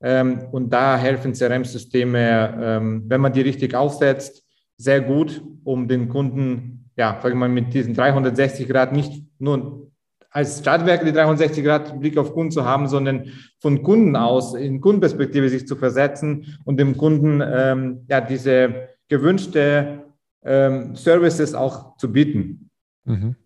ähm, 0.00 0.42
und 0.52 0.72
da 0.72 0.96
helfen 0.96 1.32
CRM-Systeme, 1.32 2.56
ähm, 2.62 3.02
wenn 3.08 3.20
man 3.20 3.32
die 3.32 3.40
richtig 3.40 3.74
aufsetzt, 3.74 4.44
sehr 4.76 5.00
gut, 5.00 5.42
um 5.64 5.88
den 5.88 6.08
Kunden, 6.08 6.92
ja, 6.96 7.18
sage 7.20 7.30
ich 7.30 7.40
mal, 7.40 7.48
mit 7.48 7.74
diesen 7.74 7.94
360 7.94 8.68
Grad 8.68 8.92
nicht 8.92 9.24
nur 9.40 9.88
als 10.30 10.58
Stadtwerke 10.58 11.04
die 11.04 11.12
360 11.12 11.64
Grad 11.64 12.00
Blick 12.00 12.18
auf 12.18 12.34
Kunden 12.34 12.50
zu 12.50 12.64
haben, 12.64 12.88
sondern 12.88 13.32
von 13.60 13.82
Kunden 13.82 14.16
aus 14.16 14.54
in 14.54 14.80
Kundenperspektive 14.80 15.48
sich 15.48 15.66
zu 15.66 15.76
versetzen 15.76 16.58
und 16.64 16.78
dem 16.78 16.96
Kunden 16.96 17.42
ähm, 17.44 18.04
ja 18.08 18.20
diese 18.20 18.88
gewünschte 19.08 20.04
ähm, 20.44 20.94
Services 20.96 21.54
auch 21.54 21.96
zu 21.96 22.12
bieten. 22.12 22.70
Mhm. 23.04 23.36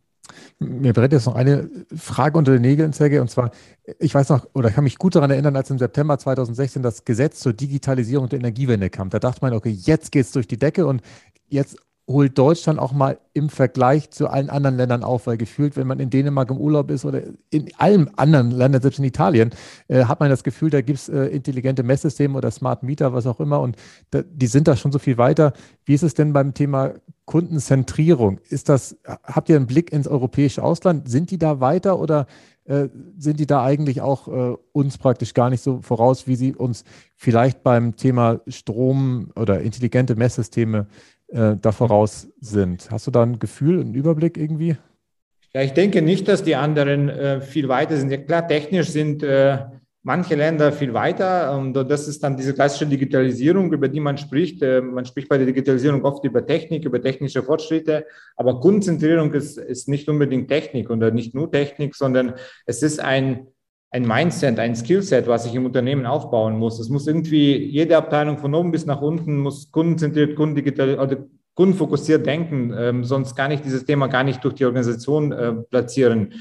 Mir 0.58 0.92
brennt 0.92 1.12
jetzt 1.12 1.26
noch 1.26 1.34
eine 1.34 1.68
Frage 1.94 2.38
unter 2.38 2.52
den 2.52 2.62
Nägeln, 2.62 2.92
Sergej, 2.92 3.20
und 3.20 3.30
zwar, 3.30 3.50
ich 3.98 4.14
weiß 4.14 4.28
noch, 4.28 4.46
oder 4.54 4.68
ich 4.68 4.74
kann 4.74 4.84
mich 4.84 4.96
gut 4.96 5.14
daran 5.14 5.30
erinnern, 5.30 5.56
als 5.56 5.70
im 5.70 5.78
September 5.78 6.18
2016 6.18 6.82
das 6.82 7.04
Gesetz 7.04 7.40
zur 7.40 7.52
Digitalisierung 7.52 8.28
der 8.28 8.38
Energiewende 8.38 8.88
kam. 8.88 9.10
Da 9.10 9.18
dachte 9.18 9.40
man, 9.42 9.52
okay, 9.52 9.70
jetzt 9.70 10.12
geht 10.12 10.26
es 10.26 10.32
durch 10.32 10.46
die 10.46 10.58
Decke 10.58 10.86
und 10.86 11.02
jetzt 11.48 11.76
holt 12.08 12.36
Deutschland 12.36 12.78
auch 12.78 12.92
mal 12.92 13.18
im 13.32 13.48
Vergleich 13.48 14.10
zu 14.10 14.28
allen 14.28 14.50
anderen 14.50 14.76
Ländern 14.76 15.04
auf, 15.04 15.26
weil 15.26 15.36
gefühlt, 15.36 15.76
wenn 15.76 15.86
man 15.86 16.00
in 16.00 16.10
Dänemark 16.10 16.50
im 16.50 16.58
Urlaub 16.58 16.90
ist 16.90 17.04
oder 17.04 17.22
in 17.50 17.70
allen 17.78 18.12
anderen 18.18 18.50
Ländern, 18.50 18.82
selbst 18.82 18.98
in 18.98 19.04
Italien, 19.04 19.50
äh, 19.88 20.04
hat 20.04 20.20
man 20.20 20.28
das 20.28 20.42
Gefühl, 20.42 20.70
da 20.70 20.80
gibt 20.80 20.98
es 20.98 21.08
äh, 21.08 21.26
intelligente 21.26 21.82
Messsysteme 21.82 22.36
oder 22.36 22.50
Smart 22.50 22.82
Meter, 22.82 23.12
was 23.12 23.26
auch 23.26 23.40
immer, 23.40 23.60
und 23.60 23.76
da, 24.10 24.22
die 24.22 24.48
sind 24.48 24.68
da 24.68 24.76
schon 24.76 24.92
so 24.92 24.98
viel 24.98 25.16
weiter. 25.16 25.52
Wie 25.84 25.94
ist 25.94 26.02
es 26.02 26.14
denn 26.14 26.32
beim 26.32 26.54
Thema 26.54 26.94
Kundenzentrierung? 27.24 28.40
Ist 28.48 28.68
das, 28.68 28.96
habt 29.04 29.48
ihr 29.48 29.56
einen 29.56 29.66
Blick 29.66 29.92
ins 29.92 30.08
europäische 30.08 30.62
Ausland? 30.62 31.08
Sind 31.08 31.30
die 31.30 31.38
da 31.38 31.60
weiter 31.60 31.98
oder 31.98 32.26
äh, 32.64 32.88
sind 33.18 33.40
die 33.40 33.46
da 33.46 33.64
eigentlich 33.64 34.00
auch 34.00 34.28
äh, 34.28 34.56
uns 34.72 34.98
praktisch 34.98 35.34
gar 35.34 35.50
nicht 35.50 35.62
so 35.62 35.80
voraus, 35.82 36.26
wie 36.26 36.36
sie 36.36 36.54
uns 36.54 36.84
vielleicht 37.16 37.62
beim 37.62 37.96
Thema 37.96 38.40
Strom 38.46 39.30
oder 39.34 39.60
intelligente 39.60 40.14
Messsysteme 40.14 40.78
äh, 40.78 41.11
da 41.32 41.72
voraus 41.72 42.28
sind. 42.40 42.90
Hast 42.90 43.06
du 43.06 43.10
da 43.10 43.22
ein 43.22 43.38
Gefühl, 43.38 43.80
einen 43.80 43.94
Überblick 43.94 44.36
irgendwie? 44.36 44.76
Ja, 45.54 45.62
ich 45.62 45.72
denke 45.72 46.00
nicht, 46.00 46.28
dass 46.28 46.42
die 46.42 46.56
anderen 46.56 47.08
äh, 47.08 47.40
viel 47.40 47.68
weiter 47.68 47.96
sind. 47.96 48.10
Ja, 48.10 48.16
klar, 48.16 48.48
technisch 48.48 48.88
sind 48.88 49.22
äh, 49.22 49.58
manche 50.02 50.34
Länder 50.34 50.72
viel 50.72 50.94
weiter. 50.94 51.56
Und 51.56 51.74
das 51.74 52.08
ist 52.08 52.22
dann 52.22 52.36
diese 52.36 52.54
klassische 52.54 52.86
Digitalisierung, 52.86 53.72
über 53.72 53.88
die 53.88 54.00
man 54.00 54.16
spricht. 54.16 54.62
Äh, 54.62 54.80
man 54.80 55.04
spricht 55.04 55.28
bei 55.28 55.36
der 55.36 55.46
Digitalisierung 55.46 56.04
oft 56.04 56.24
über 56.24 56.46
Technik, 56.46 56.86
über 56.86 57.02
technische 57.02 57.42
Fortschritte. 57.42 58.06
Aber 58.36 58.60
Kundenzentrierung 58.60 59.32
ist, 59.34 59.58
ist 59.58 59.88
nicht 59.88 60.08
unbedingt 60.08 60.48
Technik 60.48 60.88
oder 60.88 61.10
nicht 61.10 61.34
nur 61.34 61.50
Technik, 61.50 61.94
sondern 61.94 62.34
es 62.66 62.82
ist 62.82 63.00
ein 63.00 63.46
ein 63.92 64.06
Mindset, 64.06 64.58
ein 64.58 64.74
Skillset, 64.74 65.26
was 65.28 65.44
ich 65.44 65.54
im 65.54 65.66
Unternehmen 65.66 66.06
aufbauen 66.06 66.58
muss. 66.58 66.80
Es 66.80 66.88
muss 66.88 67.06
irgendwie 67.06 67.56
jede 67.56 67.96
Abteilung 67.96 68.38
von 68.38 68.54
oben 68.54 68.72
bis 68.72 68.86
nach 68.86 69.02
unten 69.02 69.38
muss 69.38 69.70
kundenzentriert, 69.70 70.34
kundendigital 70.34 70.98
oder 70.98 71.18
kundenfokussiert 71.54 72.24
denken, 72.24 72.74
ähm, 72.76 73.04
sonst 73.04 73.36
kann 73.36 73.50
ich 73.50 73.60
dieses 73.60 73.84
Thema 73.84 74.06
gar 74.06 74.24
nicht 74.24 74.42
durch 74.42 74.54
die 74.54 74.64
Organisation 74.64 75.32
äh, 75.32 75.52
platzieren. 75.52 76.32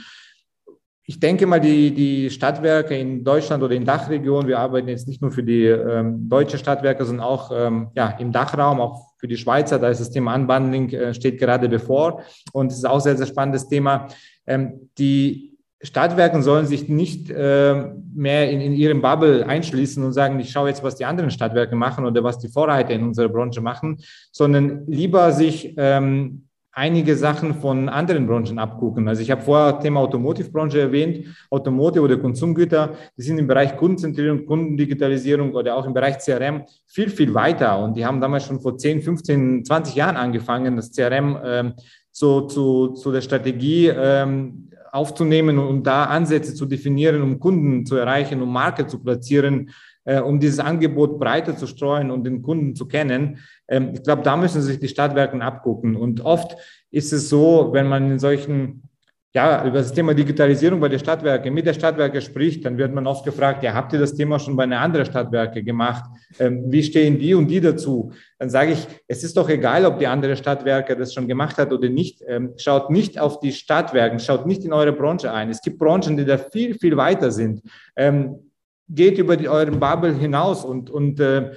Ich 1.03 1.19
denke 1.19 1.45
mal, 1.45 1.59
die, 1.59 1.93
die 1.93 2.29
Stadtwerke 2.29 2.97
in 2.97 3.25
Deutschland 3.25 3.61
oder 3.61 3.75
in 3.75 3.83
Dachregion, 3.83 4.47
wir 4.47 4.59
arbeiten 4.59 4.87
jetzt 4.87 5.09
nicht 5.09 5.21
nur 5.21 5.33
für 5.33 5.43
die 5.43 5.65
ähm, 5.65 6.29
deutsche 6.29 6.57
Stadtwerke, 6.57 7.03
sondern 7.03 7.25
auch 7.25 7.51
ähm, 7.53 7.89
ja, 7.95 8.11
im 8.11 8.31
Dachraum, 8.31 8.79
auch 8.79 9.11
für 9.17 9.27
die 9.27 9.35
Schweizer, 9.35 9.77
da 9.77 9.89
ist 9.89 9.99
das 9.99 10.11
Thema 10.11 10.33
Unbundling, 10.35 10.89
äh, 10.91 11.13
steht 11.13 11.37
gerade 11.37 11.67
bevor 11.67 12.23
und 12.53 12.71
es 12.71 12.77
ist 12.77 12.85
auch 12.85 13.01
sehr, 13.01 13.17
sehr 13.17 13.27
spannendes 13.27 13.67
Thema. 13.67 14.07
Ähm, 14.47 14.89
die 14.97 15.50
Stadtwerken 15.83 16.43
sollen 16.43 16.67
sich 16.67 16.89
nicht 16.89 17.29
äh, 17.29 17.91
mehr 18.13 18.51
in, 18.51 18.61
in 18.61 18.73
ihrem 18.73 19.01
Bubble 19.01 19.45
einschließen 19.45 20.03
und 20.03 20.13
sagen, 20.13 20.39
ich 20.39 20.51
schaue 20.51 20.69
jetzt, 20.69 20.83
was 20.83 20.95
die 20.95 21.05
anderen 21.05 21.31
Stadtwerke 21.31 21.75
machen 21.75 22.05
oder 22.05 22.23
was 22.23 22.39
die 22.39 22.49
Vorreiter 22.49 22.91
in 22.91 23.03
unserer 23.03 23.29
Branche 23.29 23.61
machen, 23.61 23.97
sondern 24.31 24.85
lieber 24.87 25.31
sich 25.31 25.73
ähm, 25.77 26.43
einige 26.73 27.15
Sachen 27.15 27.55
von 27.55 27.89
anderen 27.89 28.27
Branchen 28.27 28.57
abgucken. 28.57 29.07
Also 29.07 29.21
ich 29.21 29.31
habe 29.31 29.41
vorher 29.41 29.79
Thema 29.79 29.99
Automotive-Branche 30.01 30.79
erwähnt, 30.79 31.25
Automotive 31.49 32.03
oder 32.03 32.17
Konsumgüter, 32.17 32.93
die 33.17 33.23
sind 33.23 33.39
im 33.39 33.47
Bereich 33.47 33.75
Kundenzentrierung, 33.75 34.45
Kundendigitalisierung 34.45 35.53
oder 35.53 35.75
auch 35.75 35.85
im 35.85 35.93
Bereich 35.93 36.19
CRM 36.19 36.63
viel, 36.87 37.09
viel 37.09 37.33
weiter. 37.33 37.83
Und 37.83 37.97
die 37.97 38.05
haben 38.05 38.21
damals 38.21 38.45
schon 38.45 38.61
vor 38.61 38.77
10, 38.77 39.01
15, 39.01 39.65
20 39.65 39.95
Jahren 39.95 40.15
angefangen, 40.15 40.77
das 40.77 40.91
CRM 40.91 41.37
ähm, 41.43 41.73
so 42.11 42.41
zu, 42.41 42.89
zu 42.89 43.11
der 43.11 43.21
Strategie 43.21 43.87
ähm, 43.87 44.70
aufzunehmen 44.91 45.57
und 45.57 45.87
da 45.87 46.05
Ansätze 46.05 46.53
zu 46.53 46.65
definieren, 46.65 47.21
um 47.21 47.39
Kunden 47.39 47.85
zu 47.85 47.95
erreichen, 47.95 48.41
um 48.41 48.51
Marke 48.51 48.87
zu 48.87 48.99
platzieren, 48.99 49.71
äh, 50.03 50.19
um 50.19 50.39
dieses 50.39 50.59
Angebot 50.59 51.19
breiter 51.19 51.55
zu 51.55 51.67
streuen 51.67 52.11
und 52.11 52.23
den 52.25 52.41
Kunden 52.41 52.75
zu 52.75 52.87
kennen. 52.87 53.39
Ähm, 53.67 53.91
ich 53.93 54.03
glaube, 54.03 54.23
da 54.23 54.35
müssen 54.35 54.61
sich 54.61 54.79
die 54.79 54.87
Stadtwerke 54.87 55.41
abgucken. 55.41 55.95
Und 55.95 56.21
oft 56.21 56.57
ist 56.91 57.13
es 57.13 57.29
so, 57.29 57.69
wenn 57.71 57.87
man 57.87 58.11
in 58.11 58.19
solchen 58.19 58.89
ja, 59.33 59.65
über 59.65 59.77
das 59.77 59.93
Thema 59.93 60.13
Digitalisierung 60.13 60.81
bei 60.81 60.89
den 60.89 60.99
Stadtwerken, 60.99 61.53
mit 61.53 61.65
der 61.65 61.73
Stadtwerke 61.73 62.19
spricht, 62.19 62.65
dann 62.65 62.77
wird 62.77 62.93
man 62.93 63.07
oft 63.07 63.23
gefragt, 63.23 63.63
ja, 63.63 63.73
habt 63.73 63.93
ihr 63.93 63.99
das 63.99 64.13
Thema 64.13 64.39
schon 64.39 64.57
bei 64.57 64.63
einer 64.63 64.81
anderen 64.81 65.05
Stadtwerke 65.05 65.63
gemacht? 65.63 66.03
Ähm, 66.37 66.65
wie 66.67 66.83
stehen 66.83 67.17
die 67.17 67.33
und 67.33 67.47
die 67.47 67.61
dazu? 67.61 68.11
Dann 68.39 68.49
sage 68.49 68.73
ich, 68.73 68.85
es 69.07 69.23
ist 69.23 69.37
doch 69.37 69.47
egal, 69.47 69.85
ob 69.85 69.99
die 69.99 70.07
andere 70.07 70.35
Stadtwerke 70.35 70.97
das 70.97 71.13
schon 71.13 71.29
gemacht 71.29 71.57
hat 71.57 71.71
oder 71.71 71.87
nicht. 71.87 72.21
Ähm, 72.27 72.53
schaut 72.57 72.89
nicht 72.89 73.19
auf 73.19 73.39
die 73.39 73.53
Stadtwerke, 73.53 74.19
schaut 74.19 74.45
nicht 74.45 74.65
in 74.65 74.73
eure 74.73 74.91
Branche 74.91 75.31
ein. 75.31 75.49
Es 75.49 75.61
gibt 75.61 75.79
Branchen, 75.79 76.17
die 76.17 76.25
da 76.25 76.37
viel, 76.37 76.73
viel 76.75 76.97
weiter 76.97 77.31
sind. 77.31 77.61
Ähm, 77.95 78.51
geht 78.89 79.17
über 79.17 79.37
die, 79.37 79.47
euren 79.47 79.79
Bubble 79.79 80.13
hinaus 80.13 80.65
und, 80.65 80.89
und 80.89 81.21
äh, 81.21 81.51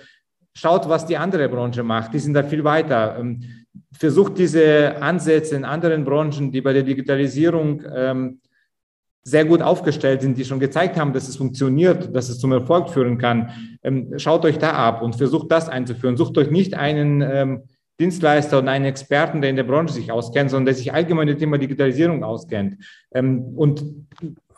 schaut, 0.54 0.88
was 0.88 1.06
die 1.06 1.16
andere 1.16 1.48
Branche 1.48 1.82
macht. 1.82 2.14
Die 2.14 2.20
sind 2.20 2.34
da 2.34 2.44
viel 2.44 2.62
weiter. 2.62 3.16
Ähm, 3.18 3.63
versucht 3.92 4.38
diese 4.38 5.00
Ansätze 5.00 5.56
in 5.56 5.64
anderen 5.64 6.04
Branchen, 6.04 6.50
die 6.50 6.60
bei 6.60 6.72
der 6.72 6.82
Digitalisierung 6.82 7.82
ähm, 7.94 8.40
sehr 9.22 9.44
gut 9.46 9.62
aufgestellt 9.62 10.20
sind, 10.20 10.36
die 10.36 10.44
schon 10.44 10.60
gezeigt 10.60 10.98
haben, 10.98 11.12
dass 11.12 11.28
es 11.28 11.36
funktioniert, 11.36 12.14
dass 12.14 12.28
es 12.28 12.38
zum 12.38 12.52
Erfolg 12.52 12.90
führen 12.90 13.16
kann. 13.16 13.78
Ähm, 13.82 14.12
schaut 14.18 14.44
euch 14.44 14.58
da 14.58 14.72
ab 14.72 15.00
und 15.00 15.16
versucht 15.16 15.50
das 15.50 15.68
einzuführen. 15.68 16.16
Sucht 16.16 16.36
euch 16.36 16.50
nicht 16.50 16.74
einen 16.74 17.22
ähm, 17.22 17.62
Dienstleister 17.98 18.58
und 18.58 18.68
einen 18.68 18.84
Experten, 18.84 19.40
der 19.40 19.50
in 19.50 19.56
der 19.56 19.64
Branche 19.64 19.94
sich 19.94 20.12
auskennt, 20.12 20.50
sondern 20.50 20.66
der 20.66 20.74
sich 20.74 20.92
allgemein 20.92 21.26
mit 21.26 21.36
dem 21.36 21.40
Thema 21.40 21.58
Digitalisierung 21.58 22.22
auskennt. 22.22 22.76
Ähm, 23.14 23.40
und 23.56 23.84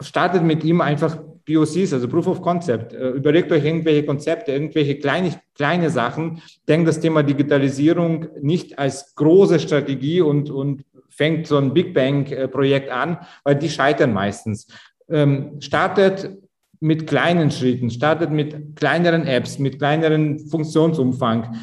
startet 0.01 0.43
mit 0.43 0.65
ihm 0.65 0.81
einfach 0.81 1.19
POCs, 1.47 1.93
also 1.93 2.09
Proof 2.09 2.27
of 2.27 2.43
Concept. 2.43 2.93
Äh, 2.93 3.11
überlegt 3.11 3.51
euch 3.53 3.65
irgendwelche 3.65 4.05
Konzepte, 4.05 4.53
irgendwelche 4.53 4.99
kleine, 4.99 5.41
kleine 5.55 5.91
Sachen. 5.91 6.43
Denkt 6.69 6.89
das 6.89 7.01
Thema 7.01 7.23
Digitalisierung 7.23 8.27
nicht 8.43 8.79
als 8.79 9.15
große 9.15 9.59
Strategie 9.61 10.21
und, 10.21 10.51
und 10.51 10.85
fängt 11.09 11.47
so 11.47 11.57
ein 11.57 11.73
Big 11.73 11.95
Bang-Projekt 11.95 12.91
an, 12.91 13.19
weil 13.45 13.57
die 13.57 13.71
scheitern 13.71 14.13
meistens. 14.13 14.67
Ähm, 15.09 15.61
startet 15.61 16.37
mit 16.81 17.07
kleinen 17.07 17.51
Schritten, 17.51 17.91
startet 17.91 18.31
mit 18.31 18.77
kleineren 18.77 19.27
Apps, 19.27 19.59
mit 19.59 19.79
kleineren 19.79 20.39
Funktionsumfang 20.39 21.57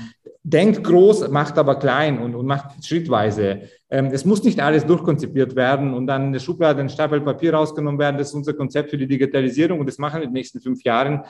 denkt 0.44 0.84
groß, 0.84 1.30
macht 1.30 1.58
aber 1.58 1.80
klein 1.80 2.20
und, 2.20 2.36
und 2.36 2.46
macht 2.46 2.86
schrittweise. 2.86 3.70
Ähm, 3.90 4.10
es 4.12 4.26
muss 4.26 4.44
nicht 4.44 4.60
alles 4.60 4.86
durchkonzipiert 4.86 5.56
werden 5.56 5.94
und 5.94 6.06
dann 6.06 6.24
eine 6.24 6.40
Schublade, 6.40 6.82
ein 6.82 6.90
Stapel 6.90 7.22
Papier 7.22 7.54
rausgenommen 7.54 7.98
werden. 7.98 8.18
Das 8.18 8.30
ist 8.30 8.34
unser 8.34 8.54
Konzept 8.54 8.90
für 8.90 8.98
die 8.98 9.08
Digitalisierung 9.08 9.80
und 9.80 9.88
das 9.88 9.98
machen 9.98 10.20
wir 10.20 10.24
in 10.24 10.30
den 10.30 10.34
nächsten 10.34 10.60
fünf 10.60 10.84
Jahren. 10.84 11.24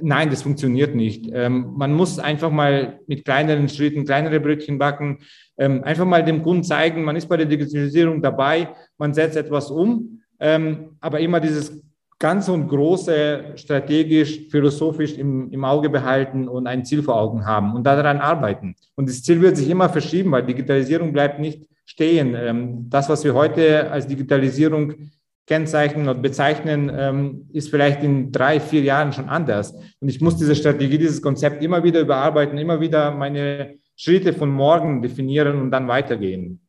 Nein, 0.00 0.30
das 0.30 0.42
funktioniert 0.42 0.94
nicht. 0.94 1.28
Ähm, 1.32 1.72
man 1.76 1.92
muss 1.92 2.20
einfach 2.20 2.52
mal 2.52 3.00
mit 3.08 3.24
kleineren 3.24 3.68
Schritten, 3.68 4.04
kleinere 4.04 4.38
Brötchen 4.38 4.78
backen, 4.78 5.18
ähm, 5.58 5.82
einfach 5.82 6.04
mal 6.04 6.24
dem 6.24 6.44
Kunden 6.44 6.62
zeigen, 6.62 7.02
man 7.02 7.16
ist 7.16 7.28
bei 7.28 7.36
der 7.36 7.46
Digitalisierung 7.46 8.22
dabei, 8.22 8.68
man 8.98 9.12
setzt 9.12 9.36
etwas 9.36 9.68
um, 9.68 10.22
ähm, 10.38 10.96
aber 11.00 11.18
immer 11.18 11.40
dieses 11.40 11.82
Ganze 12.20 12.52
und 12.52 12.68
Große 12.68 13.54
strategisch, 13.56 14.42
philosophisch 14.50 15.14
im, 15.14 15.50
im 15.50 15.64
Auge 15.64 15.88
behalten 15.88 16.48
und 16.48 16.66
ein 16.66 16.84
Ziel 16.84 17.02
vor 17.02 17.16
Augen 17.16 17.46
haben 17.46 17.74
und 17.74 17.84
daran 17.84 18.18
arbeiten. 18.18 18.76
Und 18.94 19.08
das 19.08 19.22
Ziel 19.22 19.40
wird 19.40 19.56
sich 19.56 19.70
immer 19.70 19.88
verschieben, 19.88 20.30
weil 20.30 20.44
Digitalisierung 20.44 21.14
bleibt 21.14 21.40
nicht 21.40 21.66
stehen. 21.86 22.36
Ähm, 22.36 22.90
das, 22.90 23.08
was 23.08 23.24
wir 23.24 23.32
heute 23.34 23.90
als 23.90 24.06
Digitalisierung 24.06 24.92
kennzeichnen 25.46 26.08
und 26.08 26.20
bezeichnen, 26.20 26.92
ähm, 26.94 27.48
ist 27.54 27.70
vielleicht 27.70 28.04
in 28.04 28.30
drei, 28.30 28.60
vier 28.60 28.82
Jahren 28.82 29.14
schon 29.14 29.30
anders. 29.30 29.74
Und 29.98 30.10
ich 30.10 30.20
muss 30.20 30.36
diese 30.36 30.54
Strategie, 30.54 30.98
dieses 30.98 31.22
Konzept 31.22 31.64
immer 31.64 31.82
wieder 31.82 32.00
überarbeiten, 32.00 32.58
immer 32.58 32.80
wieder 32.80 33.12
meine 33.12 33.76
Schritte 33.96 34.34
von 34.34 34.50
morgen 34.50 35.00
definieren 35.00 35.58
und 35.58 35.70
dann 35.70 35.88
weitergehen. 35.88 36.60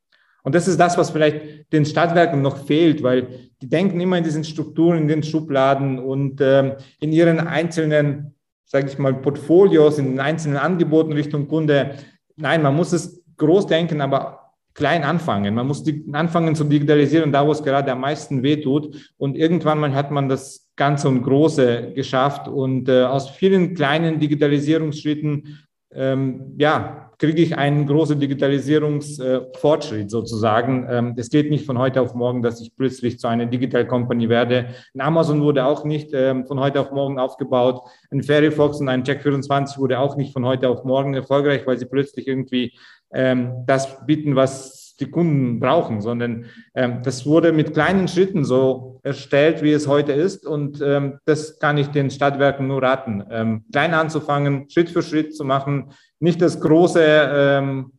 Und 0.43 0.55
das 0.55 0.69
ist 0.69 0.79
das, 0.79 0.97
was 0.97 1.11
vielleicht 1.11 1.71
den 1.73 1.85
Stadtwerken 1.85 2.41
noch 2.41 2.65
fehlt, 2.65 3.03
weil 3.03 3.50
die 3.61 3.69
denken 3.69 3.99
immer 3.99 4.17
in 4.17 4.23
diesen 4.23 4.43
Strukturen, 4.43 4.97
in 4.97 5.07
den 5.07 5.23
Schubladen 5.23 5.99
und 5.99 6.41
ähm, 6.41 6.73
in 6.99 7.11
ihren 7.11 7.39
einzelnen, 7.39 8.33
sage 8.65 8.87
ich 8.87 8.97
mal, 8.97 9.13
Portfolios, 9.13 9.99
in 9.99 10.11
den 10.11 10.19
einzelnen 10.19 10.57
Angeboten 10.57 11.13
Richtung 11.13 11.47
Kunde. 11.47 11.95
Nein, 12.37 12.63
man 12.63 12.75
muss 12.75 12.91
es 12.91 13.23
groß 13.37 13.67
denken, 13.67 14.01
aber 14.01 14.41
klein 14.73 15.03
anfangen. 15.03 15.53
Man 15.53 15.67
muss 15.67 15.83
die, 15.83 16.03
anfangen 16.13 16.55
zu 16.55 16.63
digitalisieren, 16.63 17.31
da 17.31 17.45
wo 17.45 17.51
es 17.51 17.63
gerade 17.63 17.91
am 17.91 18.01
meisten 18.01 18.41
wehtut. 18.41 19.13
Und 19.17 19.37
irgendwann 19.37 19.79
mal 19.79 19.93
hat 19.93 20.11
man 20.11 20.29
das 20.29 20.69
Ganze 20.75 21.09
und 21.09 21.23
Große 21.23 21.91
geschafft. 21.93 22.47
Und 22.47 22.89
äh, 22.89 23.03
aus 23.03 23.29
vielen 23.29 23.75
kleinen 23.75 24.19
Digitalisierungsschritten, 24.19 25.59
ähm, 25.93 26.55
ja, 26.57 27.11
kriege 27.17 27.41
ich 27.41 27.57
einen 27.57 27.85
großen 27.85 28.19
Digitalisierungsfortschritt 28.19 30.05
äh, 30.05 30.09
sozusagen. 30.09 30.87
Ähm, 30.89 31.13
es 31.17 31.29
geht 31.29 31.51
nicht 31.51 31.65
von 31.65 31.77
heute 31.77 32.01
auf 32.01 32.15
morgen, 32.15 32.41
dass 32.41 32.59
ich 32.61 32.75
plötzlich 32.75 33.19
zu 33.19 33.27
einer 33.27 33.45
Digital 33.45 33.85
Company 33.85 34.27
werde. 34.27 34.69
Ein 34.95 35.01
Amazon 35.01 35.41
wurde 35.41 35.65
auch 35.65 35.83
nicht 35.83 36.11
ähm, 36.13 36.45
von 36.47 36.59
heute 36.59 36.79
auf 36.81 36.91
morgen 36.91 37.19
aufgebaut. 37.19 37.81
Ein 38.09 38.23
Fairyfox 38.23 38.79
und 38.79 38.89
ein 38.89 39.03
Check24 39.03 39.77
wurde 39.77 39.99
auch 39.99 40.15
nicht 40.15 40.33
von 40.33 40.45
heute 40.45 40.67
auf 40.69 40.83
morgen 40.83 41.13
erfolgreich, 41.13 41.67
weil 41.67 41.77
sie 41.77 41.85
plötzlich 41.85 42.27
irgendwie 42.27 42.73
ähm, 43.13 43.63
das 43.67 44.05
bieten, 44.05 44.35
was 44.35 44.80
die 45.01 45.09
Kunden 45.09 45.59
brauchen, 45.59 45.99
sondern 46.01 46.45
ähm, 46.75 47.01
das 47.03 47.25
wurde 47.25 47.51
mit 47.51 47.73
kleinen 47.73 48.07
Schritten 48.07 48.45
so 48.45 48.99
erstellt, 49.03 49.63
wie 49.63 49.71
es 49.71 49.87
heute 49.87 50.13
ist. 50.13 50.45
Und 50.45 50.81
ähm, 50.81 51.17
das 51.25 51.59
kann 51.59 51.77
ich 51.77 51.87
den 51.87 52.11
Stadtwerken 52.11 52.67
nur 52.67 52.81
raten, 52.81 53.23
ähm, 53.29 53.65
klein 53.71 53.93
anzufangen, 53.93 54.69
Schritt 54.69 54.89
für 54.89 55.01
Schritt 55.01 55.35
zu 55.35 55.43
machen, 55.43 55.91
nicht 56.19 56.41
das 56.41 56.61
große, 56.61 57.03
ähm, 57.03 57.91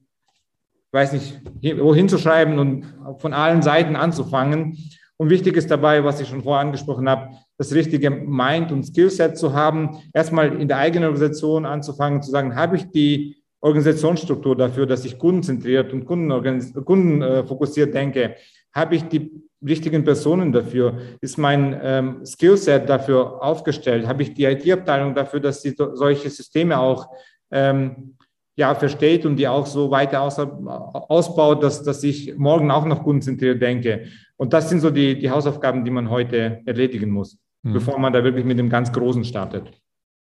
weiß 0.93 1.13
nicht, 1.13 1.41
wohin 1.81 2.09
zu 2.09 2.19
schreiben 2.19 2.59
und 2.59 2.87
von 3.19 3.35
allen 3.35 3.63
Seiten 3.63 3.97
anzufangen. 3.97 4.79
Und 5.17 5.31
wichtig 5.31 5.57
ist 5.57 5.71
dabei, 5.71 6.05
was 6.05 6.21
ich 6.21 6.29
schon 6.29 6.43
vorher 6.43 6.65
angesprochen 6.65 7.09
habe, 7.09 7.31
das 7.57 7.73
richtige 7.73 8.11
Mind 8.11 8.73
und 8.73 8.85
Skillset 8.85 9.37
zu 9.39 9.53
haben, 9.55 9.99
erstmal 10.13 10.61
in 10.61 10.69
der 10.69 10.79
eigenen 10.79 11.05
Organisation 11.05 11.65
anzufangen, 11.65 12.23
zu 12.23 12.31
sagen, 12.31 12.57
habe 12.57 12.77
ich 12.77 12.91
die 12.91 13.42
Organisationsstruktur 13.63 14.57
dafür, 14.57 14.87
dass 14.87 15.05
ich 15.05 15.19
kundenzentriert 15.19 15.93
und 15.93 16.05
kundenfokussiert 16.05 17.95
denke? 17.95 18.35
Habe 18.75 18.97
ich 18.97 19.05
die 19.05 19.31
richtigen 19.65 20.05
Personen 20.05 20.53
dafür? 20.53 20.99
Ist 21.21 21.39
mein 21.39 21.79
ähm, 21.83 22.27
Skillset 22.27 22.89
dafür 22.89 23.43
aufgestellt? 23.43 24.07
Habe 24.07 24.23
ich 24.23 24.35
die 24.35 24.45
IT-Abteilung 24.45 25.15
dafür, 25.15 25.41
dass 25.41 25.63
sie 25.63 25.75
solche 25.77 26.29
Systeme 26.29 26.79
auch 26.79 27.09
ähm, 27.53 28.17
ja, 28.57 28.75
versteht 28.75 29.25
und 29.25 29.37
die 29.37 29.47
auch 29.47 29.67
so 29.67 29.91
weiter 29.91 30.23
aus, 30.23 30.39
ausbaut, 30.39 31.63
dass, 31.63 31.83
dass 31.85 32.03
ich 32.03 32.37
morgen 32.37 32.71
auch 32.71 32.85
noch 32.85 33.05
kundenzentriert 33.05 33.63
denke? 33.63 34.07
Und 34.37 34.53
das 34.53 34.69
sind 34.69 34.81
so 34.81 34.91
die, 34.91 35.17
die 35.17 35.31
Hausaufgaben, 35.31 35.85
die 35.85 35.91
man 35.93 36.11
heute 36.11 36.63
erledigen 36.67 37.11
muss, 37.11 37.39
mhm. 37.63 37.75
bevor 37.75 37.99
man 37.99 38.13
da 38.13 38.25
wirklich 38.25 38.45
mit 38.45 38.59
dem 38.59 38.69
ganz 38.69 38.91
Großen 38.91 39.25
startet. 39.25 39.71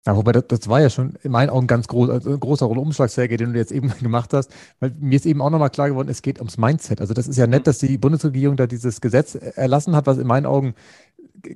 Ja, 0.05 0.16
wobei 0.16 0.32
das, 0.32 0.44
das 0.48 0.68
war 0.68 0.80
ja 0.80 0.90
schon 0.90 1.14
in 1.22 1.30
meinen 1.30 1.48
Augen 1.48 1.68
ganz 1.68 1.86
groß, 1.86 2.11
also 2.11 2.30
ein 2.30 2.40
großer 2.40 2.68
Umschlagsäge, 2.68 3.36
den 3.36 3.53
du 3.53 3.59
jetzt 3.59 3.70
eben 3.70 3.92
gemacht 4.03 4.32
hast, 4.32 4.50
weil 4.80 4.92
mir 4.98 5.14
ist 5.14 5.26
eben 5.26 5.40
auch 5.40 5.50
nochmal 5.50 5.70
klar 5.70 5.88
geworden, 5.88 6.09
es 6.09 6.22
geht 6.22 6.38
ums 6.38 6.59
Mindset. 6.59 7.00
Also 7.00 7.14
das 7.14 7.28
ist 7.28 7.36
ja 7.36 7.46
nett, 7.46 7.68
dass 7.68 7.78
die 7.78 7.98
Bundesregierung 7.98 8.57
da 8.57 8.66
dieses 8.66 9.00
Gesetz 9.00 9.36
erlassen 9.36 9.94
hat, 9.94 10.07
was 10.07 10.18
in 10.18 10.26
meinen 10.26 10.46
Augen 10.46 10.74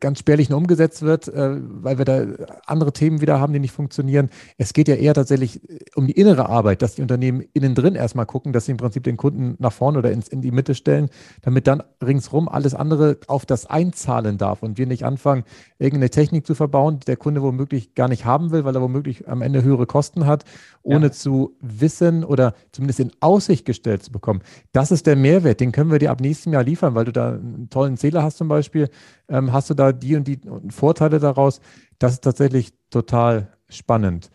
ganz 0.01 0.19
spärlich 0.19 0.51
nur 0.51 0.59
umgesetzt 0.59 1.03
wird, 1.03 1.29
äh, 1.29 1.57
weil 1.61 1.99
wir 1.99 2.05
da 2.05 2.27
andere 2.67 2.93
Themen 2.93 3.21
wieder 3.21 3.41
haben, 3.41 3.53
die 3.53 3.59
nicht 3.59 3.73
funktionieren. 3.73 4.31
Es 4.59 4.73
geht 4.73 4.89
ja 4.89 4.95
eher 4.95 5.15
tatsächlich 5.15 5.69
äh, 5.69 5.79
um 5.95 6.07
die 6.07 6.13
innere 6.13 6.49
Arbeit, 6.49 6.83
dass 6.83 6.95
die 6.95 7.03
Unternehmen 7.03 7.45
innen 7.53 7.75
drin 7.75 7.95
erstmal 7.95 8.27
gucken, 8.27 8.53
dass 8.53 8.67
sie 8.67 8.73
im 8.73 8.77
Prinzip 8.77 9.05
den 9.05 9.17
Kunden 9.17 9.57
nach 9.59 9.73
vorne 9.73 9.99
oder 9.99 10.11
ins, 10.11 10.29
in 10.29 10.43
die 10.43 10.51
Mitte 10.51 10.75
stellen, 10.75 11.09
damit 11.43 11.67
dann 11.67 11.83
ringsrum 12.05 12.49
alles 12.49 12.75
andere 12.75 13.19
auf 13.27 13.47
das 13.47 13.67
einzahlen 13.67 14.39
darf 14.39 14.63
und 14.63 14.79
wir 14.79 14.87
nicht 14.87 15.05
anfangen, 15.05 15.45
irgendeine 15.79 16.11
Technik 16.11 16.47
zu 16.47 16.55
verbauen, 16.55 17.01
die 17.01 17.07
der 17.07 17.17
Kunde 17.17 17.43
womöglich 17.43 17.95
gar 17.95 18.09
nicht 18.09 18.25
haben 18.25 18.51
will, 18.51 18.65
weil 18.65 18.75
er 18.75 18.83
womöglich 18.83 19.29
am 19.29 19.43
Ende 19.43 19.63
höhere 19.63 19.87
Kosten 19.87 20.27
hat, 20.27 20.45
ohne 20.83 21.07
ja. 21.07 21.13
zu 21.13 21.57
wissen 21.61 22.25
oder 22.25 22.55
zumindest 22.73 23.01
in 23.01 23.13
Aussicht 23.21 23.65
gestellt 23.65 24.03
zu 24.03 24.13
bekommen. 24.13 24.41
Das 24.73 24.91
ist 24.91 25.07
der 25.07 25.17
Mehrwert, 25.17 25.61
den 25.61 25.73
können 25.73 25.91
wir 25.91 25.99
dir 25.99 26.11
ab 26.11 26.21
nächstem 26.21 26.53
Jahr 26.53 26.63
liefern, 26.63 26.95
weil 26.95 27.05
du 27.05 27.13
da 27.13 27.33
einen 27.33 27.69
tollen 27.71 27.97
Zähler 27.97 28.23
hast 28.23 28.37
zum 28.37 28.49
Beispiel, 28.49 28.89
ähm, 29.29 29.53
hast 29.53 29.71
du 29.71 29.75
da 29.75 29.93
die 29.93 30.17
und 30.17 30.27
die 30.29 30.41
Vorteile 30.71 31.19
daraus. 31.19 31.61
Das 31.99 32.13
ist 32.13 32.25
tatsächlich 32.25 32.73
total 32.91 33.53
spannend. 33.69 34.31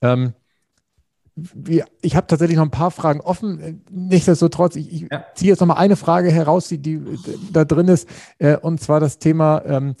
Ähm, 0.00 0.34
wir, 1.34 1.86
ich 2.02 2.14
habe 2.14 2.26
tatsächlich 2.26 2.56
noch 2.56 2.64
ein 2.64 2.70
paar 2.70 2.90
Fragen 2.90 3.20
offen. 3.20 3.82
Nichtsdestotrotz, 3.90 4.76
ich, 4.76 4.92
ich 4.92 5.08
ja. 5.10 5.24
ziehe 5.34 5.50
jetzt 5.50 5.60
noch 5.60 5.66
mal 5.66 5.74
eine 5.74 5.96
Frage 5.96 6.30
heraus, 6.30 6.68
die, 6.68 6.78
die 6.78 7.00
da 7.52 7.64
drin 7.64 7.88
ist, 7.88 8.08
äh, 8.38 8.56
und 8.56 8.80
zwar 8.80 9.00
das 9.00 9.18
Thema 9.18 9.62
ähm, 9.64 9.94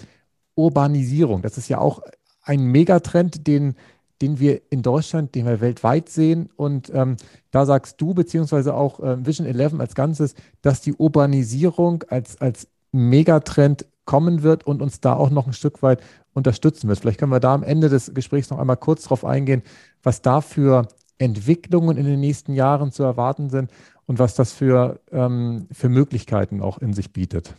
Urbanisierung. 0.54 1.42
Das 1.42 1.56
ist 1.56 1.68
ja 1.68 1.78
auch 1.78 2.02
ein 2.42 2.64
Megatrend, 2.64 3.46
den, 3.46 3.76
den 4.20 4.40
wir 4.40 4.60
in 4.70 4.82
Deutschland, 4.82 5.34
den 5.34 5.46
wir 5.46 5.60
weltweit 5.60 6.08
sehen. 6.08 6.50
Und 6.56 6.92
ähm, 6.94 7.16
da 7.50 7.64
sagst 7.64 8.00
du, 8.00 8.12
beziehungsweise 8.12 8.74
auch 8.74 9.00
äh, 9.00 9.24
Vision 9.24 9.46
11 9.46 9.80
als 9.80 9.94
Ganzes, 9.94 10.34
dass 10.60 10.82
die 10.82 10.94
Urbanisierung 10.94 12.04
als, 12.08 12.40
als 12.40 12.68
Megatrend 12.92 13.86
kommen 14.04 14.42
wird 14.42 14.66
und 14.66 14.82
uns 14.82 15.00
da 15.00 15.14
auch 15.14 15.30
noch 15.30 15.46
ein 15.46 15.52
Stück 15.52 15.82
weit 15.82 16.02
unterstützen 16.34 16.88
wird. 16.88 16.98
Vielleicht 16.98 17.18
können 17.18 17.32
wir 17.32 17.40
da 17.40 17.54
am 17.54 17.62
Ende 17.62 17.88
des 17.88 18.12
Gesprächs 18.14 18.50
noch 18.50 18.58
einmal 18.58 18.76
kurz 18.76 19.04
darauf 19.04 19.24
eingehen, 19.24 19.62
was 20.02 20.22
da 20.22 20.40
für 20.40 20.88
Entwicklungen 21.18 21.96
in 21.96 22.06
den 22.06 22.20
nächsten 22.20 22.54
Jahren 22.54 22.90
zu 22.90 23.02
erwarten 23.02 23.50
sind 23.50 23.70
und 24.06 24.18
was 24.18 24.34
das 24.34 24.52
für, 24.52 25.00
ähm, 25.12 25.68
für 25.70 25.88
Möglichkeiten 25.88 26.60
auch 26.60 26.78
in 26.78 26.92
sich 26.92 27.12
bietet. 27.12 27.54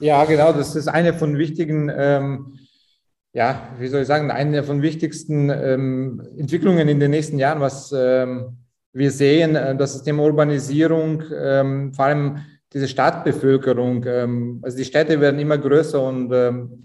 Ja, 0.00 0.24
genau, 0.24 0.52
das 0.52 0.76
ist 0.76 0.88
eine 0.88 1.14
von 1.14 1.38
wichtigen, 1.38 1.90
ähm, 1.94 2.58
ja, 3.32 3.68
wie 3.78 3.88
soll 3.88 4.02
ich 4.02 4.06
sagen, 4.06 4.30
eine 4.30 4.62
von 4.62 4.82
wichtigsten 4.82 5.50
ähm, 5.50 6.22
Entwicklungen 6.36 6.88
in 6.88 7.00
den 7.00 7.10
nächsten 7.10 7.38
Jahren, 7.38 7.60
was 7.60 7.92
ähm, 7.92 8.58
wir 8.92 9.10
sehen, 9.10 9.56
äh, 9.56 9.76
das 9.76 10.02
Thema 10.02 10.22
Urbanisierung, 10.24 11.22
ähm, 11.34 11.92
vor 11.94 12.04
allem 12.04 12.38
diese 12.72 12.88
Stadtbevölkerung, 12.88 14.04
ähm, 14.06 14.60
also 14.62 14.76
die 14.76 14.84
Städte 14.84 15.20
werden 15.20 15.40
immer 15.40 15.58
größer 15.58 16.02
und 16.02 16.32
ähm, 16.32 16.82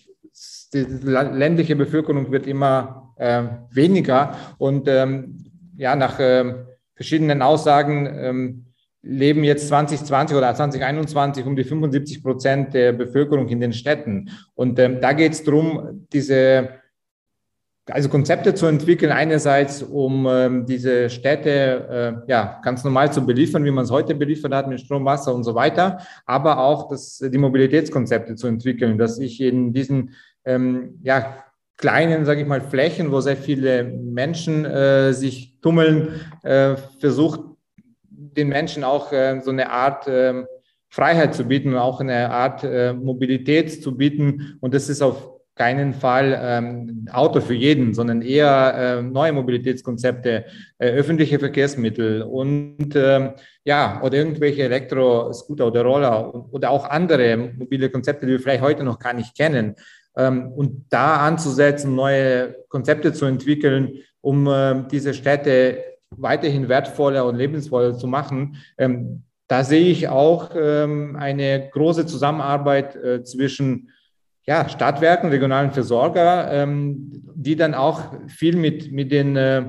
die 0.73 0.81
ländliche 0.81 1.75
Bevölkerung 1.75 2.31
wird 2.31 2.47
immer 2.47 3.13
äh, 3.17 3.43
weniger. 3.71 4.36
Und 4.57 4.88
ähm, 4.88 5.45
ja, 5.77 5.95
nach 5.95 6.19
äh, 6.19 6.55
verschiedenen 6.95 7.41
Aussagen 7.41 8.07
ähm, 8.07 8.65
leben 9.03 9.43
jetzt 9.43 9.67
2020 9.67 10.36
oder 10.36 10.55
2021 10.55 11.45
um 11.45 11.55
die 11.55 11.63
75 11.63 12.23
Prozent 12.23 12.73
der 12.73 12.93
Bevölkerung 12.93 13.49
in 13.49 13.59
den 13.59 13.73
Städten. 13.73 14.29
Und 14.55 14.79
ähm, 14.79 15.01
da 15.01 15.13
geht 15.13 15.34
es 15.34 15.43
darum, 15.43 16.07
diese 16.11 16.69
also 17.89 18.07
Konzepte 18.07 18.53
zu 18.53 18.65
entwickeln, 18.65 19.11
einerseits 19.11 19.84
um 19.84 20.25
ähm, 20.29 20.65
diese 20.65 21.09
Städte 21.09 22.23
äh, 22.27 22.31
ja 22.31 22.61
ganz 22.63 22.84
normal 22.84 23.11
zu 23.11 23.25
beliefern, 23.25 23.65
wie 23.65 23.71
man 23.71 23.84
es 23.84 23.91
heute 23.91 24.15
beliefert 24.15 24.53
hat 24.53 24.69
mit 24.69 24.79
Strom, 24.79 25.03
Wasser 25.05 25.34
und 25.36 25.43
so 25.43 25.53
weiter, 25.53 25.99
aber 26.25 26.59
auch 26.59 26.89
das, 26.89 27.17
die 27.17 27.38
Mobilitätskonzepte 27.38 28.36
zu 28.36 28.47
entwickeln, 28.47 28.97
dass 28.97 29.19
ich 29.19 29.41
in 29.41 29.73
diesen 29.73 30.11
ähm, 30.45 30.99
ja, 31.03 31.43
kleinen, 31.77 32.25
sage 32.25 32.41
ich 32.41 32.47
mal, 32.47 32.61
Flächen, 32.61 33.11
wo 33.11 33.19
sehr 33.19 33.38
viele 33.38 33.84
Menschen 33.84 34.63
äh, 34.63 35.13
sich 35.13 35.59
tummeln, 35.61 36.21
äh, 36.43 36.75
versucht 36.99 37.41
den 38.09 38.47
Menschen 38.47 38.84
auch 38.84 39.11
äh, 39.11 39.41
so 39.41 39.51
eine 39.51 39.69
Art 39.69 40.07
äh, 40.07 40.45
Freiheit 40.89 41.34
zu 41.34 41.45
bieten 41.45 41.69
und 41.69 41.79
auch 41.79 41.99
eine 41.99 42.29
Art 42.29 42.63
äh, 42.63 42.93
Mobilität 42.93 43.84
zu 43.84 43.97
bieten. 43.97 44.57
Und 44.61 44.73
das 44.73 44.89
ist 44.89 45.01
auf 45.01 45.32
keinen 45.56 45.93
Fall 45.93 46.38
ähm, 46.41 47.08
Auto 47.12 47.39
für 47.39 47.54
jeden, 47.54 47.93
sondern 47.93 48.22
eher 48.22 48.74
äh, 48.76 49.01
neue 49.04 49.34
Mobilitätskonzepte, 49.34 50.45
äh, 50.80 50.89
öffentliche 50.89 51.38
Verkehrsmittel 51.38 52.24
und 52.24 52.95
ähm, 52.95 53.34
ja, 53.64 54.01
oder 54.01 54.18
irgendwelche 54.18 54.64
Elektroscooter 54.64 55.68
oder 55.68 55.84
Roller 55.84 56.54
oder 56.54 56.72
auch 56.72 56.89
andere 56.89 57.51
mobile 57.56 57.89
Konzepte, 57.89 58.26
die 58.26 58.34
wir 58.34 58.39
vielleicht 58.39 58.64
heute 58.64 58.84
noch 58.84 58.97
gar 58.97 59.14
nicht 59.14 59.38
kennen. 59.38 59.76
Ähm, 60.18 60.51
und 60.54 60.86
da 60.89 61.18
anzusetzen, 61.18 61.95
neue 61.95 62.56
Konzepte 62.70 63.14
zu 63.14 63.26
entwickeln, 63.26 63.99
um 64.22 64.47
äh, 64.47 64.84
diese 64.89 65.14
Städte 65.14 65.84
weiterhin 66.10 66.70
wertvoller 66.70 67.26
und 67.26 67.36
lebensvoller 67.36 67.95
zu 67.97 68.08
machen. 68.08 68.58
Ähm, 68.78 69.24
da 69.47 69.64
sehe 69.64 69.86
ich 69.86 70.08
auch 70.08 70.51
ähm, 70.56 71.16
eine 71.16 71.70
große 71.72 72.06
Zusammenarbeit 72.08 72.95
äh, 72.95 73.24
zwischen 73.24 73.89
ja, 74.46 74.68
Stadtwerken, 74.68 75.30
regionalen 75.30 75.72
Versorger, 75.72 76.52
ähm, 76.52 77.24
die 77.34 77.56
dann 77.56 77.74
auch 77.74 78.02
viel 78.28 78.56
mit, 78.56 78.91
mit 78.91 79.12
den, 79.12 79.36
äh, 79.36 79.64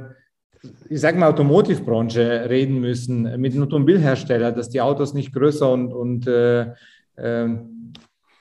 ich 0.89 1.01
sage 1.01 1.19
mal, 1.19 1.29
Automotivbranche 1.29 2.49
reden 2.49 2.81
müssen, 2.81 3.41
mit 3.41 3.55
den 3.55 3.63
Automobilherstellern, 3.63 4.55
dass 4.55 4.71
die 4.71 4.81
Autos 4.81 5.15
nicht 5.15 5.33
größer 5.33 5.71
und, 5.71 5.93
und 5.93 6.27
äh, 6.27 6.63
äh, 7.17 7.49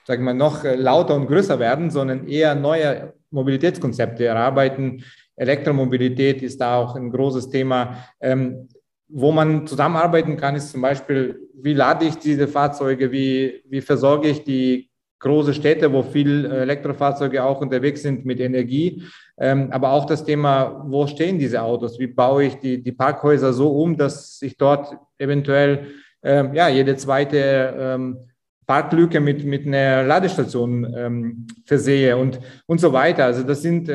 sagen 0.06 0.24
wir 0.24 0.34
noch 0.34 0.64
lauter 0.64 1.14
und 1.14 1.26
größer 1.26 1.58
werden, 1.58 1.90
sondern 1.90 2.26
eher 2.26 2.54
neue 2.54 3.14
Mobilitätskonzepte 3.30 4.24
erarbeiten. 4.26 5.04
Elektromobilität 5.36 6.42
ist 6.42 6.60
da 6.60 6.76
auch 6.76 6.94
ein 6.96 7.10
großes 7.10 7.48
Thema. 7.48 8.04
Ähm, 8.20 8.68
wo 9.08 9.32
man 9.32 9.66
zusammenarbeiten 9.66 10.36
kann, 10.36 10.56
ist 10.56 10.72
zum 10.72 10.80
Beispiel, 10.80 11.48
wie 11.54 11.74
lade 11.74 12.04
ich 12.04 12.16
diese 12.16 12.48
Fahrzeuge, 12.48 13.12
wie, 13.12 13.62
wie 13.68 13.80
versorge 13.80 14.28
ich 14.28 14.44
die 14.44 14.90
große 15.24 15.54
Städte, 15.54 15.92
wo 15.92 16.02
viel 16.02 16.44
äh, 16.44 16.60
Elektrofahrzeuge 16.60 17.42
auch 17.42 17.60
unterwegs 17.60 18.02
sind 18.02 18.24
mit 18.24 18.38
Energie. 18.38 19.02
Ähm, 19.36 19.68
aber 19.72 19.90
auch 19.90 20.04
das 20.04 20.24
Thema, 20.24 20.84
wo 20.86 21.06
stehen 21.08 21.38
diese 21.38 21.60
Autos? 21.62 21.98
Wie 21.98 22.06
baue 22.06 22.44
ich 22.44 22.54
die, 22.56 22.80
die 22.82 22.92
Parkhäuser 22.92 23.52
so 23.52 23.70
um, 23.70 23.96
dass 23.96 24.40
ich 24.42 24.56
dort 24.56 24.96
eventuell 25.18 25.88
ähm, 26.22 26.54
ja, 26.54 26.68
jede 26.68 26.96
zweite 26.96 27.74
ähm, 27.76 28.18
Parklücke 28.66 29.20
mit, 29.20 29.44
mit 29.44 29.66
einer 29.66 30.04
Ladestation 30.04 31.46
versehe 31.66 32.16
und, 32.16 32.40
und 32.64 32.80
so 32.80 32.94
weiter. 32.94 33.26
Also 33.26 33.42
das 33.42 33.60
sind 33.60 33.90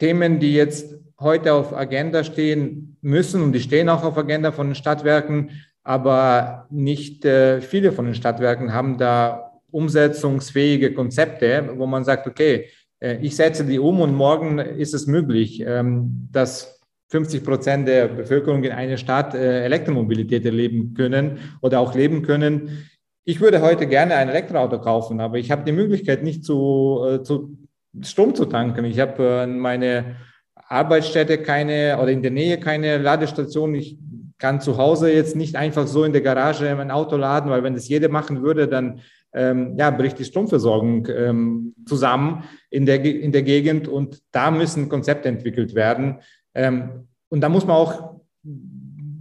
Themen, 0.00 0.40
die 0.40 0.54
jetzt 0.54 0.96
heute 1.20 1.54
auf 1.54 1.72
Agenda 1.72 2.24
stehen 2.24 2.96
müssen 3.00 3.40
und 3.40 3.52
die 3.52 3.60
stehen 3.60 3.88
auch 3.88 4.02
auf 4.02 4.18
Agenda 4.18 4.52
von 4.52 4.68
den 4.68 4.74
Stadtwerken, 4.74 5.50
aber 5.84 6.66
nicht 6.70 7.24
äh, 7.24 7.60
viele 7.60 7.92
von 7.92 8.04
den 8.04 8.14
Stadtwerken 8.14 8.72
haben 8.72 8.98
da 8.98 9.51
umsetzungsfähige 9.72 10.94
Konzepte, 10.94 11.72
wo 11.76 11.86
man 11.86 12.04
sagt, 12.04 12.26
okay, 12.26 12.68
äh, 13.00 13.18
ich 13.20 13.34
setze 13.34 13.64
die 13.64 13.78
um 13.78 14.00
und 14.00 14.14
morgen 14.14 14.58
ist 14.58 14.94
es 14.94 15.06
möglich, 15.06 15.62
ähm, 15.66 16.28
dass 16.30 16.80
50 17.08 17.44
Prozent 17.44 17.88
der 17.88 18.08
Bevölkerung 18.08 18.62
in 18.64 18.72
einer 18.72 18.96
Stadt 18.96 19.34
äh, 19.34 19.64
Elektromobilität 19.64 20.46
erleben 20.46 20.94
können 20.94 21.38
oder 21.60 21.80
auch 21.80 21.94
leben 21.94 22.22
können. 22.22 22.86
Ich 23.24 23.40
würde 23.40 23.60
heute 23.60 23.86
gerne 23.86 24.14
ein 24.14 24.28
Elektroauto 24.28 24.80
kaufen, 24.80 25.20
aber 25.20 25.38
ich 25.38 25.50
habe 25.50 25.64
die 25.64 25.72
Möglichkeit 25.72 26.22
nicht 26.22 26.44
zu, 26.44 27.04
äh, 27.06 27.22
zu 27.22 27.58
Strom 28.00 28.34
zu 28.34 28.46
tanken. 28.46 28.86
Ich 28.86 28.98
habe 28.98 29.46
meine 29.46 30.16
Arbeitsstätte 30.54 31.38
keine 31.38 31.98
oder 32.00 32.10
in 32.10 32.22
der 32.22 32.30
Nähe 32.30 32.58
keine 32.58 32.96
Ladestation. 32.96 33.74
Ich 33.74 33.98
kann 34.38 34.62
zu 34.62 34.78
Hause 34.78 35.12
jetzt 35.12 35.36
nicht 35.36 35.56
einfach 35.56 35.86
so 35.86 36.04
in 36.04 36.12
der 36.12 36.22
Garage 36.22 36.74
mein 36.74 36.90
Auto 36.90 37.16
laden, 37.16 37.50
weil 37.50 37.62
wenn 37.62 37.74
das 37.74 37.88
jeder 37.88 38.08
machen 38.08 38.42
würde, 38.42 38.66
dann 38.66 39.00
ähm, 39.34 39.76
ja, 39.78 39.90
bricht 39.90 40.18
die 40.18 40.24
Stromversorgung 40.24 41.08
ähm, 41.08 41.74
zusammen 41.86 42.44
in 42.70 42.86
der, 42.86 43.04
in 43.04 43.32
der 43.32 43.42
Gegend 43.42 43.88
und 43.88 44.22
da 44.30 44.50
müssen 44.50 44.88
Konzepte 44.88 45.28
entwickelt 45.28 45.74
werden. 45.74 46.18
Ähm, 46.54 47.06
und 47.28 47.40
da 47.40 47.48
muss 47.48 47.66
man 47.66 47.76
auch 47.76 48.20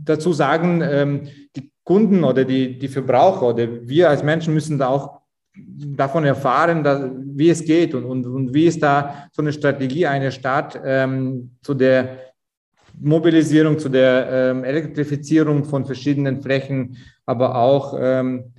dazu 0.04 0.34
sagen, 0.34 0.82
ähm, 0.84 1.28
die 1.56 1.72
Kunden 1.84 2.24
oder 2.24 2.44
die, 2.44 2.78
die 2.78 2.88
Verbraucher 2.88 3.50
oder 3.50 3.68
wir 3.88 4.10
als 4.10 4.24
Menschen 4.24 4.54
müssen 4.54 4.78
da 4.78 4.88
auch 4.88 5.22
davon 5.56 6.26
erfahren, 6.26 6.84
dass, 6.84 7.10
wie 7.14 7.50
es 7.50 7.64
geht 7.64 7.94
und, 7.94 8.06
und, 8.06 8.26
und 8.26 8.54
wie 8.54 8.66
ist 8.66 8.82
da 8.82 9.28
so 9.32 9.42
eine 9.42 9.52
Strategie 9.52 10.06
einer 10.06 10.32
Stadt 10.32 10.80
ähm, 10.84 11.52
zu 11.62 11.74
der 11.74 12.18
Mobilisierung, 13.00 13.80
zu 13.80 13.90
der 13.90 14.28
ähm, 14.30 14.64
Elektrifizierung 14.64 15.64
von 15.64 15.86
verschiedenen 15.86 16.42
Flächen, 16.42 16.98
aber 17.26 17.56
auch 17.56 17.98
ähm, 18.00 18.54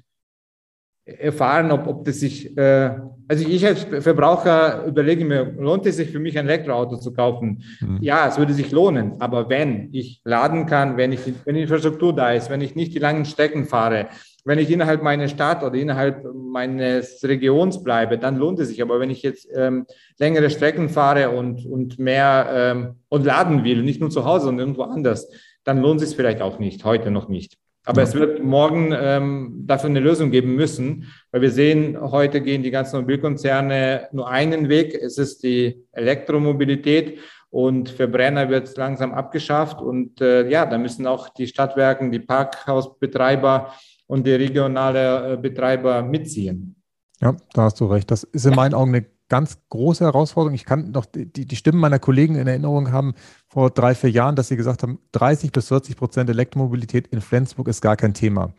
erfahren, 1.05 1.73
ob, 1.73 1.87
ob 1.87 2.05
das 2.05 2.21
sich, 2.21 2.57
äh, 2.57 2.91
also 3.29 3.49
ich 3.49 3.67
als 3.67 3.85
Verbraucher 3.85 4.85
überlege 4.87 5.25
mir, 5.25 5.45
lohnt 5.59 5.85
es 5.87 5.97
sich 5.97 6.11
für 6.11 6.21
mich 6.21 6.39
ein 6.39 6.47
Elektroauto 6.49 6.97
zu 6.97 7.13
kaufen? 7.13 7.65
Mhm. 7.81 7.99
Ja, 8.01 8.29
es 8.29 8.39
würde 8.39 8.55
sich 8.55 8.71
lohnen, 8.71 9.15
aber 9.21 9.49
wenn 9.49 9.89
ich 9.93 10.21
laden 10.25 10.67
kann, 10.67 10.97
wenn 10.97 11.13
ich, 11.13 11.21
wenn 11.45 11.57
die 11.57 11.63
Infrastruktur 11.63 12.15
da 12.15 12.33
ist, 12.33 12.51
wenn 12.51 12.61
ich 12.61 12.77
nicht 12.77 12.95
die 12.95 13.01
langen 13.01 13.25
Strecken 13.25 13.65
fahre, 13.65 14.09
wenn 14.45 14.59
ich 14.59 14.71
innerhalb 14.71 15.03
meiner 15.03 15.29
Stadt 15.29 15.63
oder 15.63 15.75
innerhalb 15.75 16.25
meines 16.35 17.23
Regions 17.23 17.83
bleibe, 17.83 18.19
dann 18.19 18.37
lohnt 18.37 18.59
es 18.59 18.69
sich. 18.69 18.83
Aber 18.83 18.99
wenn 18.99 19.11
ich 19.11 19.23
jetzt 19.23 19.49
ähm, 19.55 19.87
längere 20.19 20.51
Strecken 20.51 20.89
fahre 20.89 21.31
und, 21.31 21.65
und 21.65 21.99
mehr 21.99 22.49
ähm, 22.53 22.97
und 23.09 23.25
laden 23.25 23.63
will, 23.63 23.83
nicht 23.83 24.01
nur 24.01 24.11
zu 24.11 24.25
Hause, 24.25 24.47
sondern 24.47 24.69
irgendwo 24.69 24.83
anders, 24.83 25.31
dann 25.65 25.81
lohnt 25.81 26.01
es 26.01 26.09
sich 26.09 26.17
vielleicht 26.17 26.43
auch 26.43 26.59
nicht, 26.59 26.85
heute 26.85 27.11
noch 27.11 27.29
nicht. 27.29 27.57
Aber 27.85 28.03
es 28.03 28.15
wird 28.15 28.43
morgen 28.43 28.95
ähm, 28.97 29.65
dafür 29.67 29.91
eine 29.91 30.01
Lösung 30.01 30.31
geben 30.31 30.55
müssen, 30.55 31.13
weil 31.33 31.43
wir 31.43 31.51
sehen, 31.51 31.99
heute 32.01 32.41
gehen 32.41 32.63
die 32.63 32.71
ganzen 32.71 33.01
Mobilkonzerne 33.01 34.09
nur 34.13 34.29
einen 34.29 34.69
Weg. 34.69 34.95
Es 34.95 35.19
ist 35.19 35.43
die 35.43 35.85
Elektromobilität 35.91 37.19
und 37.51 37.91
Verbrenner 37.91 38.49
wird 38.49 38.77
langsam 38.77 39.13
abgeschafft. 39.13 39.81
Und 39.81 40.21
äh, 40.21 40.49
ja, 40.49 40.65
da 40.65 40.79
müssen 40.79 41.07
auch 41.07 41.29
die 41.31 41.49
Stadtwerken, 41.49 42.13
die 42.13 42.21
Parkhausbetreiber 42.21 43.73
und 44.07 44.27
die 44.27 44.33
regionale 44.33 45.33
äh, 45.33 45.37
Betreiber 45.37 46.03
mitziehen. 46.03 46.77
Ja, 47.21 47.37
da 47.53 47.63
hast 47.63 47.81
du 47.81 47.87
recht. 47.87 48.11
Das 48.11 48.23
ist 48.23 48.47
in 48.47 48.55
meinen 48.55 48.75
Augen 48.75 48.95
eine 48.95 49.07
ganz 49.33 49.57
große 49.71 50.05
Herausforderung. 50.05 50.55
Ich 50.55 50.67
kann 50.67 50.91
noch 50.91 51.07
die, 51.07 51.47
die 51.47 51.57
Stimmen 51.57 51.79
meiner 51.79 51.99
Kollegen 51.99 52.35
in 52.35 52.47
Erinnerung 52.47 52.93
haben 52.93 53.15
vor 53.49 53.71
drei, 53.71 53.95
vier 53.95 54.11
Jahren, 54.11 54.37
dass 54.37 54.49
sie 54.49 54.59
gesagt 54.59 54.83
haben, 54.83 54.99
30 55.13 55.53
bis 55.53 55.69
40 55.69 55.97
Prozent 55.97 56.29
Elektromobilität 56.29 57.07
in 57.07 57.23
Flensburg 57.23 57.69
ist 57.69 57.81
gar 57.81 57.97
kein 57.97 58.13
Thema. 58.13 58.53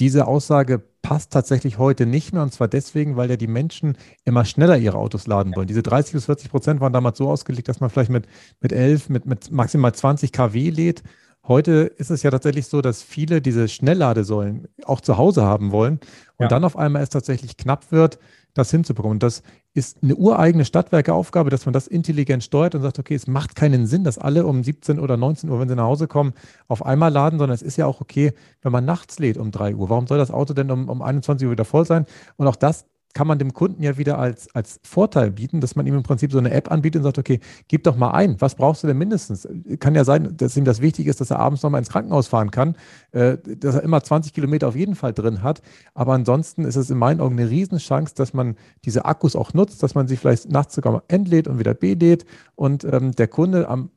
Diese 0.00 0.26
Aussage 0.26 0.82
passt 1.00 1.32
tatsächlich 1.32 1.78
heute 1.78 2.06
nicht 2.06 2.32
mehr 2.32 2.42
und 2.42 2.52
zwar 2.52 2.66
deswegen, 2.66 3.14
weil 3.14 3.30
ja 3.30 3.36
die 3.36 3.46
Menschen 3.46 3.96
immer 4.24 4.44
schneller 4.44 4.78
ihre 4.78 4.98
Autos 4.98 5.28
laden 5.28 5.54
wollen. 5.54 5.68
Diese 5.68 5.84
30 5.84 6.14
bis 6.14 6.24
40 6.24 6.50
Prozent 6.50 6.80
waren 6.80 6.92
damals 6.92 7.16
so 7.16 7.30
ausgelegt, 7.30 7.68
dass 7.68 7.78
man 7.78 7.88
vielleicht 7.88 8.10
mit, 8.10 8.26
mit 8.60 8.72
11, 8.72 9.10
mit, 9.10 9.26
mit 9.26 9.52
maximal 9.52 9.94
20 9.94 10.32
kW 10.32 10.70
lädt. 10.70 11.04
Heute 11.46 11.72
ist 11.98 12.10
es 12.10 12.24
ja 12.24 12.32
tatsächlich 12.32 12.66
so, 12.66 12.82
dass 12.82 13.00
viele 13.00 13.40
diese 13.40 13.68
Schnellladesäulen 13.68 14.66
auch 14.84 15.02
zu 15.02 15.18
Hause 15.18 15.44
haben 15.44 15.70
wollen 15.70 16.00
und 16.36 16.46
ja. 16.46 16.48
dann 16.48 16.64
auf 16.64 16.76
einmal 16.76 17.00
es 17.00 17.10
tatsächlich 17.10 17.56
knapp 17.56 17.92
wird, 17.92 18.18
das 18.54 18.70
hinzubekommen. 18.70 19.16
Und 19.16 19.22
das 19.22 19.42
ist 19.74 20.02
eine 20.02 20.16
ureigene 20.16 20.64
Stadtwerkeaufgabe, 20.64 21.50
dass 21.50 21.66
man 21.66 21.72
das 21.72 21.86
intelligent 21.86 22.42
steuert 22.42 22.74
und 22.74 22.82
sagt, 22.82 22.98
okay, 22.98 23.14
es 23.14 23.26
macht 23.26 23.54
keinen 23.54 23.86
Sinn, 23.86 24.04
dass 24.04 24.18
alle 24.18 24.46
um 24.46 24.62
17 24.62 24.98
oder 24.98 25.16
19 25.16 25.48
Uhr, 25.50 25.60
wenn 25.60 25.68
sie 25.68 25.76
nach 25.76 25.84
Hause 25.84 26.08
kommen, 26.08 26.32
auf 26.68 26.84
einmal 26.84 27.12
laden, 27.12 27.38
sondern 27.38 27.54
es 27.54 27.62
ist 27.62 27.76
ja 27.76 27.86
auch 27.86 28.00
okay, 28.00 28.32
wenn 28.62 28.72
man 28.72 28.84
nachts 28.84 29.18
lädt 29.18 29.38
um 29.38 29.50
3 29.50 29.74
Uhr. 29.74 29.90
Warum 29.90 30.06
soll 30.06 30.18
das 30.18 30.30
Auto 30.30 30.54
denn 30.54 30.70
um, 30.70 30.88
um 30.88 31.02
21 31.02 31.46
Uhr 31.46 31.52
wieder 31.52 31.64
voll 31.64 31.86
sein? 31.86 32.06
Und 32.36 32.46
auch 32.46 32.56
das 32.56 32.86
kann 33.12 33.26
man 33.26 33.38
dem 33.38 33.52
Kunden 33.52 33.82
ja 33.82 33.98
wieder 33.98 34.18
als, 34.18 34.54
als 34.54 34.80
Vorteil 34.84 35.30
bieten, 35.32 35.60
dass 35.60 35.74
man 35.74 35.86
ihm 35.86 35.94
im 35.94 36.02
Prinzip 36.02 36.30
so 36.30 36.38
eine 36.38 36.52
App 36.52 36.70
anbietet 36.70 37.00
und 37.00 37.04
sagt, 37.04 37.18
okay, 37.18 37.40
gib 37.66 37.84
doch 37.84 37.96
mal 37.96 38.12
ein, 38.12 38.40
was 38.40 38.54
brauchst 38.54 38.82
du 38.82 38.86
denn 38.86 38.98
mindestens? 38.98 39.48
Kann 39.80 39.94
ja 39.94 40.04
sein, 40.04 40.36
dass 40.36 40.56
ihm 40.56 40.64
das 40.64 40.80
wichtig 40.80 41.06
ist, 41.06 41.20
dass 41.20 41.30
er 41.30 41.40
abends 41.40 41.62
nochmal 41.62 41.80
ins 41.80 41.88
Krankenhaus 41.88 42.28
fahren 42.28 42.50
kann, 42.50 42.76
äh, 43.12 43.36
dass 43.38 43.74
er 43.74 43.82
immer 43.82 44.02
20 44.02 44.32
Kilometer 44.32 44.68
auf 44.68 44.76
jeden 44.76 44.94
Fall 44.94 45.12
drin 45.12 45.42
hat. 45.42 45.60
Aber 45.94 46.12
ansonsten 46.12 46.64
ist 46.64 46.76
es 46.76 46.90
in 46.90 46.98
meinen 46.98 47.20
Augen 47.20 47.38
eine 47.38 47.50
Riesenchance, 47.50 48.14
dass 48.14 48.32
man 48.32 48.56
diese 48.84 49.04
Akkus 49.04 49.34
auch 49.34 49.54
nutzt, 49.54 49.82
dass 49.82 49.94
man 49.94 50.06
sie 50.06 50.16
vielleicht 50.16 50.50
nachts 50.50 50.74
sogar 50.74 50.92
mal 50.92 51.02
entlädt 51.08 51.48
und 51.48 51.58
wieder 51.58 51.74
belädt 51.74 52.24
und 52.54 52.84
ähm, 52.84 53.12
der 53.12 53.28
Kunde 53.28 53.68
am 53.68 53.90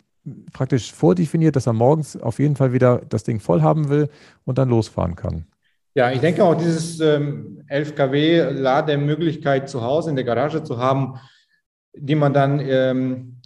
praktisch 0.53 0.93
vordefiniert, 0.93 1.55
dass 1.55 1.68
er 1.68 1.74
morgens 1.74 2.16
auf 2.16 2.39
jeden 2.39 2.55
Fall 2.55 2.72
wieder 2.72 3.01
das 3.09 3.24
Ding 3.24 3.41
voll 3.41 3.61
haben 3.61 3.89
will 3.89 4.09
und 4.45 4.57
dann 4.57 4.70
losfahren 4.70 5.16
kann. 5.16 5.45
Ja, 5.96 6.12
ich 6.12 6.20
denke 6.22 6.44
auch, 6.44 6.56
dieses 6.56 7.00
ähm, 7.00 7.64
11 7.68 7.96
kW 7.96 8.41
Lademöglichkeit 8.52 9.70
zu 9.70 9.82
Hause 9.82 10.10
in 10.10 10.16
der 10.16 10.26
Garage 10.26 10.64
zu 10.64 10.78
haben, 10.78 11.20
die 11.96 12.16
man 12.16 12.34
dann 12.34 12.60
ähm, 12.60 13.41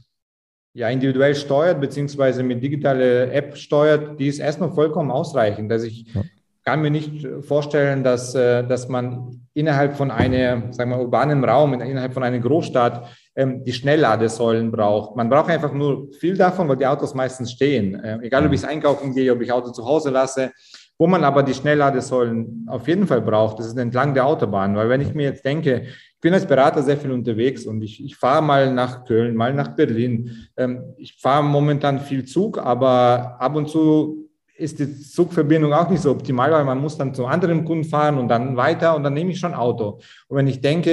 ja, 0.74 0.90
individuell 0.90 1.36
steuert, 1.36 1.82
beziehungsweise 1.82 2.44
mit 2.44 2.64
digitaler 2.64 3.34
App 3.34 3.58
steuert, 3.58 4.20
die 4.20 4.28
ist 4.28 4.40
erstmal 4.40 4.72
vollkommen 4.72 5.12
ausreichend. 5.12 5.72
Also 5.72 5.88
ich 5.88 6.14
ja. 6.14 6.22
kann 6.64 6.82
mir 6.82 6.92
nicht 6.92 7.28
vorstellen, 7.42 8.04
dass, 8.04 8.36
äh, 8.36 8.64
dass 8.66 8.88
man 8.88 9.48
innerhalb 9.54 9.98
von 9.98 10.12
einem, 10.12 10.72
sagen 10.72 10.92
wir, 10.92 11.00
urbanen 11.00 11.44
Raum, 11.44 11.74
innerhalb 11.74 12.14
von 12.14 12.24
einer 12.24 12.40
Großstadt 12.40 13.10
ähm, 13.36 13.64
die 13.66 13.74
Schnellladesäulen 13.74 14.72
braucht. 14.72 15.16
Man 15.16 15.30
braucht 15.30 15.50
einfach 15.50 15.74
nur 15.74 16.14
viel 16.20 16.38
davon, 16.38 16.70
weil 16.70 16.78
die 16.78 16.86
Autos 16.86 17.14
meistens 17.16 17.52
stehen. 17.52 17.96
Äh, 17.96 18.20
egal, 18.22 18.46
ob 18.46 18.54
ich 18.54 18.62
es 18.62 18.68
einkaufen 18.68 19.14
gehe, 19.16 19.34
ob 19.34 19.42
ich 19.42 19.52
Auto 19.52 19.72
zu 19.72 19.84
Hause 19.84 20.12
lasse. 20.12 20.52
Wo 21.00 21.06
man 21.06 21.24
aber 21.24 21.44
die 21.44 21.54
Schnellladesäulen 21.54 22.68
auf 22.68 22.88
jeden 22.88 23.06
Fall 23.06 23.22
braucht, 23.22 23.60
das 23.60 23.68
ist 23.68 23.78
entlang 23.78 24.14
der 24.14 24.26
Autobahn. 24.26 24.76
Weil 24.76 24.90
wenn 24.90 25.02
ich 25.02 25.14
mir 25.14 25.26
jetzt 25.26 25.46
denke, 25.46 25.84
ich 25.86 26.22
bin 26.22 26.34
als 26.34 26.48
Berater 26.48 26.82
sehr 26.82 26.98
viel 26.98 27.12
unterwegs 27.12 27.66
und 27.66 27.84
ich, 27.84 28.04
ich 28.04 28.16
fahre 28.16 28.42
mal 28.42 28.74
nach 28.74 29.06
Köln, 29.06 29.36
mal 29.36 29.54
nach 29.54 29.70
Berlin. 29.70 30.48
Ähm, 30.58 30.82
ich 30.98 31.14
fahre 31.14 31.44
momentan 31.44 32.00
viel 32.00 32.26
Zug, 32.26 32.58
aber 32.58 33.38
ab 33.40 33.56
und 33.56 33.70
zu 33.70 34.28
ist 34.58 34.80
die 34.80 35.00
Zugverbindung 35.00 35.72
auch 35.72 35.90
nicht 35.90 36.02
so 36.02 36.12
optimal, 36.12 36.52
weil 36.52 36.66
man 36.66 36.80
muss 36.80 36.98
dann 36.98 37.14
zu 37.14 37.26
anderen 37.28 37.64
Kunden 37.64 37.84
fahren 37.84 38.18
und 38.18 38.28
dann 38.28 38.58
weiter 38.58 38.96
und 38.96 39.04
dann 39.04 39.14
nehme 39.14 39.32
ich 39.32 39.40
schon 39.40 39.54
Auto. 39.54 40.00
Und 40.28 40.38
wenn 40.38 40.48
ich 40.48 40.62
denke, 40.62 40.90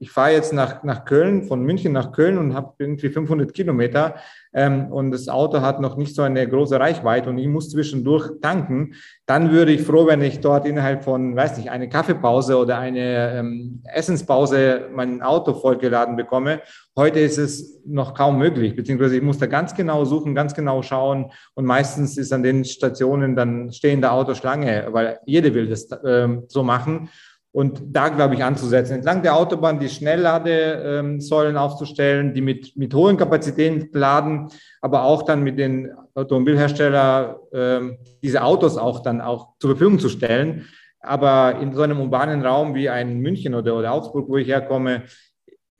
ich 0.00 0.10
fahre 0.10 0.32
jetzt 0.32 0.52
nach, 0.52 0.82
nach 0.82 1.04
Köln, 1.04 1.44
von 1.44 1.62
München 1.62 1.92
nach 1.92 2.10
Köln 2.10 2.36
und 2.36 2.54
habe 2.54 2.74
irgendwie 2.78 3.08
500 3.08 3.54
Kilometer, 3.54 4.16
ähm, 4.52 4.90
und 4.90 5.12
das 5.12 5.28
Auto 5.28 5.60
hat 5.60 5.80
noch 5.80 5.96
nicht 5.96 6.14
so 6.14 6.22
eine 6.22 6.48
große 6.48 6.78
Reichweite 6.78 7.30
und 7.30 7.38
ich 7.38 7.46
muss 7.46 7.70
zwischendurch 7.70 8.30
tanken, 8.42 8.94
dann 9.26 9.52
würde 9.52 9.72
ich 9.72 9.82
froh, 9.82 10.06
wenn 10.06 10.22
ich 10.22 10.40
dort 10.40 10.66
innerhalb 10.66 11.04
von, 11.04 11.36
weiß 11.36 11.58
nicht, 11.58 11.70
eine 11.70 11.88
Kaffeepause 11.88 12.56
oder 12.56 12.78
eine 12.78 13.38
ähm, 13.38 13.82
Essenspause 13.84 14.88
mein 14.92 15.22
Auto 15.22 15.54
vollgeladen 15.54 16.16
bekomme. 16.16 16.62
Heute 16.96 17.20
ist 17.20 17.38
es 17.38 17.80
noch 17.86 18.14
kaum 18.14 18.38
möglich, 18.38 18.74
beziehungsweise 18.74 19.16
ich 19.16 19.22
muss 19.22 19.38
da 19.38 19.46
ganz 19.46 19.74
genau 19.74 20.04
suchen, 20.04 20.34
ganz 20.34 20.54
genau 20.54 20.82
schauen 20.82 21.30
und 21.54 21.64
meistens 21.64 22.18
ist 22.18 22.32
an 22.32 22.42
den 22.42 22.64
Stationen 22.64 23.36
dann 23.36 23.72
stehende 23.72 24.10
Autoschlange, 24.10 24.88
weil 24.90 25.20
jeder 25.26 25.54
will 25.54 25.68
das 25.68 25.88
ähm, 26.04 26.44
so 26.48 26.62
machen. 26.62 27.08
Und 27.52 27.82
da, 27.84 28.08
glaube 28.10 28.34
ich, 28.34 28.44
anzusetzen. 28.44 28.94
Entlang 28.94 29.22
der 29.22 29.34
Autobahn 29.34 29.80
die 29.80 29.88
Schnellladesäulen 29.88 31.56
aufzustellen, 31.56 32.32
die 32.32 32.42
mit, 32.42 32.76
mit 32.76 32.94
hohen 32.94 33.16
Kapazitäten 33.16 33.88
laden, 33.92 34.48
aber 34.80 35.02
auch 35.02 35.24
dann 35.24 35.42
mit 35.42 35.58
den 35.58 35.90
Automobilherstellern 36.14 37.34
ähm, 37.52 37.98
diese 38.22 38.44
Autos 38.44 38.76
auch 38.76 39.00
dann 39.00 39.20
auch 39.20 39.48
zur 39.58 39.70
Verfügung 39.70 39.98
zu 39.98 40.08
stellen. 40.08 40.66
Aber 41.00 41.58
in 41.60 41.72
so 41.74 41.82
einem 41.82 41.98
urbanen 42.00 42.44
Raum 42.44 42.74
wie 42.74 42.88
ein 42.88 43.18
München 43.18 43.54
oder, 43.54 43.74
oder 43.74 43.94
Augsburg, 43.94 44.28
wo 44.28 44.36
ich 44.36 44.46
herkomme, 44.46 45.02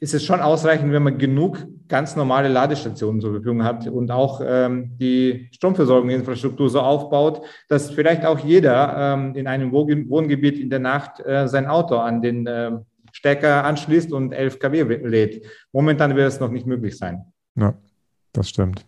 ist 0.00 0.14
es 0.14 0.24
schon 0.24 0.40
ausreichend, 0.40 0.92
wenn 0.92 1.02
man 1.02 1.18
genug 1.18 1.66
ganz 1.86 2.16
normale 2.16 2.48
Ladestationen 2.48 3.20
zur 3.20 3.32
Verfügung 3.32 3.62
hat 3.62 3.86
und 3.86 4.10
auch 4.10 4.40
ähm, 4.42 4.96
die 4.96 5.50
Stromversorgungsinfrastruktur 5.52 6.70
so 6.70 6.80
aufbaut, 6.80 7.42
dass 7.68 7.90
vielleicht 7.90 8.24
auch 8.24 8.38
jeder 8.38 8.96
ähm, 8.96 9.34
in 9.34 9.46
einem 9.46 9.72
Wohngebiet 9.72 10.58
in 10.58 10.70
der 10.70 10.78
Nacht 10.78 11.20
äh, 11.20 11.46
sein 11.48 11.66
Auto 11.66 11.96
an 11.96 12.22
den 12.22 12.46
äh, 12.46 12.72
Stecker 13.12 13.64
anschließt 13.64 14.12
und 14.12 14.32
11 14.32 14.58
kW 14.58 14.82
lädt. 15.06 15.44
Momentan 15.72 16.16
wird 16.16 16.28
es 16.28 16.40
noch 16.40 16.50
nicht 16.50 16.66
möglich 16.66 16.96
sein. 16.96 17.24
Ja, 17.56 17.74
das 18.32 18.48
stimmt. 18.48 18.86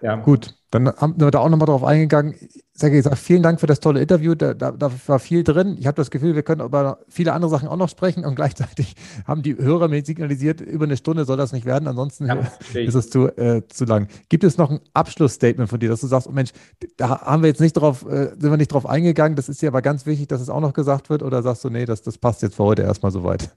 Ja. 0.00 0.16
Gut, 0.16 0.54
dann 0.70 0.86
haben 0.86 1.14
wir 1.18 1.30
da 1.30 1.40
auch 1.40 1.48
nochmal 1.48 1.66
drauf 1.66 1.82
eingegangen. 1.82 2.34
Sergej, 2.74 3.00
ich 3.00 3.04
sage 3.04 3.16
vielen 3.16 3.42
Dank 3.42 3.60
für 3.60 3.66
das 3.66 3.80
tolle 3.80 4.00
Interview. 4.00 4.36
Da, 4.36 4.54
da, 4.54 4.70
da 4.70 4.90
war 5.06 5.18
viel 5.18 5.42
drin. 5.42 5.76
Ich 5.78 5.86
habe 5.86 5.96
das 5.96 6.10
Gefühl, 6.10 6.36
wir 6.36 6.44
können 6.44 6.60
über 6.60 7.00
viele 7.08 7.32
andere 7.32 7.50
Sachen 7.50 7.68
auch 7.68 7.76
noch 7.76 7.88
sprechen 7.88 8.24
und 8.24 8.34
gleichzeitig 8.36 8.94
haben 9.26 9.42
die 9.42 9.56
Hörer 9.56 9.88
mir 9.88 10.04
signalisiert, 10.04 10.60
über 10.60 10.84
eine 10.84 10.96
Stunde 10.96 11.24
soll 11.24 11.36
das 11.36 11.52
nicht 11.52 11.66
werden, 11.66 11.88
ansonsten 11.88 12.26
ja, 12.26 12.38
ist 12.74 12.94
es 12.94 13.10
zu, 13.10 13.26
äh, 13.36 13.66
zu 13.68 13.84
lang. 13.84 14.06
Gibt 14.28 14.44
es 14.44 14.58
noch 14.58 14.70
ein 14.70 14.80
Abschlussstatement 14.94 15.68
von 15.68 15.80
dir, 15.80 15.88
dass 15.88 16.00
du 16.00 16.06
sagst, 16.06 16.28
oh 16.28 16.32
Mensch, 16.32 16.50
da 16.96 17.20
haben 17.20 17.42
wir 17.42 17.48
jetzt 17.48 17.60
nicht 17.60 17.72
drauf, 17.72 18.06
äh, 18.08 18.30
sind 18.38 18.50
wir 18.50 18.56
nicht 18.56 18.72
drauf 18.72 18.86
eingegangen, 18.86 19.34
das 19.34 19.48
ist 19.48 19.60
dir 19.60 19.68
aber 19.68 19.82
ganz 19.82 20.06
wichtig, 20.06 20.28
dass 20.28 20.40
es 20.40 20.48
auch 20.48 20.60
noch 20.60 20.72
gesagt 20.72 21.10
wird, 21.10 21.22
oder 21.22 21.42
sagst 21.42 21.64
du, 21.64 21.70
nee, 21.70 21.84
das, 21.84 22.02
das 22.02 22.16
passt 22.16 22.42
jetzt 22.42 22.54
für 22.54 22.64
heute 22.64 22.82
erstmal 22.82 23.10
soweit? 23.10 23.50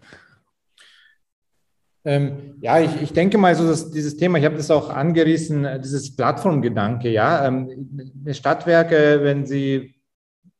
Ähm, 2.05 2.55
ja, 2.59 2.79
ich, 2.79 3.01
ich 3.01 3.13
denke 3.13 3.37
mal, 3.37 3.55
so 3.55 3.65
dass 3.65 3.89
dieses 3.91 4.17
Thema, 4.17 4.37
ich 4.37 4.45
habe 4.45 4.57
das 4.57 4.69
auch 4.69 4.89
angerissen, 4.89 5.63
äh, 5.63 5.79
dieses 5.79 6.15
Plattformgedanke, 6.15 7.09
ja. 7.09 7.47
Ähm, 7.47 8.11
Stadtwerke, 8.31 9.19
wenn 9.23 9.45
sie 9.45 9.95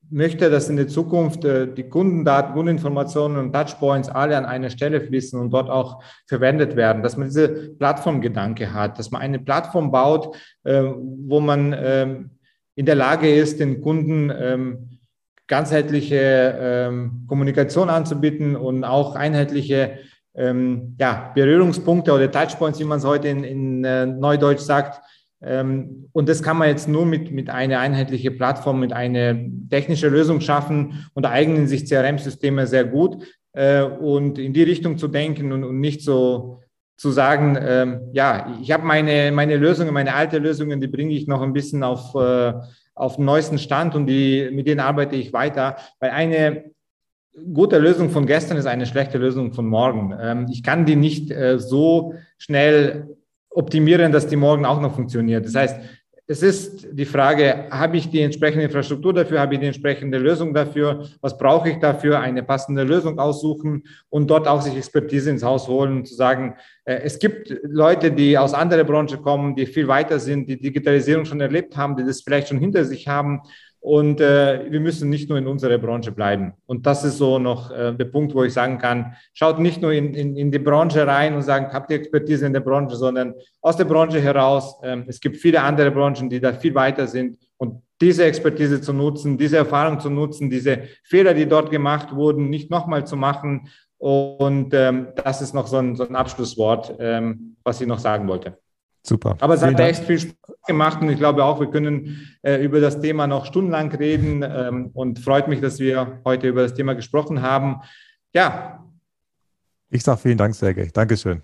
möchte, 0.10 0.50
dass 0.50 0.70
in 0.70 0.78
der 0.78 0.88
Zukunft 0.88 1.44
äh, 1.44 1.68
die 1.74 1.90
Kundendaten, 1.90 2.54
Kundeninformationen 2.54 3.38
und 3.38 3.52
Touchpoints 3.52 4.10
alle 4.10 4.38
an 4.38 4.46
eine 4.46 4.70
Stelle 4.70 5.02
fließen 5.02 5.40
und 5.40 5.52
dort 5.52 5.70
auch 5.70 6.04
verwendet 6.28 6.76
werden, 6.76 7.02
dass 7.02 7.18
man 7.18 7.28
diese 7.28 7.50
Plattformgedanke 7.50 8.74
hat, 8.74 9.00
dass 9.00 9.12
man 9.12 9.22
eine 9.22 9.40
Plattform 9.40 9.92
baut, 9.92 10.36
äh, 10.64 10.84
wo 10.84 11.40
man 11.40 11.76
ähm, 11.78 12.30
in 12.76 12.86
der 12.86 12.96
Lage 12.96 13.34
ist, 13.34 13.60
den 13.60 13.82
Kunden 13.82 14.32
ähm, 14.36 15.00
ganzheitliche 15.48 16.58
ähm, 16.60 17.26
Kommunikation 17.28 17.90
anzubieten 17.90 18.56
und 18.56 18.84
auch 18.84 19.16
einheitliche 19.16 19.98
ähm, 20.36 20.96
ja, 21.00 21.32
Berührungspunkte 21.36 22.12
oder 22.12 22.32
Touchpoints, 22.32 22.80
wie 22.80 22.86
man 22.86 23.00
es 23.00 23.06
heute 23.06 23.28
in, 23.28 23.44
in 23.44 23.84
äh, 23.84 24.06
Neudeutsch 24.06 24.62
sagt. 24.62 25.02
Ähm, 25.42 26.10
und 26.14 26.30
das 26.30 26.42
kann 26.42 26.58
man 26.58 26.70
jetzt 26.70 26.88
nur 26.88 27.06
mit, 27.06 27.32
mit 27.32 27.50
einer 27.50 27.80
einheitlichen 27.80 28.38
Plattform, 28.38 28.80
mit 28.80 28.94
einer 28.94 29.36
technischen 29.70 30.12
Lösung 30.12 30.42
schaffen 30.42 31.06
und 31.14 31.26
eignen 31.26 31.68
sich 31.68 31.86
CRM-Systeme 31.86 32.66
sehr 32.66 32.86
gut. 32.86 33.24
Äh, 33.54 33.84
und 33.84 34.40
in 34.40 34.54
die 34.54 34.64
Richtung 34.64 34.98
zu 34.98 35.08
denken 35.08 35.52
und, 35.52 35.64
und 35.64 35.80
nicht 35.80 36.02
so 36.02 36.62
zu 36.98 37.12
sagen, 37.12 37.58
ähm, 37.60 38.10
ja, 38.14 38.58
ich 38.62 38.72
habe 38.72 38.86
meine, 38.86 39.32
meine 39.32 39.58
Lösungen, 39.58 39.94
meine 39.94 40.16
alte 40.16 40.38
Lösungen, 40.38 40.80
die 40.80 40.88
bringe 40.88 41.14
ich 41.14 41.28
noch 41.28 41.42
ein 41.42 41.54
bisschen 41.54 41.84
auf, 41.84 42.16
äh, 42.16 42.54
auf 42.96 43.18
den 43.18 43.26
neuesten 43.26 43.58
Stand 43.58 43.96
und 43.96 44.08
die, 44.08 44.50
mit 44.52 44.68
denen 44.68 44.80
arbeite 44.80 45.16
ich 45.16 45.34
weiter. 45.34 45.76
Weil 46.00 46.12
eine 46.12 46.72
gute 47.54 47.80
Lösung 47.80 48.10
von 48.10 48.26
gestern 48.26 48.58
ist 48.58 48.66
eine 48.66 48.86
schlechte 48.86 49.18
Lösung 49.18 49.54
von 49.54 49.68
morgen. 49.68 50.16
Ähm, 50.20 50.48
ich 50.52 50.64
kann 50.64 50.86
die 50.86 50.96
nicht 50.96 51.32
äh, 51.32 51.60
so 51.60 52.14
schnell 52.38 53.16
optimieren, 53.50 54.12
dass 54.12 54.28
die 54.28 54.36
morgen 54.36 54.66
auch 54.66 54.82
noch 54.82 54.96
funktioniert. 54.96 55.46
Das 55.46 55.56
heißt, 55.56 55.80
es 56.26 56.42
ist 56.42 56.88
die 56.92 57.06
Frage, 57.06 57.68
habe 57.70 57.98
ich 57.98 58.10
die 58.10 58.22
entsprechende 58.22 58.64
Infrastruktur 58.64 59.14
dafür, 59.14 59.42
habe 59.42 59.56
ich 59.56 59.60
die 59.60 59.66
entsprechende 59.66 60.18
Lösung 60.18 60.54
dafür, 60.54 61.06
was 61.20 61.38
brauche 61.38 61.70
ich 61.70 61.80
dafür, 61.80 62.22
eine 62.22 62.44
passende 62.44 62.84
Lösung 62.84 63.20
aussuchen 63.20 63.84
und 64.10 64.30
dort 64.30 64.48
auch 64.48 64.62
sich 64.62 64.76
Expertise 64.76 65.30
ins 65.30 65.44
Haus 65.44 65.68
holen 65.68 65.98
und 65.98 66.08
zu 66.08 66.16
sagen, 66.16 66.56
äh, 66.86 67.02
es 67.04 67.20
gibt 67.20 67.54
Leute, 67.64 68.12
die 68.12 68.38
aus 68.38 68.54
anderer 68.54 68.86
Branche 68.86 69.18
kommen, 69.18 69.56
die 69.56 69.66
viel 69.66 69.88
weiter 69.88 70.18
sind, 70.18 70.48
die 70.48 70.60
Digitalisierung 70.60 71.26
schon 71.26 71.42
erlebt 71.42 71.76
haben, 71.76 71.98
die 71.98 72.06
das 72.06 72.22
vielleicht 72.22 72.48
schon 72.48 72.60
hinter 72.60 72.86
sich 72.86 73.08
haben 73.08 73.42
und 73.84 74.22
äh, 74.22 74.72
wir 74.72 74.80
müssen 74.80 75.10
nicht 75.10 75.28
nur 75.28 75.38
in 75.38 75.46
unserer 75.46 75.78
Branche 75.78 76.14
bleiben. 76.14 76.54
Und 76.68 76.86
das 76.86 77.04
ist 77.04 77.18
so 77.18 77.38
noch 77.38 77.70
äh, 77.70 77.94
der 77.94 78.06
Punkt, 78.06 78.34
wo 78.34 78.46
ich 78.46 78.54
sagen 78.54 78.78
kann, 78.78 79.14
schaut 79.34 79.60
nicht 79.60 79.82
nur 79.82 79.92
in, 79.92 80.14
in, 80.14 80.38
in 80.38 80.52
die 80.52 80.60
Branche 80.60 81.06
rein 81.06 81.34
und 81.36 81.42
sagen, 81.42 81.68
habt 81.74 81.92
ihr 81.92 81.98
Expertise 81.98 82.46
in 82.46 82.54
der 82.54 82.62
Branche, 82.62 82.96
sondern 82.96 83.34
aus 83.60 83.76
der 83.76 83.84
Branche 83.84 84.22
heraus. 84.22 84.80
Ähm, 84.84 85.04
es 85.10 85.20
gibt 85.20 85.36
viele 85.36 85.62
andere 85.62 85.92
Branchen, 85.92 86.30
die 86.30 86.40
da 86.40 86.54
viel 86.54 86.74
weiter 86.74 87.08
sind. 87.08 87.38
Und 87.58 87.82
diese 88.00 88.24
Expertise 88.24 88.80
zu 88.80 88.94
nutzen, 88.94 89.38
diese 89.38 89.58
Erfahrung 89.58 90.00
zu 90.00 90.10
nutzen, 90.10 90.50
diese 90.50 90.84
Fehler, 91.04 91.34
die 91.34 91.46
dort 91.46 91.70
gemacht 91.70 92.16
wurden, 92.16 92.50
nicht 92.50 92.72
nochmal 92.72 93.06
zu 93.06 93.18
machen. 93.18 93.68
Und 93.98 94.74
ähm, 94.74 95.08
das 95.22 95.42
ist 95.42 95.54
noch 95.54 95.68
so 95.68 95.76
ein, 95.76 95.98
so 95.98 96.08
ein 96.08 96.16
Abschlusswort, 96.16 96.96
ähm, 97.00 97.58
was 97.66 97.82
ich 97.82 97.88
noch 97.88 98.00
sagen 98.00 98.30
wollte. 98.30 98.58
Super. 99.06 99.36
Aber 99.42 99.54
es 99.56 99.62
hat 99.62 99.78
echt 99.80 100.06
viel 100.06 100.20
Spaß 100.20 100.56
gemacht 100.66 101.02
und 101.02 101.10
ich 101.10 101.18
glaube 101.18 101.44
auch, 101.44 101.60
wir 101.60 101.70
können 101.70 102.36
äh, 102.42 102.64
über 102.64 102.80
das 102.80 103.02
Thema 103.02 103.28
noch 103.28 103.46
stundenlang 103.46 103.92
reden 103.92 104.44
ähm, 104.44 104.92
und 104.94 105.20
freut 105.20 105.50
mich, 105.50 105.60
dass 105.60 105.80
wir 105.80 106.22
heute 106.24 106.48
über 106.48 106.64
das 106.64 106.74
Thema 106.74 106.94
gesprochen 106.96 107.42
haben. 107.42 107.82
Ja. 108.34 108.86
Ich 109.90 110.04
sage 110.04 110.20
vielen 110.20 110.38
Dank, 110.38 110.56
Sergej. 110.56 110.92
Dankeschön. 110.94 111.42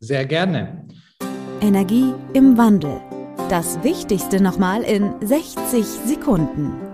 Sehr 0.00 0.24
gerne. 0.24 0.86
Energie 1.60 2.14
im 2.32 2.56
Wandel. 2.56 3.00
Das 3.50 3.82
Wichtigste 3.84 4.42
nochmal 4.42 4.82
in 4.82 5.12
60 5.20 5.84
Sekunden. 5.84 6.93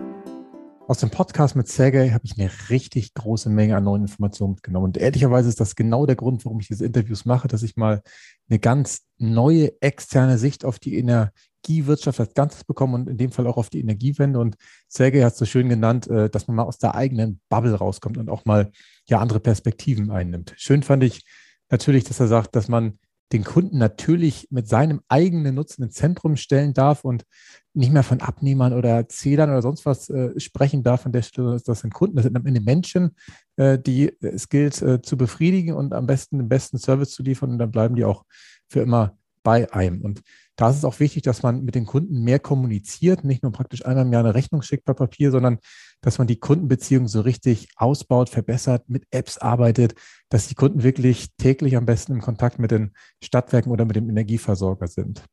Aus 0.91 0.99
dem 0.99 1.11
Podcast 1.11 1.55
mit 1.55 1.69
Sergey 1.69 2.11
habe 2.11 2.25
ich 2.25 2.37
eine 2.37 2.51
richtig 2.69 3.15
große 3.15 3.49
Menge 3.49 3.77
an 3.77 3.85
neuen 3.85 4.03
Informationen 4.03 4.55
mitgenommen. 4.55 4.87
Und 4.87 4.97
ehrlicherweise 4.97 5.49
ist 5.49 5.61
das 5.61 5.77
genau 5.77 6.05
der 6.05 6.17
Grund, 6.17 6.45
warum 6.45 6.59
ich 6.59 6.67
diese 6.67 6.85
Interviews 6.85 7.25
mache, 7.25 7.47
dass 7.47 7.63
ich 7.63 7.77
mal 7.77 8.03
eine 8.49 8.59
ganz 8.59 9.03
neue 9.17 9.81
externe 9.81 10.37
Sicht 10.37 10.65
auf 10.65 10.81
die 10.81 10.99
Energiewirtschaft 10.99 12.19
als 12.19 12.35
Ganzes 12.35 12.65
bekomme 12.65 12.97
und 12.97 13.09
in 13.09 13.19
dem 13.19 13.31
Fall 13.31 13.47
auch 13.47 13.57
auf 13.57 13.71
die 13.71 13.79
Energiewende. 13.79 14.41
Und 14.41 14.57
Sergey 14.89 15.21
hat 15.21 15.35
es 15.35 15.39
so 15.39 15.45
schön 15.45 15.69
genannt, 15.69 16.09
äh, 16.09 16.29
dass 16.29 16.49
man 16.49 16.57
mal 16.57 16.65
aus 16.65 16.79
der 16.79 16.97
eigenen 16.97 17.41
Bubble 17.49 17.75
rauskommt 17.77 18.19
und 18.19 18.29
auch 18.29 18.45
mal 18.45 18.73
ja 19.09 19.21
andere 19.21 19.39
Perspektiven 19.39 20.11
einnimmt. 20.11 20.55
Schön 20.57 20.83
fand 20.83 21.05
ich 21.05 21.25
natürlich, 21.69 22.03
dass 22.03 22.19
er 22.19 22.27
sagt, 22.27 22.57
dass 22.57 22.67
man 22.67 22.99
den 23.33 23.45
Kunden 23.45 23.79
natürlich 23.79 24.49
mit 24.51 24.69
seinem 24.69 25.01
eigenen 25.09 25.55
Nutzen 25.55 25.85
ins 25.85 25.95
Zentrum 25.95 26.37
stellen 26.37 26.75
darf 26.75 27.05
und 27.05 27.25
nicht 27.73 27.93
mehr 27.93 28.03
von 28.03 28.21
Abnehmern 28.21 28.73
oder 28.73 29.09
Zählern 29.09 29.51
oder 29.51 29.63
sonst 29.63 29.87
was 29.87 30.11
äh, 30.11 30.39
sprechen 30.41 30.83
darf 30.83 31.07
an 31.07 31.13
der 31.13 31.23
Stelle, 31.23 31.61
das 31.65 31.81
sind 31.81 31.95
Kunden, 31.95 32.17
das 32.17 32.25
sind 32.25 32.37
am 32.37 32.47
Ende 32.47 32.61
Menschen, 32.61 33.15
äh, 33.57 33.79
die 33.79 34.13
es 34.21 34.49
gilt 34.49 34.83
äh, 34.83 35.01
zu 35.01 35.17
befriedigen 35.17 35.75
und 35.75 35.93
am 35.93 36.07
besten 36.07 36.39
den 36.39 36.49
besten 36.49 36.79
Service 36.79 37.11
zu 37.11 37.23
liefern 37.23 37.51
und 37.51 37.59
dann 37.59 37.71
bleiben 37.71 37.95
die 37.95 38.05
auch 38.05 38.25
für 38.69 38.81
immer 38.81 39.17
bei 39.43 39.73
einem. 39.73 40.03
Und 40.03 40.23
da 40.61 40.69
ist 40.69 40.77
es 40.77 40.85
auch 40.85 41.01
wichtig, 41.01 41.23
dass 41.23 41.43
man 41.43 41.65
mit 41.65 41.75
den 41.75 41.87
Kunden 41.87 42.23
mehr 42.23 42.39
kommuniziert, 42.39 43.25
nicht 43.25 43.43
nur 43.43 43.51
praktisch 43.51 43.87
einmal 43.87 44.05
im 44.05 44.13
Jahr 44.13 44.23
eine 44.23 44.35
Rechnung 44.35 44.61
schickt 44.61 44.85
per 44.85 44.93
Papier, 44.93 45.31
sondern 45.31 45.59
dass 46.03 46.19
man 46.19 46.27
die 46.27 46.39
Kundenbeziehung 46.39 47.09
so 47.09 47.23
richtig 47.23 47.69
ausbaut, 47.77 48.29
verbessert, 48.29 48.85
mit 48.87 49.05
Apps 49.11 49.39
arbeitet, 49.39 49.95
dass 50.29 50.49
die 50.49 50.55
Kunden 50.55 50.83
wirklich 50.83 51.29
täglich 51.39 51.79
am 51.79 51.87
besten 51.87 52.13
im 52.13 52.21
Kontakt 52.21 52.59
mit 52.59 52.73
den 52.73 52.93
Stadtwerken 53.25 53.73
oder 53.73 53.87
mit 53.87 53.97
dem 53.97 54.11
Energieversorger 54.11 54.87
sind. 54.87 55.25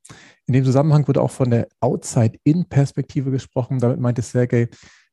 In 0.46 0.54
dem 0.54 0.64
Zusammenhang 0.64 1.06
wurde 1.10 1.22
auch 1.22 1.32
von 1.32 1.50
der 1.50 1.68
Outside-In-Perspektive 1.82 3.30
gesprochen. 3.30 3.80
Damit 3.80 4.00
meinte 4.00 4.22
Sergey, 4.22 4.70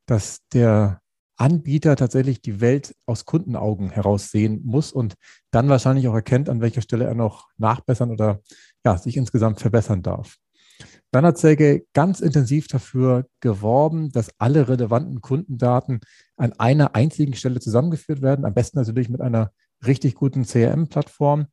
dass 0.06 0.46
der 0.52 1.00
Anbieter 1.36 1.96
tatsächlich 1.96 2.40
die 2.40 2.60
Welt 2.60 2.94
aus 3.06 3.24
Kundenaugen 3.24 3.90
heraus 3.90 4.30
sehen 4.30 4.60
muss 4.64 4.92
und 4.92 5.14
dann 5.50 5.68
wahrscheinlich 5.68 6.06
auch 6.06 6.14
erkennt, 6.14 6.48
an 6.48 6.60
welcher 6.60 6.82
Stelle 6.82 7.06
er 7.06 7.14
noch 7.14 7.48
nachbessern 7.56 8.12
oder 8.12 8.40
ja, 8.84 8.96
sich 8.96 9.16
insgesamt 9.16 9.60
verbessern 9.60 10.02
darf. 10.02 10.36
Dann 11.10 11.24
hat 11.24 11.38
Sergey 11.38 11.86
ganz 11.92 12.20
intensiv 12.20 12.66
dafür 12.66 13.26
geworben, 13.40 14.10
dass 14.10 14.30
alle 14.38 14.68
relevanten 14.68 15.20
Kundendaten 15.20 16.00
an 16.36 16.52
einer 16.54 16.96
einzigen 16.96 17.34
Stelle 17.34 17.60
zusammengeführt 17.60 18.20
werden, 18.20 18.44
am 18.44 18.54
besten 18.54 18.78
natürlich 18.78 19.08
mit 19.08 19.20
einer 19.20 19.52
richtig 19.86 20.16
guten 20.16 20.44
CRM-Plattform. 20.44 21.46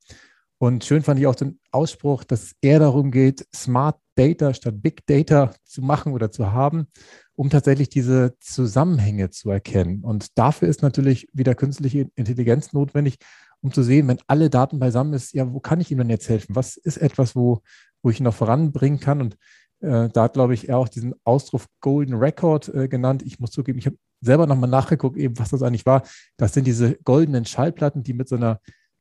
Und 0.58 0.84
schön 0.84 1.04
fand 1.04 1.20
ich 1.20 1.28
auch 1.28 1.36
den 1.36 1.60
Ausspruch, 1.72 2.24
dass 2.24 2.54
eher 2.62 2.80
darum 2.80 3.12
geht, 3.12 3.48
Smart 3.54 4.00
Data 4.16 4.54
statt 4.54 4.82
Big 4.82 5.06
Data 5.06 5.54
zu 5.64 5.82
machen 5.82 6.14
oder 6.14 6.32
zu 6.32 6.52
haben, 6.52 6.88
um 7.34 7.50
tatsächlich 7.50 7.90
diese 7.90 8.36
Zusammenhänge 8.40 9.30
zu 9.30 9.50
erkennen. 9.50 10.04
Und 10.04 10.38
dafür 10.38 10.68
ist 10.68 10.82
natürlich 10.82 11.28
wieder 11.34 11.56
künstliche 11.56 12.10
Intelligenz 12.16 12.74
notwendig, 12.74 13.18
um 13.62 13.72
zu 13.72 13.84
sehen, 13.84 14.08
wenn 14.08 14.20
alle 14.28 14.50
Daten 14.50 14.80
beisammen 14.80 15.14
ist, 15.14 15.34
ja, 15.34 15.52
wo 15.52 15.60
kann 15.60 15.80
ich 15.80 15.92
ihm 15.92 16.00
denn 16.00 16.10
jetzt 16.10 16.30
helfen? 16.30 16.56
Was 16.56 16.78
ist 16.78 16.98
etwas, 16.98 17.36
wo, 17.36 17.62
wo 18.02 18.10
ich 18.10 18.20
ihn 18.20 18.24
noch 18.24 18.34
voranbringen 18.34 19.00
kann? 19.00 19.22
Und 19.22 19.38
äh, 19.82 20.10
da 20.10 20.24
hat, 20.24 20.34
glaube 20.34 20.54
ich, 20.54 20.70
er 20.70 20.78
auch 20.78 20.90
diesen 20.90 21.14
Ausdruck 21.24 21.64
Golden 21.80 22.16
Record 22.16 22.70
äh, 22.74 22.88
genannt. 22.88 23.24
Ich 23.24 23.40
muss 23.40 23.52
zugeben, 23.52 23.80
ich 23.80 23.86
habe 23.86 23.98
selber 24.22 24.48
nochmal 24.48 24.70
nachgeguckt, 24.70 25.18
eben, 25.18 25.38
was 25.40 25.50
das 25.50 25.64
eigentlich 25.64 25.86
war. 25.86 26.04
Das 26.38 26.54
sind 26.54 26.66
diese 26.66 26.96
goldenen 27.04 27.46
Schallplatten, 27.46 28.04
die 28.04 28.14
mit 28.14 28.30
so 28.30 28.36
einer 28.36 28.60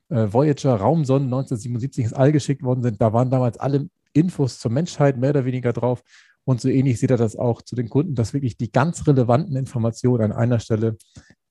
äh, 0.09 0.27
Voyager 0.33 0.75
Raumsonde 0.77 1.27
1977 1.27 2.05
ins 2.05 2.13
All 2.15 2.33
geschickt 2.33 2.63
worden 2.63 2.83
sind. 2.83 3.01
Da 3.01 3.13
waren 3.13 3.31
damals 3.31 3.59
alle 3.59 3.89
Infos 4.13 4.59
zur 4.59 4.71
Menschheit 4.71 5.17
mehr 5.17 5.31
oder 5.31 5.45
weniger 5.45 5.73
drauf. 5.73 6.03
Und 6.45 6.61
so 6.61 6.69
ähnlich 6.69 6.99
sieht 6.99 7.11
er 7.11 7.17
das 7.17 7.37
auch 7.37 7.63
zu 7.63 7.77
den 7.77 7.89
Kunden, 7.89 8.15
dass 8.15 8.33
wirklich 8.33 8.57
die 8.57 8.73
ganz 8.73 9.07
relevanten 9.07 9.57
Informationen 9.57 10.33
an 10.33 10.33
einer 10.33 10.59
Stelle 10.59 10.97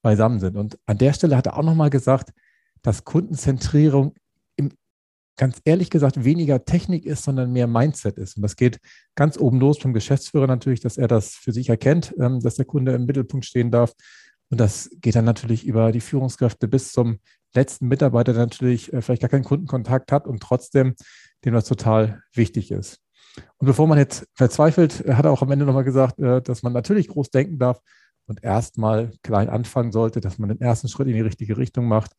beisammen 0.01 0.39
sind. 0.39 0.57
Und 0.57 0.80
an 0.86 0.97
der 0.97 1.14
Stelle 1.14 1.38
hat 1.38 1.47
er 1.47 1.57
auch 1.57 1.64
nochmal 1.64 1.89
gesagt, 1.89 2.32
dass 2.82 3.04
Kundenzentrierung 3.04 4.14
im, 4.56 4.72
ganz 5.38 5.62
ehrlich 5.66 5.90
gesagt 5.90 6.24
weniger 6.24 6.66
Technik 6.66 7.06
ist, 7.06 7.24
sondern 7.24 7.52
mehr 7.52 7.68
Mindset 7.68 8.18
ist. 8.18 8.38
Und 8.38 8.44
das 8.44 8.56
geht 8.56 8.80
ganz 9.16 9.38
oben 9.38 9.60
los 9.60 9.80
vom 9.80 9.94
Geschäftsführer 9.94 10.48
natürlich, 10.48 10.80
dass 10.82 10.98
er 10.98 11.08
das 11.08 11.36
für 11.36 11.52
sich 11.52 11.70
erkennt, 11.70 12.14
ähm, 12.20 12.40
dass 12.40 12.56
der 12.56 12.66
Kunde 12.66 12.94
im 12.94 13.06
Mittelpunkt 13.06 13.46
stehen 13.46 13.72
darf. 13.72 13.94
Und 14.50 14.60
das 14.60 14.90
geht 15.02 15.16
dann 15.16 15.26
natürlich 15.26 15.66
über 15.66 15.92
die 15.92 16.02
Führungskräfte 16.02 16.68
bis 16.68 16.92
zum 16.92 17.20
letzten 17.54 17.88
Mitarbeiter, 17.88 18.34
der 18.34 18.44
natürlich 18.44 18.92
äh, 18.94 19.02
vielleicht 19.02 19.22
gar 19.22 19.30
keinen 19.30 19.44
Kundenkontakt 19.44 20.12
hat 20.12 20.28
und 20.28 20.42
trotzdem 20.42 20.96
dem 21.46 21.54
das 21.54 21.66
total 21.66 22.22
wichtig 22.34 22.72
ist. 22.72 23.00
Und 23.58 23.68
bevor 23.68 23.88
man 23.88 23.98
jetzt 23.98 24.28
verzweifelt, 24.34 25.06
hat 25.08 25.26
er 25.26 25.32
auch 25.32 25.42
am 25.42 25.52
Ende 25.52 25.66
nochmal 25.66 25.84
gesagt, 25.84 26.20
äh, 26.20 26.42
dass 26.42 26.64
man 26.64 26.74
natürlich 26.74 27.08
groß 27.08 27.30
denken 27.30 27.60
darf 27.60 27.80
und 28.28 28.44
erstmal 28.44 29.12
klein 29.24 29.50
anfangen 29.50 29.92
sollte, 29.92 30.22
dass 30.22 30.38
man 30.38 30.50
den 30.50 30.62
ersten 30.62 30.88
Schritt 30.88 31.08
in 31.08 31.16
die 31.16 31.22
richtige 31.22 31.58
Richtung 31.58 31.88
macht. 31.88 32.12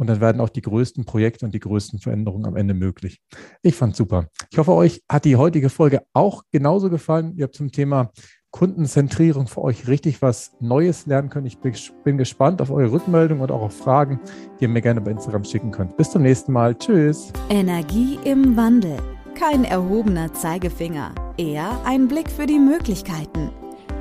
Und 0.00 0.06
dann 0.06 0.22
werden 0.22 0.40
auch 0.40 0.48
die 0.48 0.62
größten 0.62 1.04
Projekte 1.04 1.44
und 1.44 1.52
die 1.52 1.60
größten 1.60 1.98
Veränderungen 1.98 2.46
am 2.46 2.56
Ende 2.56 2.72
möglich. 2.72 3.20
Ich 3.60 3.74
fand 3.74 3.94
super. 3.94 4.28
Ich 4.50 4.56
hoffe, 4.56 4.72
euch 4.72 5.02
hat 5.06 5.26
die 5.26 5.36
heutige 5.36 5.68
Folge 5.68 6.00
auch 6.14 6.44
genauso 6.50 6.88
gefallen. 6.88 7.34
Ihr 7.36 7.44
habt 7.44 7.54
zum 7.54 7.70
Thema 7.70 8.10
Kundenzentrierung 8.50 9.46
für 9.46 9.60
euch 9.60 9.88
richtig 9.88 10.22
was 10.22 10.52
Neues 10.58 11.04
lernen 11.04 11.28
können. 11.28 11.44
Ich 11.44 11.58
bin 11.58 12.16
gespannt 12.16 12.62
auf 12.62 12.70
eure 12.70 12.92
Rückmeldung 12.92 13.40
und 13.40 13.50
auch 13.50 13.60
auf 13.60 13.76
Fragen, 13.76 14.18
die 14.58 14.64
ihr 14.64 14.68
mir 14.70 14.80
gerne 14.80 15.02
bei 15.02 15.10
Instagram 15.10 15.44
schicken 15.44 15.70
könnt. 15.70 15.98
Bis 15.98 16.10
zum 16.10 16.22
nächsten 16.22 16.52
Mal. 16.52 16.74
Tschüss. 16.74 17.30
Energie 17.50 18.18
im 18.24 18.56
Wandel. 18.56 18.96
Kein 19.34 19.64
erhobener 19.64 20.32
Zeigefinger, 20.32 21.14
eher 21.36 21.78
ein 21.84 22.08
Blick 22.08 22.30
für 22.30 22.46
die 22.46 22.58
Möglichkeiten. 22.58 23.50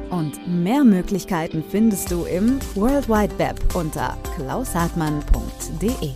Und 0.10 0.40
mehr 0.48 0.84
Möglichkeiten 0.84 1.64
findest 1.70 2.12
du 2.12 2.26
im 2.26 2.60
World 2.76 3.08
Wide 3.10 3.38
Web 3.38 3.76
unter 3.76 4.18
klaushartmann.de. 4.36 6.14